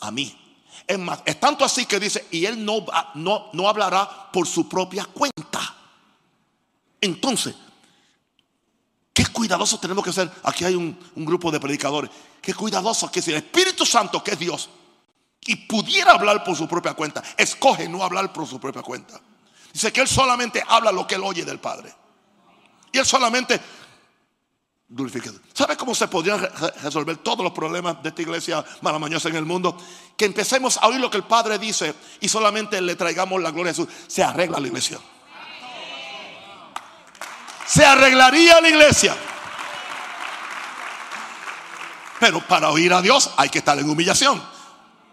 a 0.00 0.10
mí. 0.10 0.38
Es 0.86 0.98
más, 0.98 1.22
es 1.24 1.38
tanto 1.40 1.64
así 1.64 1.86
que 1.86 1.98
dice, 1.98 2.26
y 2.30 2.46
Él 2.46 2.64
no, 2.64 2.86
no, 3.14 3.50
no 3.52 3.68
hablará 3.68 4.30
por 4.32 4.46
su 4.46 4.68
propia 4.68 5.04
cuenta. 5.06 5.71
Entonces, 7.02 7.54
¿qué 9.12 9.26
cuidadosos 9.26 9.80
tenemos 9.80 10.02
que 10.04 10.12
ser. 10.12 10.30
Aquí 10.44 10.64
hay 10.64 10.74
un, 10.74 10.96
grupo 11.16 11.50
de 11.50 11.60
predicadores. 11.60 12.10
Qué 12.40 12.54
cuidadosos 12.54 13.10
que 13.10 13.20
si 13.20 13.32
el 13.32 13.38
Espíritu 13.38 13.84
Santo, 13.84 14.24
que 14.24 14.30
es 14.30 14.38
Dios, 14.38 14.70
y 15.40 15.56
pudiera 15.56 16.12
hablar 16.12 16.44
por 16.44 16.56
su 16.56 16.66
propia 16.66 16.94
cuenta, 16.94 17.22
escoge 17.36 17.88
no 17.88 18.02
hablar 18.02 18.32
por 18.32 18.46
su 18.46 18.58
propia 18.58 18.80
cuenta. 18.82 19.20
Dice 19.72 19.92
que 19.92 20.00
Él 20.00 20.08
solamente 20.08 20.62
habla 20.66 20.92
lo 20.92 21.06
que 21.06 21.16
Él 21.16 21.22
oye 21.24 21.44
del 21.44 21.58
Padre. 21.58 21.92
Y 22.92 22.98
Él 22.98 23.04
solamente 23.04 23.60
¿Sabe 25.54 25.76
cómo 25.76 25.94
se 25.94 26.06
podrían 26.06 26.38
resolver 26.82 27.16
todos 27.18 27.42
los 27.42 27.52
problemas 27.52 28.02
de 28.02 28.10
esta 28.10 28.22
iglesia 28.22 28.64
maravillosa 28.82 29.30
en 29.30 29.36
el 29.36 29.46
mundo? 29.46 29.76
Que 30.16 30.26
empecemos 30.26 30.76
a 30.76 30.86
oír 30.88 31.00
lo 31.00 31.10
que 31.10 31.16
el 31.16 31.24
Padre 31.24 31.58
dice 31.58 31.94
y 32.20 32.28
solamente 32.28 32.80
le 32.80 32.94
traigamos 32.94 33.40
la 33.40 33.50
gloria 33.50 33.70
a 33.70 33.74
Jesús. 33.74 33.88
Se 34.06 34.22
arregla 34.22 34.60
la 34.60 34.66
iglesia. 34.66 34.98
Se 37.72 37.86
arreglaría 37.86 38.60
la 38.60 38.68
iglesia. 38.68 39.16
Pero 42.20 42.46
para 42.46 42.68
oír 42.68 42.92
a 42.92 43.00
Dios 43.00 43.30
hay 43.38 43.48
que 43.48 43.60
estar 43.60 43.78
en 43.78 43.88
humillación. 43.88 44.42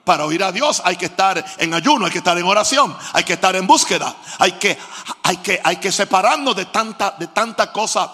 Para 0.03 0.26
oír 0.26 0.43
a 0.43 0.51
Dios 0.51 0.82
hay 0.84 0.97
que 0.97 1.05
estar 1.05 1.43
en 1.57 1.74
ayuno, 1.74 2.05
hay 2.05 2.12
que 2.12 2.18
estar 2.18 2.38
en 2.38 2.43
oración, 2.43 2.97
hay 3.14 3.24
que 3.24 3.34
estar 3.34 3.55
en 3.55 3.66
búsqueda, 3.66 4.14
hay 4.39 4.53
que, 4.53 4.78
hay 5.24 5.38
que, 5.38 5.62
hay 5.64 5.78
que 5.78 5.89
separarnos 5.89 6.53
de 6.53 6.66
tanta, 6.66 7.16
de 7.18 7.30
cosa 7.72 8.14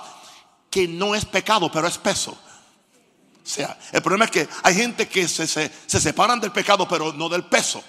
que 0.70 0.88
no 0.88 1.16
es 1.16 1.26
pecado, 1.26 1.72
pero 1.72 1.88
es 1.88 1.98
peso. 1.98 2.32
O 2.32 3.48
sea, 3.48 3.76
el 3.93 4.04
problema 4.04 4.26
es 4.26 4.32
que 4.32 4.48
hay 4.62 4.76
gente 4.76 5.08
que 5.08 5.28
se, 5.28 5.48
separan 5.88 6.39
del 6.39 6.52
pecado, 6.52 6.88
pero 6.88 7.12
no 7.14 7.30
del 7.30 7.46
peso. 7.46 7.84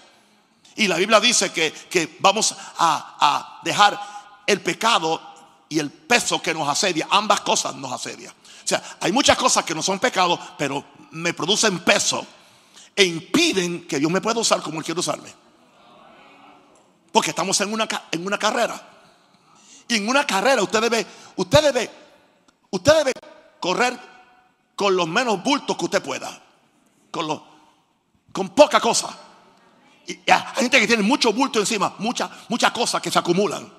Y 0.77 0.89
la 0.89 0.97
Biblia 0.97 1.21
dice 1.21 1.53
que, 1.53 2.17
vamos 2.21 2.55
a, 2.79 3.17
a, 3.21 3.61
dejar 3.63 4.01
el 4.47 4.63
pecado 4.63 5.36
y 5.69 5.79
el 5.79 5.91
peso 5.91 6.41
que 6.41 6.55
nos 6.55 6.69
asedia. 6.69 7.07
Ambas 7.11 7.41
cosas 7.41 7.75
nos 7.75 7.93
asedian. 7.93 8.33
O 8.33 8.69
sea, 8.69 8.83
hay 9.01 9.13
muchas 9.13 9.37
cosas 9.37 9.65
que 9.65 9.75
no 9.75 9.83
son 9.83 9.99
pecado, 9.99 10.39
pero 10.59 10.85
me 11.13 11.33
producen 11.35 11.79
peso 11.81 12.27
e 12.95 13.05
impiden 13.05 13.87
que 13.87 13.99
Dios 13.99 14.11
me 14.11 14.21
pueda 14.21 14.41
usar 14.41 14.61
como 14.63 14.79
Él 14.79 14.85
quiere 14.85 15.01
usarme. 15.01 15.33
Porque 17.13 17.31
estamos 17.31 17.61
en 17.61 17.73
una, 17.73 17.87
en 18.11 18.27
una 18.27 18.39
carrera. 18.39 18.81
Y 19.89 19.97
en 19.97 20.09
una 20.09 20.27
carrera 20.27 20.63
usted 20.63 20.81
debe, 20.81 21.07
usted 21.37 21.63
debe 21.63 22.07
Usted 22.71 22.93
debe 22.95 23.13
correr 23.61 23.99
con 24.75 24.95
los 24.97 25.09
menos 25.09 25.43
bultos 25.43 25.77
que 25.77 25.85
usted 25.87 26.03
pueda. 26.03 26.43
Con, 27.11 27.43
con 28.33 28.51
poca 28.51 28.81
cosa. 28.81 29.17
Hay 30.07 30.63
gente 30.63 30.81
que 30.81 30.87
tiene 30.87 31.03
mucho 31.03 31.33
bulto 31.33 31.59
encima, 31.59 31.95
muchas 31.99 32.31
muchas 32.49 32.71
cosas 32.73 33.01
que 33.01 33.11
se 33.11 33.19
acumulan. 33.19 33.73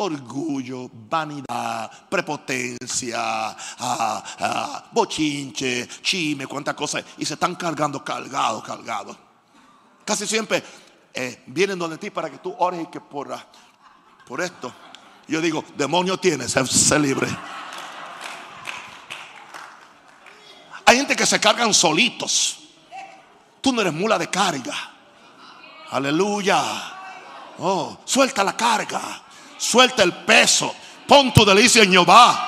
Orgullo, 0.00 0.88
vanidad, 0.92 1.90
prepotencia, 2.08 3.18
ah, 3.18 4.22
ah, 4.38 4.84
bochinche, 4.92 5.88
chime, 6.02 6.46
cuántas 6.46 6.74
cosas. 6.74 7.04
Y 7.18 7.24
se 7.24 7.34
están 7.34 7.56
cargando, 7.56 8.04
cargados, 8.04 8.62
cargados. 8.62 9.16
Casi 10.04 10.26
siempre 10.26 10.62
eh, 11.12 11.42
vienen 11.46 11.78
donde 11.78 11.98
ti 11.98 12.10
para 12.10 12.30
que 12.30 12.38
tú 12.38 12.54
ores 12.60 12.80
y 12.82 12.86
que 12.86 13.00
por, 13.00 13.36
por 14.24 14.40
esto. 14.40 14.72
Yo 15.26 15.40
digo, 15.40 15.64
demonio 15.76 16.16
tiene, 16.16 16.48
se 16.48 16.98
libre. 16.98 17.28
Hay 20.86 20.96
gente 20.96 21.16
que 21.16 21.26
se 21.26 21.40
cargan 21.40 21.74
solitos. 21.74 22.60
Tú 23.60 23.72
no 23.72 23.80
eres 23.80 23.92
mula 23.92 24.16
de 24.16 24.30
carga. 24.30 24.74
Aleluya. 25.90 26.62
Oh, 27.58 27.98
suelta 28.04 28.44
la 28.44 28.56
carga. 28.56 29.22
Suelta 29.58 30.02
el 30.02 30.12
peso. 30.12 30.74
Pon 31.06 31.32
tu 31.34 31.44
delicia 31.44 31.82
en 31.82 31.92
Jehová. 31.92 32.44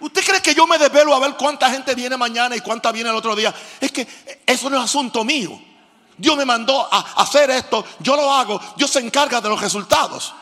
¿Usted 0.00 0.24
cree 0.24 0.40
que 0.40 0.54
yo 0.54 0.66
me 0.66 0.78
desvelo 0.78 1.14
a 1.14 1.18
ver 1.18 1.34
cuánta 1.34 1.70
gente 1.70 1.94
viene 1.94 2.16
mañana 2.16 2.56
y 2.56 2.60
cuánta 2.60 2.90
viene 2.90 3.10
el 3.10 3.16
otro 3.16 3.36
día? 3.36 3.54
Es 3.78 3.92
que 3.92 4.06
eso 4.46 4.70
no 4.70 4.78
es 4.78 4.84
asunto 4.84 5.24
mío. 5.24 5.60
Dios 6.16 6.36
me 6.36 6.44
mandó 6.44 6.88
a 6.90 7.22
hacer 7.22 7.50
esto, 7.50 7.84
yo 7.98 8.14
lo 8.14 8.32
hago, 8.32 8.60
Dios 8.76 8.90
se 8.90 9.00
encarga 9.00 9.40
de 9.40 9.48
los 9.48 9.60
resultados. 9.60 10.34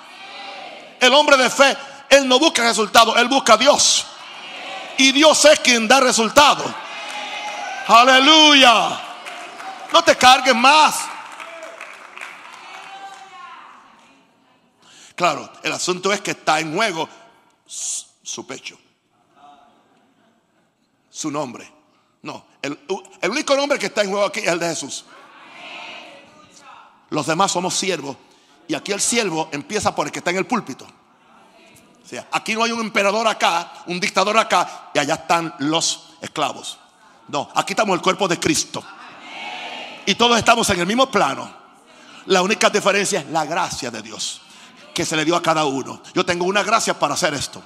El 1.00 1.14
hombre 1.14 1.36
de 1.36 1.50
fe 1.50 1.76
él 2.08 2.26
no 2.26 2.38
busca 2.38 2.62
resultados, 2.62 3.16
Él 3.16 3.28
busca 3.28 3.54
a 3.54 3.56
Dios. 3.56 4.06
Y 4.96 5.12
Dios 5.12 5.44
es 5.44 5.60
quien 5.60 5.86
da 5.86 6.00
resultados. 6.00 6.66
Aleluya. 7.86 9.00
No 9.92 10.02
te 10.02 10.16
cargues 10.16 10.54
más. 10.54 10.96
Claro, 15.18 15.50
el 15.64 15.72
asunto 15.72 16.12
es 16.12 16.20
que 16.20 16.30
está 16.30 16.60
en 16.60 16.72
juego 16.72 17.08
su 17.66 18.46
pecho. 18.46 18.78
Su 21.10 21.28
nombre. 21.28 21.68
No, 22.22 22.46
el, 22.62 22.78
único 23.28 23.56
nombre 23.56 23.80
que 23.80 23.86
está 23.86 24.02
en 24.02 24.10
juego 24.10 24.26
aquí 24.26 24.38
es 24.38 24.46
el 24.46 24.60
de 24.60 24.68
Jesús. 24.68 25.04
Los 27.10 27.26
demás 27.26 27.50
somos 27.50 27.74
siervos. 27.74 28.16
Y 28.68 28.76
aquí 28.76 28.92
el 28.92 29.00
siervo 29.00 29.48
empieza 29.50 29.92
por 29.92 30.06
el 30.06 30.12
que 30.12 30.20
está 30.20 30.30
en 30.30 30.36
el 30.36 30.46
púlpito 30.46 30.86
aquí 32.30 32.54
no 32.54 32.62
hay 32.62 32.70
un 32.72 32.80
emperador 32.80 33.26
acá, 33.26 33.72
un 33.86 34.00
dictador 34.00 34.38
acá, 34.38 34.90
y 34.94 34.98
allá 34.98 35.14
están 35.14 35.52
los 35.58 36.10
esclavos. 36.20 36.78
No, 37.26 37.50
aquí 37.56 37.72
estamos 37.72 37.94
el 37.96 38.02
cuerpo 38.02 38.28
de 38.28 38.38
Cristo. 38.38 38.82
Y 40.06 40.14
todos 40.14 40.38
estamos 40.38 40.70
en 40.70 40.80
el 40.80 40.86
mismo 40.86 41.10
plano. 41.10 41.50
La 42.26 42.40
única 42.40 42.70
diferencia 42.70 43.20
es 43.20 43.26
la 43.26 43.44
gracia 43.44 43.90
de 43.90 44.00
Dios 44.00 44.42
que 44.98 45.06
se 45.06 45.14
le 45.14 45.24
dio 45.24 45.36
a 45.36 45.42
cada 45.42 45.64
uno. 45.64 46.02
Yo 46.12 46.26
tengo 46.26 46.44
una 46.44 46.64
gracia 46.64 46.98
para 46.98 47.14
hacer 47.14 47.32
esto. 47.32 47.62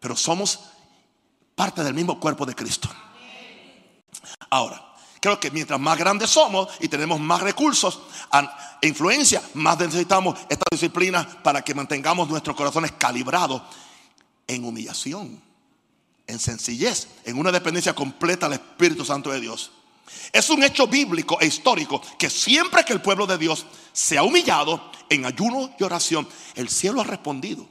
Pero 0.00 0.16
somos 0.16 0.60
parte 1.54 1.84
del 1.84 1.92
mismo 1.92 2.18
cuerpo 2.18 2.46
de 2.46 2.54
Cristo. 2.54 2.88
Ahora, 4.48 4.86
Creo 5.22 5.38
que 5.38 5.50
mientras 5.50 5.78
más 5.78 5.98
grandes 5.98 6.30
somos 6.30 6.68
y 6.80 6.88
tenemos 6.88 7.20
más 7.20 7.42
recursos 7.42 8.00
e 8.80 8.88
influencia, 8.88 9.42
más 9.52 9.78
necesitamos 9.78 10.40
esta 10.48 10.64
disciplina 10.70 11.28
para 11.42 11.60
que 11.60 11.74
mantengamos 11.74 12.26
nuestros 12.30 12.56
corazones 12.56 12.92
calibrados 12.92 13.60
en 14.46 14.64
humillación, 14.64 15.42
en 16.26 16.38
sencillez, 16.38 17.06
en 17.26 17.38
una 17.38 17.52
dependencia 17.52 17.94
completa 17.94 18.46
al 18.46 18.54
Espíritu 18.54 19.04
Santo 19.04 19.30
de 19.30 19.40
Dios. 19.40 19.72
Es 20.32 20.48
un 20.50 20.62
hecho 20.62 20.86
bíblico 20.86 21.38
e 21.40 21.46
histórico 21.46 22.00
que 22.18 22.30
siempre 22.30 22.84
que 22.84 22.92
el 22.92 23.00
pueblo 23.00 23.26
de 23.26 23.38
Dios 23.38 23.66
se 23.92 24.16
ha 24.16 24.22
humillado 24.22 24.90
en 25.08 25.26
ayuno 25.26 25.74
y 25.78 25.82
oración, 25.82 26.28
el 26.54 26.68
cielo 26.68 27.00
ha 27.00 27.04
respondido. 27.04 27.66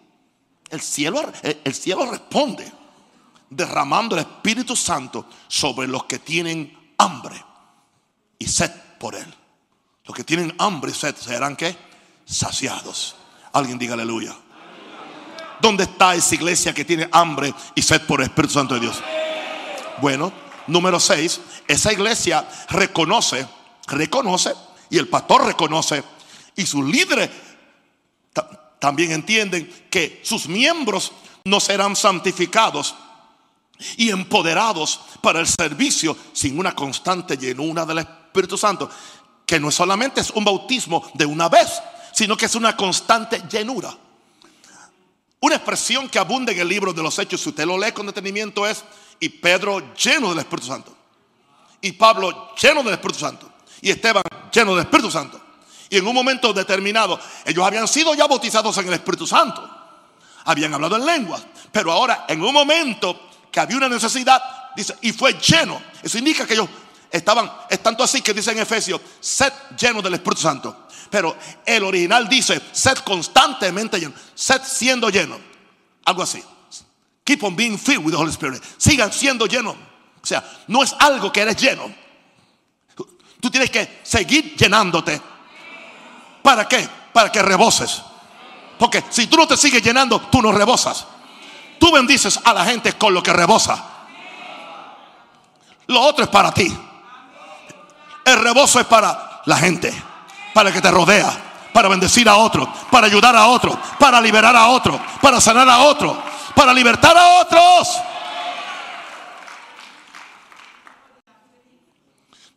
El 0.69 0.81
cielo, 0.81 1.21
el 1.43 1.73
cielo 1.73 2.05
responde 2.05 2.71
derramando 3.49 4.15
el 4.15 4.21
Espíritu 4.21 4.75
Santo 4.75 5.25
sobre 5.47 5.87
los 5.87 6.03
que 6.05 6.19
tienen 6.19 6.93
hambre 6.97 7.43
y 8.37 8.45
sed 8.45 8.71
por 8.99 9.15
él. 9.15 9.33
Los 10.05 10.15
que 10.15 10.23
tienen 10.23 10.53
hambre 10.59 10.91
y 10.91 10.93
sed 10.93 11.15
serán 11.15 11.55
que 11.55 11.75
saciados. 12.25 13.15
Alguien 13.53 13.79
diga 13.79 13.93
aleluya. 13.93 14.35
¿Dónde 15.61 15.83
está 15.83 16.15
esa 16.15 16.35
iglesia 16.35 16.73
que 16.73 16.85
tiene 16.85 17.09
hambre 17.11 17.53
y 17.75 17.81
sed 17.81 18.01
por 18.05 18.21
el 18.21 18.27
Espíritu 18.27 18.53
Santo 18.53 18.75
de 18.75 18.81
Dios? 18.81 19.01
Bueno, 20.01 20.31
número 20.69 20.99
6, 20.99 21.41
esa 21.67 21.91
iglesia 21.93 22.47
reconoce, 22.69 23.47
reconoce, 23.87 24.53
y 24.89 24.97
el 24.97 25.07
pastor 25.07 25.45
reconoce, 25.45 26.03
y 26.55 26.65
sus 26.65 26.85
líderes 26.85 27.29
también 28.79 29.11
entienden 29.11 29.87
que 29.89 30.21
sus 30.23 30.47
miembros 30.47 31.11
no 31.43 31.59
serán 31.59 31.95
santificados 31.95 32.95
y 33.97 34.09
empoderados 34.09 34.99
para 35.21 35.39
el 35.39 35.47
servicio 35.47 36.15
sin 36.33 36.59
una 36.59 36.75
constante 36.75 37.37
llenura 37.37 37.85
del 37.85 37.99
Espíritu 37.99 38.57
Santo, 38.57 38.89
que 39.45 39.59
no 39.59 39.71
solamente 39.71 40.21
es 40.21 40.29
un 40.31 40.45
bautismo 40.45 41.09
de 41.13 41.25
una 41.25 41.49
vez, 41.49 41.81
sino 42.13 42.37
que 42.37 42.45
es 42.45 42.55
una 42.55 42.75
constante 42.75 43.41
llenura. 43.49 43.95
Una 45.41 45.55
expresión 45.55 46.09
que 46.09 46.19
abunda 46.19 46.51
en 46.51 46.59
el 46.59 46.67
libro 46.67 46.91
de 46.91 47.01
los 47.01 47.17
Hechos, 47.17 47.41
si 47.41 47.49
usted 47.49 47.65
lo 47.65 47.77
lee 47.77 47.93
con 47.93 48.05
detenimiento, 48.05 48.67
es 48.67 48.83
y 49.19 49.29
Pedro 49.29 49.93
lleno 49.95 50.29
del 50.29 50.39
Espíritu 50.39 50.67
Santo, 50.67 50.95
y 51.81 51.91
Pablo 51.93 52.53
lleno 52.55 52.83
del 52.83 52.93
Espíritu 52.93 53.19
Santo, 53.19 53.51
y 53.81 53.89
Esteban 53.89 54.23
lleno 54.51 54.75
del 54.75 54.85
Espíritu 54.85 55.11
Santo. 55.11 55.39
Y 55.89 55.97
en 55.97 56.05
un 56.05 56.13
momento 56.13 56.53
determinado, 56.53 57.19
ellos 57.45 57.65
habían 57.65 57.87
sido 57.87 58.13
ya 58.13 58.27
bautizados 58.27 58.77
en 58.77 58.87
el 58.87 58.93
Espíritu 58.93 59.25
Santo, 59.25 59.67
habían 60.45 60.73
hablado 60.73 60.95
en 60.95 61.05
lenguas, 61.05 61.41
pero 61.71 61.91
ahora 61.91 62.25
en 62.27 62.41
un 62.43 62.53
momento 62.53 63.29
que 63.51 63.59
había 63.59 63.77
una 63.77 63.89
necesidad, 63.89 64.41
dice, 64.75 64.95
y 65.01 65.11
fue 65.11 65.33
lleno. 65.33 65.81
Eso 66.01 66.17
indica 66.17 66.45
que 66.45 66.53
ellos 66.53 66.69
estaban, 67.11 67.51
es 67.69 67.81
tanto 67.81 68.03
así 68.03 68.21
que 68.21 68.33
dice 68.33 68.51
en 68.51 68.59
Efesios, 68.59 69.01
sed 69.19 69.51
lleno 69.77 70.01
del 70.01 70.15
Espíritu 70.15 70.41
Santo. 70.41 70.87
Pero 71.09 71.35
el 71.65 71.83
original 71.83 72.29
dice, 72.29 72.61
sed 72.71 72.97
constantemente 72.99 73.99
lleno, 73.99 74.13
sed 74.35 74.61
siendo 74.63 75.09
lleno. 75.09 75.39
Algo 76.05 76.23
así. 76.23 76.43
Keep 77.29 77.43
on 77.43 77.55
being 77.55 77.77
filled 77.77 78.05
with 78.05 78.13
the 78.13 78.17
Holy 78.17 78.31
Spirit. 78.31 78.59
Sigan 78.79 79.13
siendo 79.13 79.45
llenos. 79.45 79.75
O 79.75 80.25
sea, 80.25 80.43
no 80.67 80.81
es 80.81 80.95
algo 80.97 81.31
que 81.31 81.41
eres 81.41 81.57
lleno. 81.57 81.93
Tú 83.39 83.51
tienes 83.51 83.69
que 83.69 83.99
seguir 84.01 84.55
llenándote. 84.55 85.21
¿Para 86.41 86.67
qué? 86.67 86.89
para 87.13 87.31
que 87.31 87.43
reboses. 87.43 88.01
Porque 88.79 89.03
si 89.09 89.27
tú 89.27 89.37
no 89.37 89.47
te 89.47 89.57
sigues 89.57 89.83
llenando, 89.83 90.19
tú 90.21 90.41
no 90.41 90.51
rebosas. 90.51 91.05
Tú 91.79 91.91
bendices 91.91 92.39
a 92.43 92.51
la 92.51 92.65
gente 92.65 92.93
con 92.93 93.13
lo 93.13 93.21
que 93.21 93.31
rebosa. 93.31 93.85
Lo 95.85 96.01
otro 96.01 96.23
es 96.23 96.29
para 96.31 96.51
ti. 96.51 96.75
El 98.25 98.39
rebozo 98.41 98.79
es 98.79 98.85
para 98.87 99.41
la 99.45 99.57
gente, 99.57 99.93
para 100.53 100.71
que 100.71 100.81
te 100.81 100.89
rodea, 100.89 101.29
para 101.73 101.89
bendecir 101.89 102.27
a 102.27 102.37
otro, 102.37 102.71
para 102.89 103.05
ayudar 103.05 103.35
a 103.35 103.47
otro, 103.47 103.77
para 103.99 104.19
liberar 104.19 104.55
a 104.55 104.67
otro, 104.69 104.99
para 105.21 105.39
sanar 105.41 105.69
a 105.69 105.79
otro, 105.79 106.28
para 106.59 106.73
libertar 106.73 107.15
a 107.15 107.39
otros. 107.39 107.87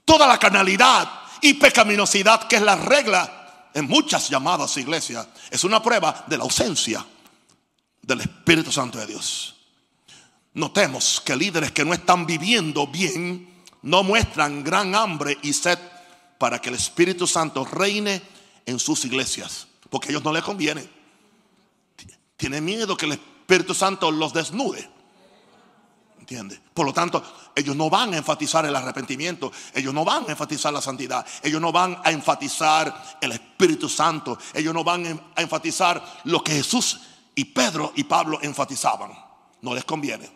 Toda 0.05 0.27
la 0.27 0.41
carnalidad 0.41 1.09
y 1.41 1.55
pecaminosidad 1.55 2.49
que 2.49 2.57
es 2.57 2.63
la 2.63 2.75
regla 2.75 3.69
en 3.73 3.87
muchas 3.87 4.29
llamadas 4.29 4.77
iglesias 4.77 5.29
es 5.49 5.63
una 5.63 5.81
prueba 5.81 6.25
de 6.27 6.37
la 6.37 6.43
ausencia 6.43 7.07
del 8.03 8.23
Espíritu 8.23 8.73
Santo 8.73 8.99
de 8.99 9.07
Dios. 9.07 9.55
Notemos 10.55 11.23
que 11.25 11.37
líderes 11.37 11.71
que 11.71 11.85
no 11.85 11.95
están 11.95 12.27
viviendo 12.27 12.89
bien 12.89 13.63
no 13.83 14.03
muestran 14.03 14.65
gran 14.65 14.97
hambre 14.97 15.39
y 15.43 15.53
sed 15.53 15.79
para 16.39 16.61
que 16.61 16.71
el 16.71 16.75
Espíritu 16.75 17.29
Santo 17.29 17.65
reine 17.65 18.21
en 18.67 18.81
sus 18.81 19.05
iglesias, 19.05 19.69
porque 19.89 20.09
a 20.09 20.11
ellos 20.11 20.25
no 20.25 20.33
les 20.33 20.43
conviene. 20.43 20.89
Tienen 22.37 22.65
miedo 22.65 22.97
que 22.97 23.07
el 23.07 23.13
Espíritu 23.13 23.32
Santo 23.75 24.11
los 24.11 24.33
desnude. 24.33 24.89
¿Entiende? 26.19 26.61
Por 26.73 26.87
lo 26.87 26.93
tanto, 26.93 27.23
ellos 27.55 27.77
no 27.77 27.91
van 27.91 28.15
a 28.15 28.17
enfatizar 28.17 28.65
el 28.65 28.75
arrepentimiento, 28.75 29.53
ellos 29.75 29.93
no 29.93 30.05
van 30.05 30.25
a 30.27 30.31
enfatizar 30.31 30.73
la 30.73 30.81
santidad, 30.81 31.27
ellos 31.43 31.61
no 31.61 31.73
van 31.73 32.01
a 32.03 32.11
enfatizar 32.11 33.19
el 33.21 33.33
Espíritu 33.33 33.89
Santo, 33.89 34.39
ellos 34.55 34.73
no 34.73 34.85
van 34.85 35.21
a 35.35 35.43
enfatizar 35.43 36.21
lo 36.25 36.43
que 36.43 36.53
Jesús 36.53 37.01
y 37.35 37.45
Pedro 37.47 37.93
y 37.97 38.05
Pablo 38.05 38.39
enfatizaban. 38.41 39.13
No 39.61 39.75
les 39.75 39.85
conviene. 39.85 40.31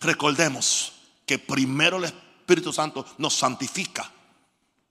Recordemos 0.00 0.92
que 1.24 1.38
primero 1.38 1.96
el 1.98 2.04
Espíritu 2.04 2.72
Santo 2.72 3.06
nos 3.18 3.34
santifica 3.34 4.10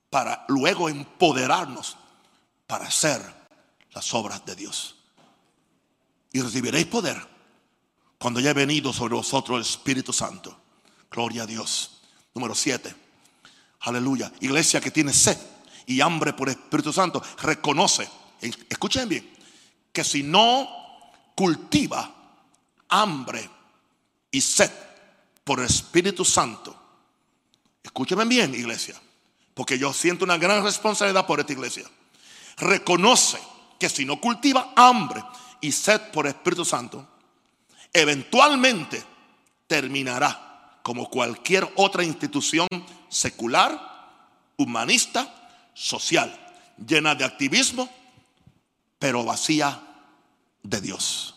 para 0.10 0.46
luego 0.48 0.90
empoderarnos 0.90 1.98
para 2.66 2.86
hacer 2.86 3.22
las 3.92 4.14
obras 4.14 4.46
de 4.46 4.56
Dios. 4.56 5.01
Y 6.34 6.42
recibiréis 6.42 6.88
poder 6.88 7.32
cuando 8.18 8.40
haya 8.40 8.54
venido 8.54 8.94
sobre 8.94 9.16
vosotros 9.16 9.58
el 9.58 9.62
Espíritu 9.62 10.14
Santo. 10.14 10.58
Gloria 11.10 11.44
a 11.44 11.46
Dios. 11.46 12.02
Número 12.34 12.56
7. 12.56 12.96
Aleluya. 13.82 14.32
Iglesia 14.40 14.80
que 14.80 14.92
tiene 14.92 15.14
sed 15.14 15.38
y 15.86 16.02
hambre 16.02 16.34
por 16.34 16.48
el 16.48 16.56
Espíritu 16.56 16.94
Santo, 16.94 17.22
reconoce, 17.42 18.08
escuchen 18.70 19.10
bien, 19.10 19.30
que 19.92 20.04
si 20.04 20.24
no 20.24 20.70
cultiva 21.36 22.14
hambre 22.88 23.50
y 24.30 24.40
sed 24.40 24.72
por 25.44 25.60
el 25.60 25.66
Espíritu 25.66 26.24
Santo, 26.24 26.76
escúchenme 27.84 28.26
bien, 28.26 28.54
iglesia, 28.54 29.02
porque 29.54 29.78
yo 29.78 29.92
siento 29.92 30.24
una 30.24 30.38
gran 30.38 30.64
responsabilidad 30.64 31.26
por 31.26 31.40
esta 31.40 31.54
iglesia. 31.54 31.90
Reconoce 32.58 33.40
que 33.80 33.90
si 33.90 34.06
no 34.06 34.22
cultiva 34.22 34.74
hambre 34.76 35.24
y 35.62 35.72
sed 35.72 36.02
por 36.12 36.28
Espíritu 36.28 36.66
Santo, 36.66 37.08
eventualmente 37.94 39.04
terminará 39.68 40.80
como 40.84 41.10
cualquier 41.10 41.72
otra 41.76 42.04
institución 42.04 42.68
secular, 43.08 43.80
humanista, 44.58 45.72
social, 45.74 46.36
llena 46.86 47.16
de 47.16 47.24
activismo, 47.24 47.90
pero 49.00 49.24
vacía 49.24 49.82
de 50.64 50.82
Dios. 50.82 51.36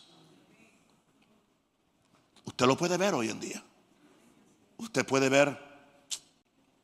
Usted 2.45 2.67
lo 2.67 2.77
puede 2.77 2.97
ver 2.97 3.15
hoy 3.15 3.31
en 3.31 3.41
día. 3.41 3.63
Usted 4.77 5.07
puede 5.07 5.29
ver 5.29 5.59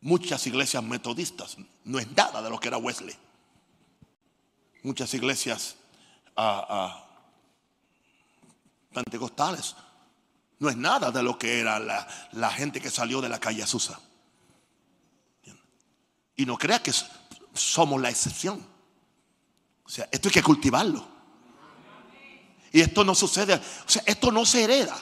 muchas 0.01 0.47
iglesias 0.47 0.83
metodistas. 0.83 1.57
No 1.85 1.99
es 1.99 2.11
nada 2.13 2.43
de 2.43 2.51
lo 2.51 2.59
que 2.59 2.69
era 2.69 2.79
Wesley. 2.79 3.17
Muchas 4.83 5.13
iglesias 5.13 5.77
ah, 6.37 6.67
ah, 6.69 7.10
pentecostales. 8.93 9.75
No 10.59 10.69
es 10.69 10.77
nada 10.77 11.11
de 11.11 11.23
lo 11.23 11.39
que 11.39 11.61
era 11.61 11.79
la, 11.79 12.51
gente 12.51 12.81
que 12.81 12.91
salió 12.91 13.21
de 13.21 13.29
la 13.29 13.39
calle 13.39 13.63
Azusa. 13.63 13.99
Y 16.37 16.47
no 16.47 16.57
crea 16.57 16.83
que 16.83 16.93
somos 17.55 18.01
la 18.01 18.11
excepción. 18.11 18.67
O 19.85 19.89
sea, 19.89 20.09
esto 20.11 20.29
hay 20.29 20.33
que 20.33 20.43
cultivarlo. 20.43 21.07
Y 22.73 22.81
esto 22.81 23.05
no 23.05 23.15
sucede. 23.15 23.55
O 23.55 23.89
sea, 23.89 24.03
esto 24.07 24.31
no 24.31 24.45
se 24.45 24.65
hereda. 24.65 24.97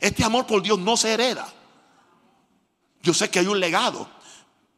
Este 0.00 0.24
amor 0.24 0.46
por 0.46 0.62
Dios 0.62 0.78
no 0.78 0.96
se 0.96 1.12
hereda. 1.12 1.46
Yo 3.02 3.14
sé 3.14 3.30
que 3.30 3.38
hay 3.38 3.46
un 3.46 3.60
legado. 3.60 4.08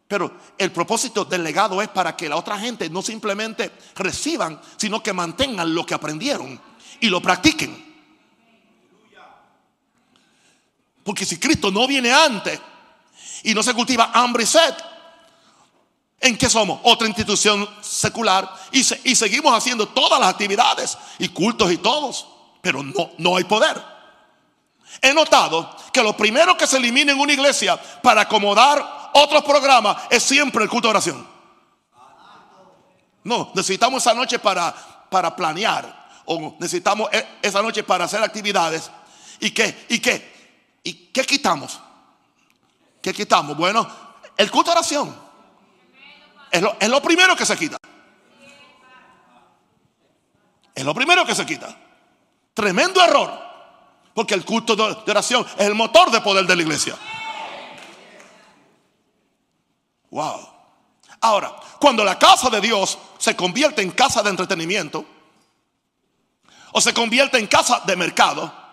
Pero 0.06 0.38
el 0.56 0.72
propósito 0.72 1.24
del 1.24 1.44
legado 1.44 1.80
es 1.82 1.88
para 1.88 2.16
que 2.16 2.28
la 2.28 2.36
otra 2.36 2.59
gente 2.59 2.88
no 2.88 3.02
simplemente 3.02 3.70
reciban, 3.94 4.61
sino 4.76 5.02
que 5.02 5.12
mantengan 5.12 5.74
lo 5.74 5.84
que 5.84 5.94
aprendieron 5.94 6.61
y 7.00 7.09
lo 7.09 7.20
practiquen. 7.20 7.88
Porque 11.09 11.24
si 11.24 11.38
Cristo 11.38 11.70
no 11.70 11.86
viene 11.86 12.12
antes 12.12 12.61
y 13.42 13.54
no 13.54 13.62
se 13.62 13.72
cultiva 13.72 14.11
hambre 14.12 14.42
y 14.42 14.46
sed, 14.46 14.74
¿en 16.20 16.36
qué 16.36 16.50
somos? 16.50 16.80
Otra 16.82 17.09
institución 17.09 17.66
secular 17.80 18.46
y, 18.72 18.84
seguimos 18.84 19.54
haciendo 19.54 19.88
todas 19.88 20.20
las 20.20 20.28
actividades 20.28 20.98
y 21.18 21.30
cultos 21.30 21.72
y 21.72 21.78
todos, 21.78 22.28
pero 22.61 22.82
no, 22.82 23.12
no 23.16 23.38
hay 23.38 23.44
poder. 23.44 23.82
He 25.00 25.14
notado 25.14 25.74
que 25.94 26.02
lo 26.02 26.14
primero 26.14 26.59
que 26.59 26.66
se 26.66 26.76
elimina 26.76 27.12
en 27.12 27.20
una 27.20 27.32
iglesia 27.32 27.80
para 28.02 28.20
acomodar 28.20 29.11
otros 29.14 29.42
programas 29.44 30.02
es 30.11 30.22
siempre 30.22 30.62
el 30.62 30.68
culto 30.68 30.88
de 30.88 30.90
oración. 30.90 31.26
No, 33.24 33.50
necesitamos 33.54 34.02
esa 34.02 34.12
noche 34.12 34.38
para, 34.38 34.74
para 35.09 35.34
planear 35.34 36.06
o 36.26 36.54
necesitamos 36.61 37.09
e, 37.14 37.26
esa 37.40 37.62
noche 37.62 37.82
para 37.82 38.04
hacer 38.04 38.22
actividades. 38.22 38.90
¿Y 39.40 39.52
qué? 39.52 39.86
¿Y 39.88 40.00
qué? 40.00 40.36
¿Y 40.89 41.11
qué 41.12 41.22
quitamos? 41.22 41.78
¿Qué 43.03 43.12
quitamos? 43.12 43.55
Bueno, 43.59 43.86
el 44.34 44.51
culto 44.51 44.70
de 44.70 44.78
oración 44.78 45.14
es 46.51 46.62
lo, 46.62 46.78
es 46.80 46.89
lo 46.89 47.03
primero 47.03 47.36
que 47.36 47.45
se 47.45 47.59
quita. 47.59 47.76
Es 50.74 50.82
lo 50.82 50.95
primero 50.95 51.26
que 51.26 51.34
se 51.34 51.45
quita. 51.45 51.76
Tremendo 52.55 53.05
error. 53.05 53.39
Porque 54.14 54.32
el 54.32 54.47
culto 54.47 54.74
de 54.74 55.11
oración 55.11 55.47
es 55.59 55.66
el 55.66 55.74
motor 55.74 56.11
de 56.11 56.22
poder 56.22 56.47
de 56.47 56.57
la 56.57 56.62
iglesia. 56.62 56.97
Wow. 60.09 60.49
Ahora, 61.20 61.55
cuando 61.78 62.03
la 62.03 62.18
casa 62.18 62.49
de 62.49 62.62
Dios 62.62 62.97
se 63.18 63.36
convierte 63.36 63.82
en 63.82 63.91
casa 63.91 64.22
de 64.22 64.30
entretenimiento, 64.30 65.05
o 66.72 66.80
se 66.80 66.95
convierte 66.95 67.39
en 67.39 67.47
casa 67.47 67.82
de 67.84 67.95
mercado, 67.95 68.67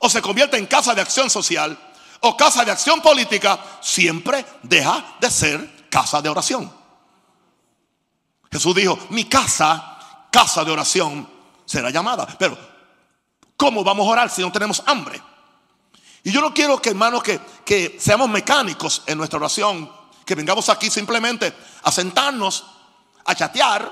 o 0.00 0.08
se 0.08 0.22
convierte 0.22 0.56
en 0.56 0.66
casa 0.66 0.94
de 0.94 1.00
acción 1.00 1.30
social 1.30 1.78
o 2.20 2.36
casa 2.36 2.64
de 2.64 2.72
acción 2.72 3.00
política, 3.00 3.58
siempre 3.80 4.44
deja 4.62 5.16
de 5.20 5.30
ser 5.30 5.88
casa 5.88 6.20
de 6.20 6.28
oración. 6.28 6.72
Jesús 8.50 8.74
dijo, 8.74 8.98
mi 9.10 9.24
casa, 9.24 10.26
casa 10.30 10.64
de 10.64 10.72
oración, 10.72 11.28
será 11.64 11.90
llamada. 11.90 12.26
Pero, 12.38 12.58
¿cómo 13.56 13.84
vamos 13.84 14.06
a 14.06 14.10
orar 14.10 14.30
si 14.30 14.42
no 14.42 14.50
tenemos 14.50 14.82
hambre? 14.86 15.20
Y 16.24 16.32
yo 16.32 16.40
no 16.40 16.52
quiero 16.52 16.80
que, 16.80 16.90
hermanos, 16.90 17.22
que, 17.22 17.40
que 17.64 17.98
seamos 18.00 18.28
mecánicos 18.28 19.02
en 19.06 19.18
nuestra 19.18 19.38
oración, 19.38 19.90
que 20.24 20.34
vengamos 20.34 20.68
aquí 20.68 20.90
simplemente 20.90 21.52
a 21.82 21.92
sentarnos, 21.92 22.64
a 23.24 23.34
chatear, 23.34 23.90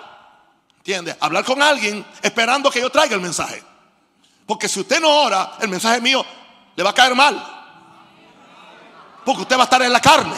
¿entiendes? 0.79 1.17
A 1.21 1.27
hablar 1.27 1.45
con 1.45 1.63
alguien 1.63 2.05
esperando 2.23 2.71
que 2.71 2.81
yo 2.81 2.91
traiga 2.91 3.15
el 3.15 3.21
mensaje. 3.21 3.63
Porque 4.47 4.69
si 4.69 4.81
usted 4.81 5.01
no 5.01 5.09
ora, 5.09 5.55
el 5.61 5.69
mensaje 5.69 6.01
mío 6.01 6.25
le 6.77 6.83
va 6.83 6.91
a 6.91 6.95
caer 6.95 7.15
mal. 7.15 7.43
Porque 9.25 9.43
usted 9.43 9.57
va 9.57 9.63
a 9.63 9.65
estar 9.65 9.83
en 9.83 9.93
la 9.93 10.01
carne. 10.01 10.37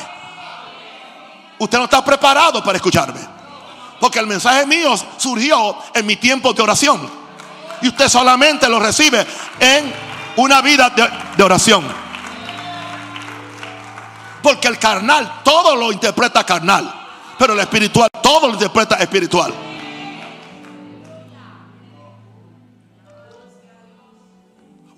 Usted 1.59 1.77
no 1.77 1.85
está 1.85 2.03
preparado 2.03 2.65
para 2.65 2.77
escucharme. 2.77 3.21
Porque 4.01 4.19
el 4.19 4.27
mensaje 4.27 4.65
mío 4.65 4.95
surgió 5.19 5.77
en 5.93 6.07
mi 6.07 6.17
tiempo 6.17 6.55
de 6.55 6.63
oración. 6.63 7.11
Y 7.83 7.89
usted 7.89 8.09
solamente 8.09 8.69
lo 8.69 8.81
recibe 8.81 9.27
en 9.61 9.93
una 10.37 10.63
vida 10.63 10.91
de, 11.37 11.43
oración. 11.43 11.85
Porque 14.43 14.69
el 14.69 14.79
carnal 14.79 15.43
todo 15.45 15.77
lo 15.77 15.93
interpreta 15.93 16.47
carnal. 16.47 16.95
Pero 17.39 17.53
el 17.53 17.61
espiritual 17.61 18.09
todo 18.23 18.47
lo 18.49 18.55
interpreta 18.55 18.97
espiritual. 18.97 19.68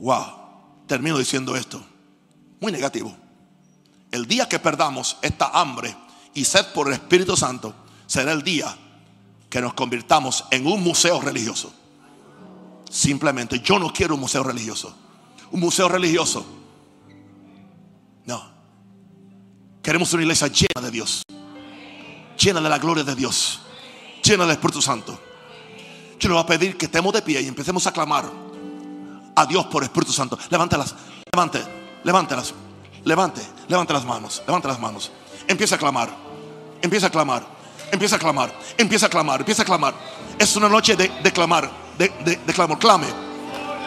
Wow, 0.01 0.86
termino 0.86 1.18
diciendo 1.18 1.55
esto. 1.55 1.80
Muy 2.59 2.72
negativo. 2.72 3.14
El 4.11 4.26
día 4.26 4.48
que 4.48 4.59
perdamos 4.59 5.18
esta 5.22 5.48
hambre 5.48 5.94
y 6.34 6.44
sed 6.44 6.66
por 6.72 6.88
el 6.88 6.94
Espíritu 6.94 7.36
Santo 7.36 7.74
será 8.07 8.32
el 8.32 8.42
día 8.42 8.74
que 9.48 9.61
nos 9.61 9.74
convirtamos 9.74 10.44
en 10.51 10.66
un 10.66 10.82
museo 10.82 11.20
religioso. 11.20 11.72
Simplemente, 12.90 13.61
yo 13.61 13.78
no 13.78 13.92
quiero 13.92 14.14
un 14.14 14.20
museo 14.20 14.42
religioso. 14.42 14.94
Un 15.51 15.61
museo 15.61 15.88
religioso. 15.88 16.46
No. 18.24 18.51
Queremos 19.82 20.12
una 20.14 20.22
iglesia 20.22 20.48
llena 20.48 20.80
de 20.80 20.90
Dios. 20.90 21.22
Llena 22.38 22.61
de 22.61 22.68
la 22.68 22.78
gloria 22.78 23.05
de 23.05 23.14
Dios. 23.14 23.61
Llena 24.24 24.44
del 24.44 24.53
Espíritu 24.53 24.80
Santo. 24.80 25.20
Yo 26.18 26.28
le 26.28 26.34
voy 26.34 26.42
a 26.42 26.46
pedir 26.46 26.76
que 26.76 26.86
estemos 26.86 27.12
de 27.12 27.22
pie 27.22 27.42
y 27.42 27.48
empecemos 27.48 27.86
a 27.86 27.92
clamar 27.92 28.49
a 29.35 29.47
Dios 29.47 29.66
por 29.66 29.83
Espíritu 29.83 30.12
Santo. 30.12 30.39
Levántalas, 30.51 30.95
levante, 31.33 31.62
levántalas, 32.05 32.55
levante, 33.05 33.43
levante 33.68 33.93
las 33.93 34.05
manos, 34.05 34.43
levante 34.47 34.68
las 34.68 34.78
manos. 34.78 35.11
Empieza 35.49 35.76
a 35.76 35.78
clamar, 35.78 36.09
empieza 36.83 37.07
a 37.07 37.11
clamar, 37.11 37.43
empieza 37.91 38.16
a 38.16 38.18
clamar, 38.18 38.53
empieza 38.76 39.07
a 39.07 39.09
clamar, 39.09 39.41
empieza 39.41 39.62
a 39.62 39.64
clamar. 39.64 39.95
Es 40.39 40.57
una 40.57 40.68
noche 40.68 40.97
de, 40.97 41.09
de 41.09 41.33
clamar, 41.33 41.70
de, 41.99 42.39
clamor. 42.55 42.78
Clame, 42.78 43.07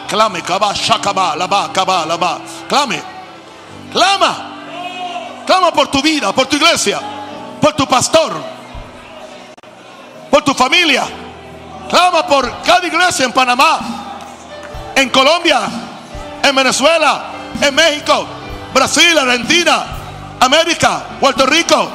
clame, 0.08 0.42
kaba, 0.42 0.72
shakaba, 0.72 1.36
laba, 1.36 1.72
kaba, 1.72 2.06
laba. 2.06 2.40
Clame, 2.68 3.02
clama, 3.92 5.42
clama 5.46 5.72
por 5.72 5.88
tu 5.88 6.02
vida, 6.02 6.32
por 6.32 6.46
tu 6.46 6.56
iglesia, 6.56 7.00
por 7.60 7.74
tu 7.74 7.86
pastor, 7.86 8.32
por 10.30 10.42
tu 10.42 10.54
familia. 10.54 11.04
Clama 11.88 12.26
por 12.26 12.62
cada 12.62 12.86
iglesia 12.86 13.26
en 13.26 13.32
Panamá, 13.32 14.03
en 14.94 15.10
Colombia, 15.10 15.60
en 16.42 16.54
Venezuela, 16.54 17.24
en 17.60 17.74
México, 17.74 18.26
Brasil, 18.72 19.16
Argentina, 19.18 19.84
América, 20.40 21.02
Puerto 21.20 21.46
Rico, 21.46 21.88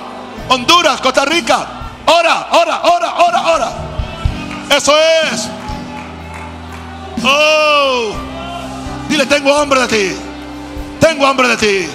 Honduras, 0.50 1.00
Costa 1.02 1.26
Rica. 1.26 1.68
Ora, 2.06 2.48
ora, 2.52 2.82
ora, 2.84 3.14
ora, 3.16 3.48
ora. 3.48 3.72
Eso 4.76 4.94
es. 4.98 5.50
Oh. 7.24 8.14
Dile, 9.08 9.26
tengo 9.26 9.54
hambre 9.54 9.82
de 9.82 9.88
ti. 9.88 10.18
Tengo 11.00 11.26
hambre 11.26 11.48
de 11.50 11.58
ti. 11.58 11.90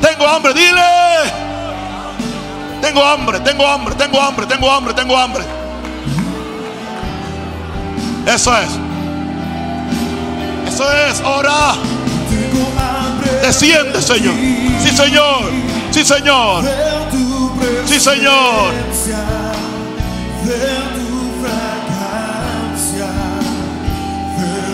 Tengo 0.00 0.26
hambre, 0.26 0.54
dile. 0.54 0.82
Tengo 2.80 3.04
hambre, 3.04 3.40
tengo 3.40 3.66
hambre, 3.66 3.94
tengo 3.94 4.20
hambre, 4.20 4.46
tengo 4.46 4.70
hambre, 4.70 4.94
tengo 4.94 5.16
hambre. 5.16 5.44
Eso 8.26 8.56
es. 8.56 8.85
Eso 10.76 10.92
es, 10.92 11.22
ora. 11.24 11.72
Tengo 12.28 12.68
hambre 12.78 13.30
Desciende, 13.40 14.02
Señor. 14.02 14.34
Sí, 14.82 14.94
Señor. 14.94 15.50
Sí, 15.90 16.04
Señor. 16.04 16.64
Sí, 17.86 17.98
Señor. 17.98 18.74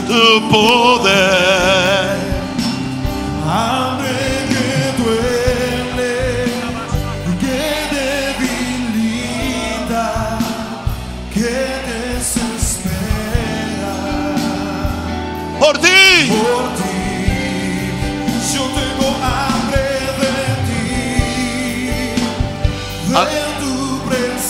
Tu 0.09 0.49
poder. 0.51 1.73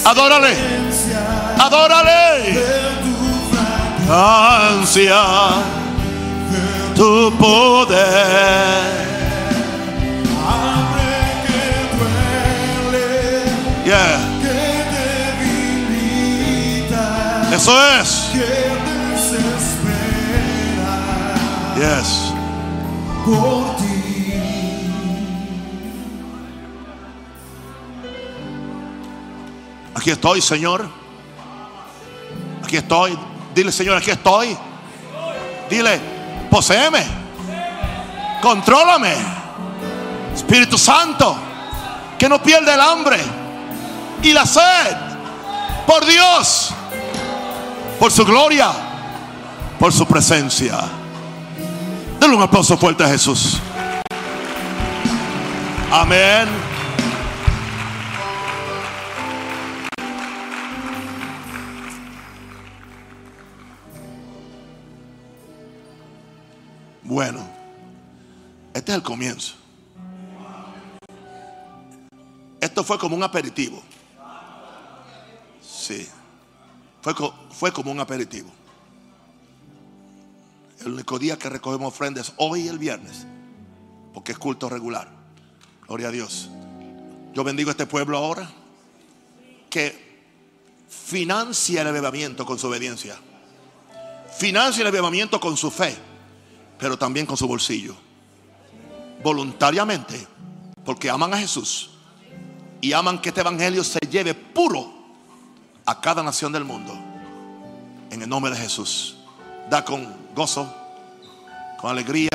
Adórale. 0.04 0.56
Adórale. 1.58 2.54
Ansia. 4.10 5.22
Tu 6.94 7.32
poder. 7.38 9.02
Yeah. 13.84 14.32
Eso 17.52 17.72
es. 18.00 18.30
que 18.32 18.62
Yes. 21.76 22.32
Aquí 30.02 30.10
estoy, 30.10 30.40
Señor. 30.42 30.84
Aquí 32.64 32.76
estoy. 32.76 33.16
Dile, 33.54 33.70
Señor, 33.70 33.98
aquí 33.98 34.10
estoy. 34.10 34.58
Dile, 35.70 36.00
poseeme. 36.50 37.06
Contrólame. 38.42 39.14
Espíritu 40.34 40.76
Santo, 40.76 41.36
que 42.18 42.28
no 42.28 42.42
pierda 42.42 42.74
el 42.74 42.80
hambre 42.80 43.18
y 44.24 44.32
la 44.32 44.44
sed 44.44 44.96
por 45.86 46.04
Dios, 46.04 46.74
por 48.00 48.10
su 48.10 48.24
gloria, 48.24 48.72
por 49.78 49.92
su 49.92 50.04
presencia. 50.04 50.80
Denle 52.18 52.34
un 52.34 52.42
aplauso 52.42 52.76
fuerte 52.76 53.04
a 53.04 53.08
Jesús. 53.08 53.60
Amén. 55.92 56.71
Bueno, 67.12 67.46
este 68.72 68.90
es 68.90 68.96
el 68.96 69.02
comienzo. 69.02 69.52
Esto 72.58 72.82
fue 72.82 72.98
como 72.98 73.14
un 73.14 73.22
aperitivo. 73.22 73.82
Sí. 75.60 76.08
Fue, 77.02 77.12
fue 77.50 77.70
como 77.70 77.92
un 77.92 78.00
aperitivo. 78.00 78.50
El 80.80 80.94
único 80.94 81.18
día 81.18 81.38
que 81.38 81.50
recogemos 81.50 81.92
ofrendas 81.92 82.32
hoy 82.38 82.62
y 82.62 82.68
el 82.68 82.78
viernes. 82.78 83.26
Porque 84.14 84.32
es 84.32 84.38
culto 84.38 84.70
regular. 84.70 85.06
Gloria 85.86 86.08
a 86.08 86.12
Dios. 86.12 86.48
Yo 87.34 87.44
bendigo 87.44 87.68
a 87.68 87.72
este 87.72 87.84
pueblo 87.84 88.16
ahora. 88.16 88.50
Que 89.68 90.22
financia 90.88 91.82
el 91.82 91.88
avivamiento 91.88 92.46
con 92.46 92.58
su 92.58 92.68
obediencia. 92.68 93.18
Financia 94.38 94.80
el 94.80 94.86
avivamiento 94.86 95.38
con 95.40 95.58
su 95.58 95.70
fe. 95.70 95.94
Pero 96.82 96.96
también 96.96 97.26
con 97.26 97.36
su 97.36 97.46
bolsillo. 97.46 97.94
Voluntariamente. 99.22 100.26
Porque 100.84 101.08
aman 101.08 101.32
a 101.32 101.38
Jesús. 101.38 101.90
Y 102.80 102.92
aman 102.92 103.20
que 103.20 103.28
este 103.28 103.40
evangelio 103.40 103.84
se 103.84 104.00
lleve 104.10 104.34
puro 104.34 104.92
a 105.86 106.00
cada 106.00 106.24
nación 106.24 106.50
del 106.50 106.64
mundo. 106.64 106.92
En 108.10 108.20
el 108.20 108.28
nombre 108.28 108.50
de 108.50 108.56
Jesús. 108.56 109.16
Da 109.70 109.84
con 109.84 110.12
gozo, 110.34 110.74
con 111.80 111.92
alegría. 111.92 112.30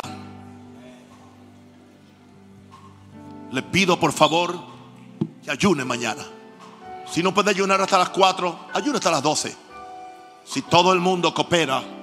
Le 3.52 3.64
pido 3.64 4.00
por 4.00 4.14
favor 4.14 4.58
que 5.44 5.52
ayune 5.52 5.84
mañana. 5.84 6.26
Si 7.12 7.22
no 7.22 7.34
puede 7.34 7.50
ayunar 7.50 7.82
hasta 7.82 7.98
las 7.98 8.12
4, 8.12 8.60
ayune 8.74 8.98
hasta 8.98 9.12
las 9.12 9.22
12. 9.22 9.54
Si 10.46 10.62
todo 10.62 10.94
el 10.94 11.02
mundo 11.02 11.34
coopera 11.34 11.97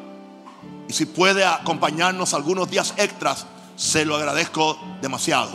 si 0.95 1.07
puede 1.07 1.45
acompañarnos 1.45 2.35
algunos 2.35 2.71
días 2.71 2.95
extras, 2.97 3.47
se 3.75 4.05
lo 4.05 4.15
agradezco 4.15 4.79
demasiado. 5.03 5.51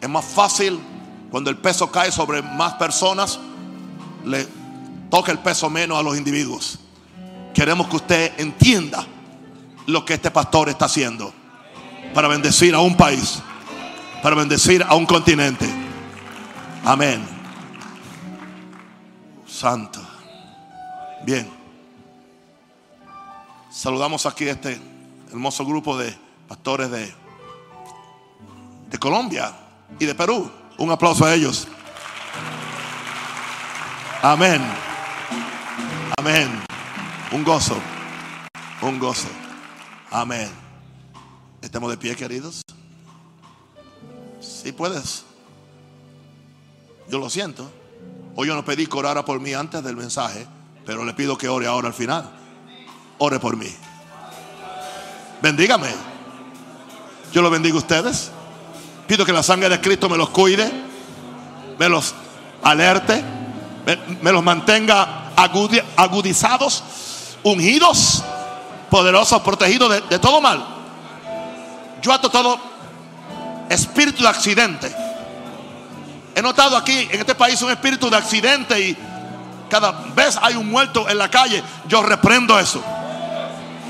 Es 0.00 0.08
más 0.08 0.24
fácil 0.24 0.80
cuando 1.30 1.50
el 1.50 1.58
peso 1.58 1.90
cae 1.90 2.10
sobre 2.10 2.40
más 2.40 2.72
personas, 2.74 3.38
le 4.24 4.48
toca 5.10 5.30
el 5.30 5.40
peso 5.40 5.68
menos 5.68 5.98
a 5.98 6.02
los 6.02 6.16
individuos. 6.16 6.78
Queremos 7.52 7.88
que 7.88 7.96
usted 7.96 8.32
entienda 8.38 9.04
lo 9.86 10.06
que 10.06 10.14
este 10.14 10.30
pastor 10.30 10.70
está 10.70 10.86
haciendo 10.86 11.34
para 12.14 12.26
bendecir 12.26 12.74
a 12.74 12.78
un 12.78 12.96
país, 12.96 13.40
para 14.22 14.36
bendecir 14.36 14.82
a 14.88 14.94
un 14.94 15.04
continente. 15.04 15.68
Amén. 16.82 17.22
Santo. 19.46 20.00
Bien. 21.26 21.65
Saludamos 23.76 24.24
aquí 24.24 24.48
a 24.48 24.52
este 24.52 24.80
hermoso 25.30 25.62
grupo 25.66 25.98
de 25.98 26.16
pastores 26.48 26.90
de, 26.90 27.12
de 28.88 28.98
Colombia 28.98 29.54
y 29.98 30.06
de 30.06 30.14
Perú. 30.14 30.50
Un 30.78 30.90
aplauso 30.90 31.26
a 31.26 31.34
ellos. 31.34 31.68
Amén. 34.22 34.62
Amén. 36.16 36.48
Un 37.32 37.44
gozo. 37.44 37.76
Un 38.80 38.98
gozo. 38.98 39.28
Amén. 40.10 40.48
Estamos 41.60 41.90
de 41.90 41.98
pie, 41.98 42.16
queridos. 42.16 42.62
Si 44.40 44.72
puedes. 44.72 45.26
Yo 47.10 47.18
lo 47.18 47.28
siento. 47.28 47.70
Hoy 48.36 48.48
yo 48.48 48.54
no 48.54 48.64
pedí 48.64 48.86
que 48.86 48.96
orara 48.96 49.22
por 49.22 49.38
mí 49.38 49.52
antes 49.52 49.84
del 49.84 49.96
mensaje. 49.96 50.46
Pero 50.86 51.04
le 51.04 51.12
pido 51.12 51.36
que 51.36 51.50
ore 51.50 51.66
ahora 51.66 51.88
al 51.88 51.94
final. 51.94 52.35
Ore 53.18 53.38
por 53.40 53.56
mí. 53.56 53.68
Bendígame. 55.42 55.88
Yo 57.32 57.42
lo 57.42 57.50
bendigo 57.50 57.76
a 57.76 57.80
ustedes. 57.80 58.30
Pido 59.06 59.24
que 59.24 59.32
la 59.32 59.42
sangre 59.42 59.68
de 59.68 59.80
Cristo 59.80 60.08
me 60.08 60.16
los 60.16 60.30
cuide, 60.30 60.70
me 61.78 61.88
los 61.88 62.14
alerte, 62.62 63.22
me, 64.22 64.32
los 64.32 64.42
mantenga 64.42 65.32
agudi- 65.36 65.82
agudizados, 65.96 66.82
ungidos, 67.44 68.24
poderosos, 68.90 69.40
protegidos 69.42 69.90
de, 69.90 70.00
de 70.02 70.18
todo 70.18 70.40
mal. 70.40 70.64
Yo 72.02 72.12
ato 72.12 72.28
todo 72.30 72.58
espíritu 73.68 74.22
de 74.22 74.28
accidente. 74.28 74.94
He 76.34 76.42
notado 76.42 76.76
aquí 76.76 77.08
en 77.10 77.20
este 77.20 77.34
país 77.34 77.60
un 77.62 77.70
espíritu 77.70 78.10
de 78.10 78.16
accidente 78.16 78.80
y 78.80 78.96
cada 79.70 79.92
vez 80.14 80.38
hay 80.42 80.54
un 80.56 80.68
muerto 80.68 81.08
en 81.08 81.16
la 81.18 81.30
calle. 81.30 81.62
Yo 81.86 82.02
reprendo 82.02 82.58
eso. 82.58 82.82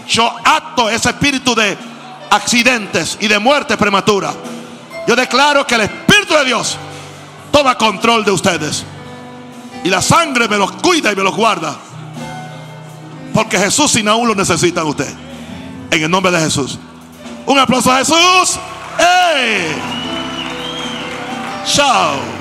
Yo 0.08 0.32
acto 0.44 0.88
ese 0.88 1.10
espíritu 1.10 1.54
de 1.54 1.76
accidentes 2.30 3.18
y 3.20 3.28
de 3.28 3.38
muerte 3.38 3.76
prematura. 3.76 4.32
Yo 5.06 5.14
declaro 5.14 5.66
que 5.66 5.74
el 5.76 5.82
Espíritu 5.82 6.34
de 6.34 6.44
Dios 6.44 6.76
toma 7.50 7.76
control 7.76 8.24
de 8.24 8.30
ustedes. 8.30 8.84
Y 9.84 9.88
la 9.88 10.02
sangre 10.02 10.48
me 10.48 10.56
los 10.56 10.72
cuida 10.72 11.12
y 11.12 11.16
me 11.16 11.22
los 11.22 11.34
guarda. 11.34 11.76
Porque 13.32 13.58
Jesús 13.58 13.92
sin 13.92 14.08
aún 14.08 14.26
lo 14.26 14.34
necesitan 14.34 14.86
usted. 14.86 15.12
En 15.90 16.02
el 16.02 16.10
nombre 16.10 16.32
de 16.32 16.40
Jesús. 16.40 16.78
Un 17.46 17.58
aplauso 17.58 17.92
a 17.92 17.98
Jesús. 17.98 18.58
¡Ey! 18.98 19.76
Chao. 21.64 22.35